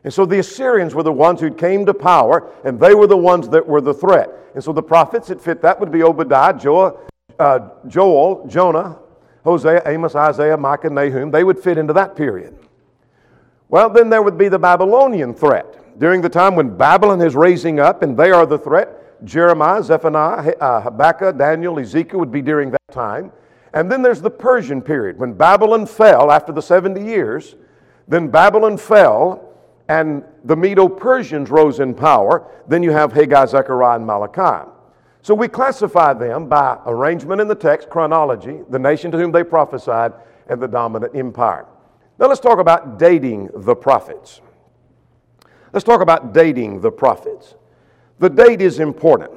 And 0.02 0.12
so 0.12 0.24
the 0.24 0.38
Assyrians 0.38 0.94
were 0.94 1.02
the 1.02 1.12
ones 1.12 1.40
who 1.40 1.52
came 1.52 1.84
to 1.86 1.92
power, 1.92 2.50
and 2.64 2.80
they 2.80 2.94
were 2.94 3.06
the 3.06 3.16
ones 3.16 3.48
that 3.50 3.66
were 3.66 3.80
the 3.80 3.92
threat. 3.92 4.30
And 4.54 4.64
so 4.64 4.72
the 4.72 4.82
prophets 4.82 5.28
that 5.28 5.42
fit 5.42 5.60
that 5.62 5.78
would 5.78 5.92
be 5.92 6.02
Obadiah, 6.02 6.92
uh, 7.38 7.58
Joel, 7.86 8.46
Jonah, 8.46 8.98
Hosea, 9.44 9.82
Amos, 9.84 10.14
Isaiah, 10.14 10.56
Micah, 10.56 10.88
Nahum, 10.88 11.30
they 11.30 11.44
would 11.44 11.58
fit 11.58 11.76
into 11.76 11.92
that 11.92 12.16
period. 12.16 12.56
Well, 13.68 13.90
then 13.90 14.08
there 14.08 14.22
would 14.22 14.38
be 14.38 14.48
the 14.48 14.58
Babylonian 14.58 15.34
threat. 15.34 15.98
During 15.98 16.22
the 16.22 16.28
time 16.28 16.54
when 16.54 16.76
Babylon 16.76 17.20
is 17.20 17.34
raising 17.34 17.78
up 17.78 18.02
and 18.02 18.16
they 18.16 18.30
are 18.30 18.46
the 18.46 18.58
threat, 18.58 18.88
Jeremiah, 19.24 19.83
Zephaniah, 19.83 20.55
uh, 20.61 20.81
Habakkuk, 20.81 21.38
Daniel, 21.38 21.79
Ezekiel 21.79 22.18
would 22.20 22.33
be 22.33 22.42
during 22.42 22.70
that 22.70 22.92
time. 22.92 23.33
And 23.72 23.90
then 23.90 24.02
there's 24.02 24.22
the 24.22 24.31
Persian 24.31 24.81
period. 24.81 25.18
When 25.18 25.33
Babylon 25.33 25.87
fell 25.87 26.31
after 26.31 26.52
the 26.52 26.62
70 26.62 27.05
years, 27.05 27.57
then 28.09 28.29
Babylon 28.29 28.79
fell 28.79 29.42
and 29.88 30.24
the 30.44 30.57
Medo 30.57 30.88
Persians 30.88 31.50
rose 31.50 31.81
in 31.81 31.94
power. 31.94 32.50
Then 32.66 32.83
you 32.83 32.90
have 32.92 33.12
Haggai, 33.12 33.46
Zechariah, 33.46 33.96
and 33.96 34.07
Malachi. 34.07 34.68
So 35.22 35.35
we 35.35 35.48
classify 35.48 36.12
them 36.12 36.48
by 36.48 36.79
arrangement 36.87 37.40
in 37.40 37.48
the 37.48 37.55
text, 37.55 37.90
chronology, 37.90 38.61
the 38.70 38.79
nation 38.79 39.11
to 39.11 39.18
whom 39.18 39.33
they 39.33 39.42
prophesied, 39.42 40.12
and 40.48 40.61
the 40.61 40.68
dominant 40.68 41.14
empire. 41.16 41.66
Now 42.18 42.29
let's 42.29 42.40
talk 42.40 42.59
about 42.59 42.98
dating 42.98 43.50
the 43.52 43.74
prophets. 43.74 44.40
Let's 45.72 45.85
talk 45.85 46.00
about 46.00 46.33
dating 46.33 46.81
the 46.81 46.90
prophets. 46.90 47.57
The 48.18 48.31
date 48.31 48.62
is 48.62 48.81
important. 48.81 49.33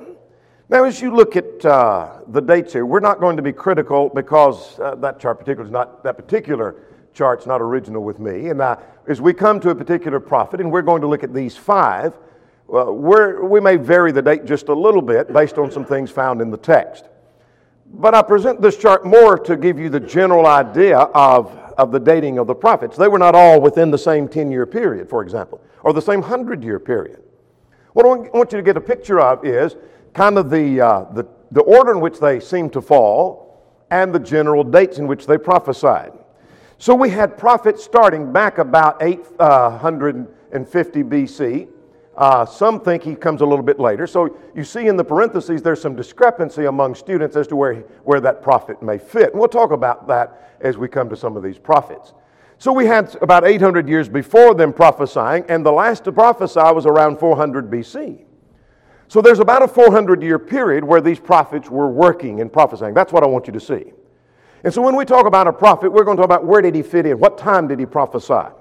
Now, 0.70 0.86
as 0.86 1.02
you 1.02 1.13
look 1.13 1.36
at 1.36 1.65
uh, 1.65 2.20
the 2.28 2.42
dates 2.42 2.74
here, 2.74 2.86
we're 2.86 3.00
not 3.00 3.20
going 3.20 3.36
to 3.38 3.44
be 3.44 3.52
critical 3.52 4.10
because 4.10 4.80
uh, 4.80 4.96
that 4.96 5.20
chart 5.20 5.39
particular 5.39 5.65
is 5.65 5.72
not 5.72 6.04
that 6.04 6.15
particular 6.15 6.76
chart's 7.13 7.46
not 7.46 7.62
original 7.62 8.04
with 8.04 8.20
me. 8.20 8.50
And 8.50 8.62
uh, 8.62 8.78
as 9.08 9.20
we 9.20 9.34
come 9.34 9.60
to 9.62 9.72
a 9.72 9.76
particular 9.76 10.20
prophet, 10.20 10.62
and 10.62 10.72
we're 10.72 10.84
going 10.84 11.02
to 11.02 11.08
look 11.08 11.24
at 11.24 11.34
these 11.34 11.58
five, 11.58 12.13
uh, 12.74 12.92
we 12.92 13.60
may 13.60 13.76
vary 13.76 14.12
the 14.12 14.22
date 14.22 14.46
just 14.46 14.70
a 14.70 14.74
little 14.74 15.02
bit 15.02 15.34
based 15.34 15.58
on 15.58 15.72
some 15.72 15.84
things 15.84 16.12
found 16.12 16.39
in 16.39 16.52
the 16.52 16.58
text. 16.58 17.10
But 17.92 18.13
I 18.13 18.22
present 18.22 18.62
this 18.62 18.78
chart 18.78 19.06
more 19.06 19.38
to 19.39 19.58
give 19.58 19.80
you 19.80 19.89
the 19.89 20.00
general 20.00 20.46
idea 20.46 21.00
of, 21.00 21.48
of 21.78 21.92
the 21.92 22.00
dating 22.00 22.38
of 22.38 22.46
the 22.46 22.54
prophets. 22.54 22.96
They 22.96 23.08
were 23.08 23.18
not 23.18 23.34
all 23.34 23.60
within 23.60 23.89
the 23.89 23.98
same 23.98 24.28
10 24.28 24.52
year 24.52 24.68
period, 24.68 25.10
for 25.10 25.24
example, 25.24 25.60
or 25.84 25.92
the 25.92 26.02
same 26.02 26.22
100 26.22 26.63
year 26.63 26.80
period. 26.80 27.24
What 27.93 28.06
I 28.06 28.10
want 28.10 28.52
you 28.52 28.58
to 28.58 28.63
get 28.63 28.78
a 28.78 28.82
picture 28.82 29.19
of 29.19 29.45
is 29.45 29.75
kind 30.13 30.38
of 30.38 30.49
the, 30.49 30.82
uh, 30.82 31.04
the, 31.13 31.28
the 31.52 31.62
order 31.62 31.91
in 31.91 31.99
which 31.99 32.19
they 32.19 32.39
seem 32.39 32.69
to 32.71 32.82
fall 32.82 33.63
and 33.89 34.13
the 34.13 34.19
general 34.19 34.63
dates 34.63 34.99
in 34.99 35.08
which 35.08 35.25
they 35.25 35.38
prophesied. 35.38 36.13
So 36.78 36.95
we 36.95 37.10
had 37.10 37.38
prophets 37.38 37.84
starting 37.84 38.32
back 38.32 38.58
about 38.58 39.02
850 39.02 39.39
uh, 39.39 41.04
BC 41.04 41.67
uh, 42.19 42.45
some 42.45 42.82
think 42.82 43.02
he 43.02 43.15
comes 43.15 43.39
a 43.39 43.45
little 43.45 43.63
bit 43.63 43.80
later. 43.80 44.06
So 44.06 44.38
you 44.54 44.65
see 44.65 44.88
in 44.88 44.97
the 44.97 45.04
parentheses, 45.06 45.62
there's 45.62 45.82
some 45.82 45.95
discrepancy 45.95 46.65
among 46.65 46.95
students 46.95 47.38
as 47.38 47.47
to 47.47 47.56
where, 47.56 47.75
where 48.04 48.19
that 48.19 48.41
prophet 48.41 48.84
may 48.84 48.97
fit. 48.97 49.32
And 49.32 49.39
we'll 49.39 49.47
talk 49.47 49.71
about 49.71 50.06
that 50.10 50.58
as 50.60 50.78
we 50.78 50.89
come 50.89 51.08
to 51.10 51.15
some 51.15 51.38
of 51.38 51.43
these 51.43 51.58
prophets. 51.58 52.13
So 52.60 52.74
we 52.74 52.86
had 52.86 53.15
about 53.22 53.48
800 53.48 53.88
years 53.88 54.10
before 54.10 54.54
them 54.54 54.74
prophesying, 54.74 55.45
and 55.48 55.65
the 55.65 55.72
last 55.72 56.04
to 56.04 56.12
prophesy 56.12 56.60
was 56.60 56.86
around 56.86 57.17
400 57.17 57.72
BC. 57.72 58.26
So 59.08 59.22
there's 59.22 59.39
about 59.39 59.63
a 59.63 59.67
400 59.67 60.22
year 60.22 60.38
period 60.38 60.84
where 60.84 61.00
these 61.00 61.19
prophets 61.19 61.69
were 61.69 61.88
working 61.88 62.41
and 62.41 62.52
prophesying. 62.52 62.93
That's 62.93 63.13
what 63.13 63.24
I 63.24 63.28
want 63.28 63.48
you 63.48 63.54
to 63.54 63.62
see. 63.62 63.93
And 64.65 64.74
so 64.74 64.82
when 64.82 64.98
we 64.98 65.06
talk 65.06 65.26
about 65.26 65.48
a 65.48 65.54
prophet, 65.54 65.89
we're 65.89 66.04
going 66.04 66.17
to 66.17 66.22
talk 66.22 66.28
about 66.28 66.45
where 66.45 66.62
did 66.62 66.76
he 66.76 66.82
fit 66.84 67.06
in? 67.06 67.17
What 67.17 67.38
time 67.38 67.69
did 67.69 67.80
he 67.80 67.86
prophesy? 67.86 68.54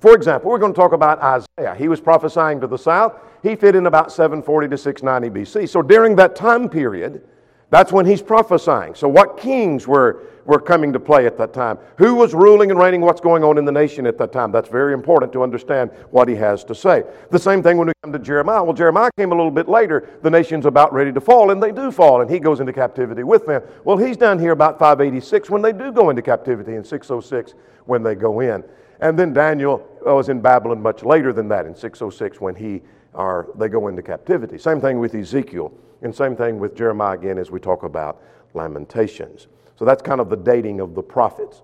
For 0.00 0.14
example, 0.14 0.50
we're 0.50 0.58
going 0.58 0.72
to 0.72 0.80
talk 0.80 0.92
about 0.92 1.20
Isaiah. 1.20 1.74
He 1.76 1.88
was 1.88 2.00
prophesying 2.00 2.62
to 2.62 2.66
the 2.66 2.78
south. 2.78 3.20
He 3.42 3.56
fit 3.56 3.76
in 3.76 3.86
about 3.86 4.10
740 4.10 4.68
to 4.68 4.78
690 4.78 5.40
BC. 5.40 5.68
So 5.68 5.82
during 5.82 6.16
that 6.16 6.34
time 6.34 6.70
period, 6.70 7.22
that's 7.70 7.92
when 7.92 8.06
he's 8.06 8.22
prophesying. 8.22 8.94
So, 8.94 9.08
what 9.08 9.36
kings 9.36 9.86
were, 9.86 10.22
were 10.48 10.58
coming 10.58 10.94
to 10.94 10.98
play 10.98 11.26
at 11.26 11.36
that 11.36 11.52
time? 11.52 11.78
Who 11.98 12.14
was 12.14 12.32
ruling 12.32 12.70
and 12.70 12.80
reigning? 12.80 13.02
What's 13.02 13.20
going 13.20 13.44
on 13.44 13.58
in 13.58 13.66
the 13.66 13.70
nation 13.70 14.06
at 14.06 14.16
that 14.16 14.32
time? 14.32 14.50
That's 14.50 14.70
very 14.70 14.94
important 14.94 15.30
to 15.34 15.42
understand 15.42 15.90
what 16.10 16.26
he 16.26 16.34
has 16.36 16.64
to 16.64 16.74
say. 16.74 17.04
The 17.30 17.38
same 17.38 17.62
thing 17.62 17.76
when 17.76 17.88
we 17.88 17.92
come 18.02 18.14
to 18.14 18.18
Jeremiah. 18.18 18.64
Well, 18.64 18.72
Jeremiah 18.72 19.10
came 19.18 19.30
a 19.30 19.34
little 19.34 19.50
bit 19.50 19.68
later. 19.68 20.08
The 20.22 20.30
nation's 20.30 20.64
about 20.64 20.90
ready 20.94 21.12
to 21.12 21.20
fall, 21.20 21.50
and 21.50 21.62
they 21.62 21.70
do 21.70 21.90
fall, 21.92 22.22
and 22.22 22.30
he 22.30 22.38
goes 22.38 22.60
into 22.60 22.72
captivity 22.72 23.24
with 23.24 23.44
them. 23.44 23.62
Well, 23.84 23.98
he's 23.98 24.16
down 24.16 24.38
here 24.38 24.52
about 24.52 24.78
586 24.78 25.50
when 25.50 25.60
they 25.60 25.72
do 25.72 25.92
go 25.92 26.08
into 26.08 26.22
captivity, 26.22 26.76
and 26.76 26.86
606 26.86 27.52
when 27.84 28.02
they 28.02 28.14
go 28.14 28.40
in. 28.40 28.64
And 29.00 29.18
then 29.18 29.34
Daniel 29.34 29.86
uh, 30.06 30.14
was 30.14 30.30
in 30.30 30.40
Babylon 30.40 30.80
much 30.80 31.04
later 31.04 31.34
than 31.34 31.48
that, 31.48 31.66
in 31.66 31.74
606, 31.74 32.40
when 32.40 32.54
he 32.54 32.80
are, 33.14 33.48
they 33.54 33.68
go 33.68 33.88
into 33.88 34.02
captivity. 34.02 34.56
Same 34.56 34.80
thing 34.80 34.98
with 34.98 35.14
Ezekiel, 35.14 35.74
and 36.00 36.14
same 36.14 36.34
thing 36.34 36.58
with 36.58 36.74
Jeremiah 36.74 37.18
again 37.18 37.36
as 37.36 37.50
we 37.50 37.60
talk 37.60 37.82
about 37.82 38.22
Lamentations. 38.54 39.48
So 39.78 39.84
that's 39.84 40.02
kind 40.02 40.20
of 40.20 40.28
the 40.28 40.36
dating 40.36 40.80
of 40.80 40.96
the 40.96 41.02
prophets. 41.02 41.62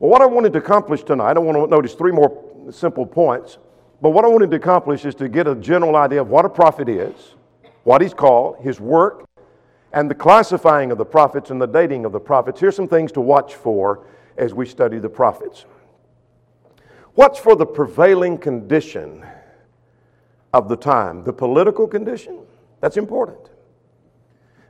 Well, 0.00 0.10
what 0.10 0.20
I 0.20 0.26
wanted 0.26 0.52
to 0.54 0.58
accomplish 0.58 1.04
tonight, 1.04 1.36
I 1.36 1.38
want 1.38 1.56
to 1.56 1.68
notice 1.68 1.94
three 1.94 2.10
more 2.10 2.42
simple 2.72 3.06
points, 3.06 3.58
but 4.00 4.10
what 4.10 4.24
I 4.24 4.28
wanted 4.28 4.50
to 4.50 4.56
accomplish 4.56 5.04
is 5.04 5.14
to 5.16 5.28
get 5.28 5.46
a 5.46 5.54
general 5.54 5.94
idea 5.94 6.20
of 6.20 6.28
what 6.28 6.44
a 6.44 6.48
prophet 6.48 6.88
is, 6.88 7.36
what 7.84 8.02
he's 8.02 8.14
called, 8.14 8.56
his 8.62 8.80
work, 8.80 9.24
and 9.92 10.10
the 10.10 10.14
classifying 10.14 10.90
of 10.90 10.98
the 10.98 11.04
prophets 11.04 11.50
and 11.50 11.62
the 11.62 11.66
dating 11.66 12.04
of 12.04 12.10
the 12.10 12.18
prophets. 12.18 12.58
Here's 12.58 12.74
some 12.74 12.88
things 12.88 13.12
to 13.12 13.20
watch 13.20 13.54
for 13.54 14.06
as 14.36 14.52
we 14.52 14.66
study 14.66 14.98
the 14.98 15.08
prophets. 15.08 15.64
What's 17.14 17.38
for 17.38 17.54
the 17.54 17.66
prevailing 17.66 18.38
condition 18.38 19.24
of 20.52 20.68
the 20.68 20.76
time? 20.76 21.22
The 21.22 21.32
political 21.32 21.86
condition? 21.86 22.40
That's 22.80 22.96
important. 22.96 23.51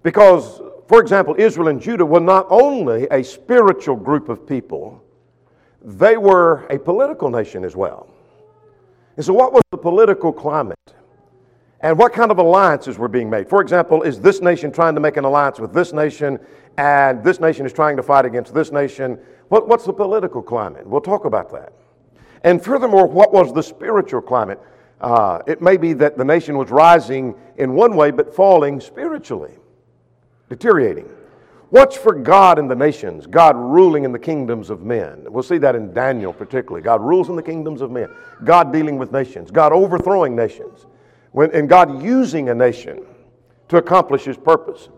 Because, 0.02 0.60
for 0.88 1.00
example, 1.00 1.34
Israel 1.38 1.68
and 1.68 1.80
Judah 1.80 2.04
were 2.04 2.20
not 2.20 2.46
only 2.50 3.06
a 3.10 3.22
spiritual 3.22 3.96
group 3.96 4.28
of 4.28 4.46
people, 4.46 5.02
they 5.82 6.16
were 6.16 6.66
a 6.70 6.78
political 6.78 7.30
nation 7.30 7.64
as 7.64 7.76
well. 7.76 8.08
And 9.16 9.24
so, 9.24 9.32
what 9.32 9.52
was 9.52 9.62
the 9.70 9.78
political 9.78 10.32
climate? 10.32 10.78
And 11.80 11.98
what 11.98 12.12
kind 12.12 12.30
of 12.30 12.38
alliances 12.38 12.96
were 12.96 13.08
being 13.08 13.28
made? 13.28 13.48
For 13.48 13.60
example, 13.60 14.02
is 14.02 14.20
this 14.20 14.40
nation 14.40 14.70
trying 14.70 14.94
to 14.94 15.00
make 15.00 15.16
an 15.16 15.24
alliance 15.24 15.58
with 15.58 15.74
this 15.74 15.92
nation, 15.92 16.38
and 16.78 17.24
this 17.24 17.40
nation 17.40 17.66
is 17.66 17.72
trying 17.72 17.96
to 17.96 18.02
fight 18.02 18.24
against 18.24 18.54
this 18.54 18.70
nation? 18.70 19.18
What, 19.48 19.68
what's 19.68 19.84
the 19.84 19.92
political 19.92 20.42
climate? 20.42 20.86
We'll 20.86 21.00
talk 21.00 21.24
about 21.24 21.50
that. 21.50 21.72
And 22.44 22.62
furthermore, 22.62 23.06
what 23.06 23.32
was 23.32 23.52
the 23.52 23.62
spiritual 23.62 24.22
climate? 24.22 24.60
Uh, 25.00 25.40
it 25.48 25.60
may 25.60 25.76
be 25.76 25.92
that 25.94 26.16
the 26.16 26.24
nation 26.24 26.56
was 26.56 26.70
rising 26.70 27.34
in 27.56 27.74
one 27.74 27.96
way 27.96 28.12
but 28.12 28.32
falling 28.34 28.80
spiritually, 28.80 29.52
deteriorating. 30.52 31.08
Watch 31.70 31.96
for 31.96 32.14
God 32.14 32.58
in 32.58 32.68
the 32.68 32.74
nations, 32.74 33.26
God 33.26 33.56
ruling 33.56 34.04
in 34.04 34.12
the 34.12 34.18
kingdoms 34.18 34.68
of 34.68 34.82
men. 34.82 35.24
We'll 35.26 35.42
see 35.42 35.56
that 35.58 35.74
in 35.74 35.94
Daniel 35.94 36.34
particularly. 36.34 36.82
God 36.82 37.00
rules 37.00 37.30
in 37.30 37.36
the 37.36 37.42
kingdoms 37.42 37.80
of 37.80 37.90
men, 37.90 38.10
God 38.44 38.70
dealing 38.70 38.98
with 38.98 39.10
nations, 39.10 39.50
God 39.50 39.72
overthrowing 39.72 40.36
nations, 40.36 40.84
when, 41.30 41.50
and 41.52 41.68
God 41.68 42.02
using 42.02 42.50
a 42.50 42.54
nation 42.54 43.06
to 43.68 43.78
accomplish 43.78 44.24
his 44.24 44.36
purpose. 44.36 44.90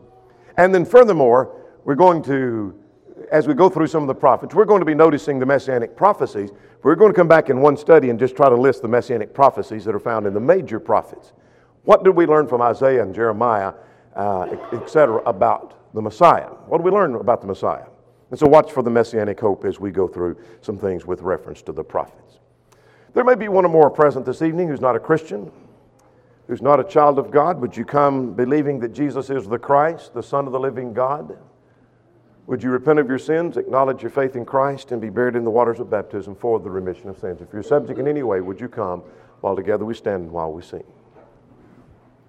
And 0.56 0.74
then, 0.74 0.84
furthermore, 0.84 1.62
we're 1.84 1.94
going 1.94 2.22
to 2.24 2.74
as 3.30 3.46
we 3.46 3.54
go 3.54 3.68
through 3.68 3.86
some 3.86 4.02
of 4.02 4.08
the 4.08 4.14
prophets, 4.14 4.54
we're 4.54 4.64
going 4.64 4.80
to 4.80 4.86
be 4.86 4.94
noticing 4.94 5.38
the 5.38 5.46
messianic 5.46 5.96
prophecies. 5.96 6.50
We're 6.82 6.96
going 6.96 7.12
to 7.12 7.16
come 7.16 7.28
back 7.28 7.48
in 7.48 7.60
one 7.60 7.76
study 7.76 8.10
and 8.10 8.18
just 8.18 8.36
try 8.36 8.48
to 8.48 8.56
list 8.56 8.82
the 8.82 8.88
messianic 8.88 9.32
prophecies 9.32 9.84
that 9.84 9.94
are 9.94 10.00
found 10.00 10.26
in 10.26 10.34
the 10.34 10.40
major 10.40 10.80
prophets. 10.80 11.32
What 11.84 12.02
did 12.04 12.10
we 12.10 12.26
learn 12.26 12.48
from 12.48 12.60
Isaiah 12.60 13.02
and 13.02 13.14
Jeremiah, 13.14 13.74
uh, 14.16 14.56
etc., 14.72 15.22
about 15.26 15.92
the 15.94 16.02
Messiah? 16.02 16.48
What 16.66 16.78
do 16.78 16.84
we 16.84 16.90
learn 16.90 17.14
about 17.14 17.40
the 17.40 17.46
Messiah? 17.46 17.86
And 18.30 18.38
so, 18.38 18.46
watch 18.46 18.72
for 18.72 18.82
the 18.82 18.90
messianic 18.90 19.38
hope 19.38 19.64
as 19.64 19.78
we 19.78 19.90
go 19.90 20.08
through 20.08 20.36
some 20.60 20.78
things 20.78 21.06
with 21.06 21.22
reference 21.22 21.62
to 21.62 21.72
the 21.72 21.84
prophets. 21.84 22.40
There 23.12 23.22
may 23.22 23.36
be 23.36 23.48
one 23.48 23.64
or 23.64 23.68
more 23.68 23.90
present 23.90 24.26
this 24.26 24.42
evening 24.42 24.68
who's 24.68 24.80
not 24.80 24.96
a 24.96 25.00
Christian, 25.00 25.52
who's 26.48 26.60
not 26.60 26.80
a 26.80 26.84
child 26.84 27.18
of 27.18 27.30
God. 27.30 27.60
Would 27.60 27.76
you 27.76 27.84
come 27.84 28.32
believing 28.34 28.80
that 28.80 28.92
Jesus 28.92 29.30
is 29.30 29.46
the 29.46 29.58
Christ, 29.58 30.14
the 30.14 30.22
Son 30.22 30.46
of 30.46 30.52
the 30.52 30.58
living 30.58 30.92
God? 30.92 31.38
Would 32.46 32.62
you 32.62 32.70
repent 32.70 32.98
of 32.98 33.08
your 33.08 33.18
sins, 33.18 33.56
acknowledge 33.56 34.02
your 34.02 34.10
faith 34.10 34.36
in 34.36 34.44
Christ, 34.44 34.92
and 34.92 35.00
be 35.00 35.08
buried 35.10 35.36
in 35.36 35.44
the 35.44 35.50
waters 35.50 35.80
of 35.80 35.88
baptism 35.88 36.34
for 36.34 36.60
the 36.60 36.70
remission 36.70 37.08
of 37.08 37.18
sins? 37.18 37.40
If 37.40 37.52
you're 37.52 37.62
subject 37.62 37.98
in 37.98 38.06
any 38.06 38.22
way, 38.22 38.40
would 38.40 38.60
you 38.60 38.68
come 38.68 39.00
while 39.40 39.56
together 39.56 39.84
we 39.84 39.94
stand 39.94 40.24
and 40.24 40.32
while 40.32 40.52
we 40.52 40.60
sing? 40.60 40.84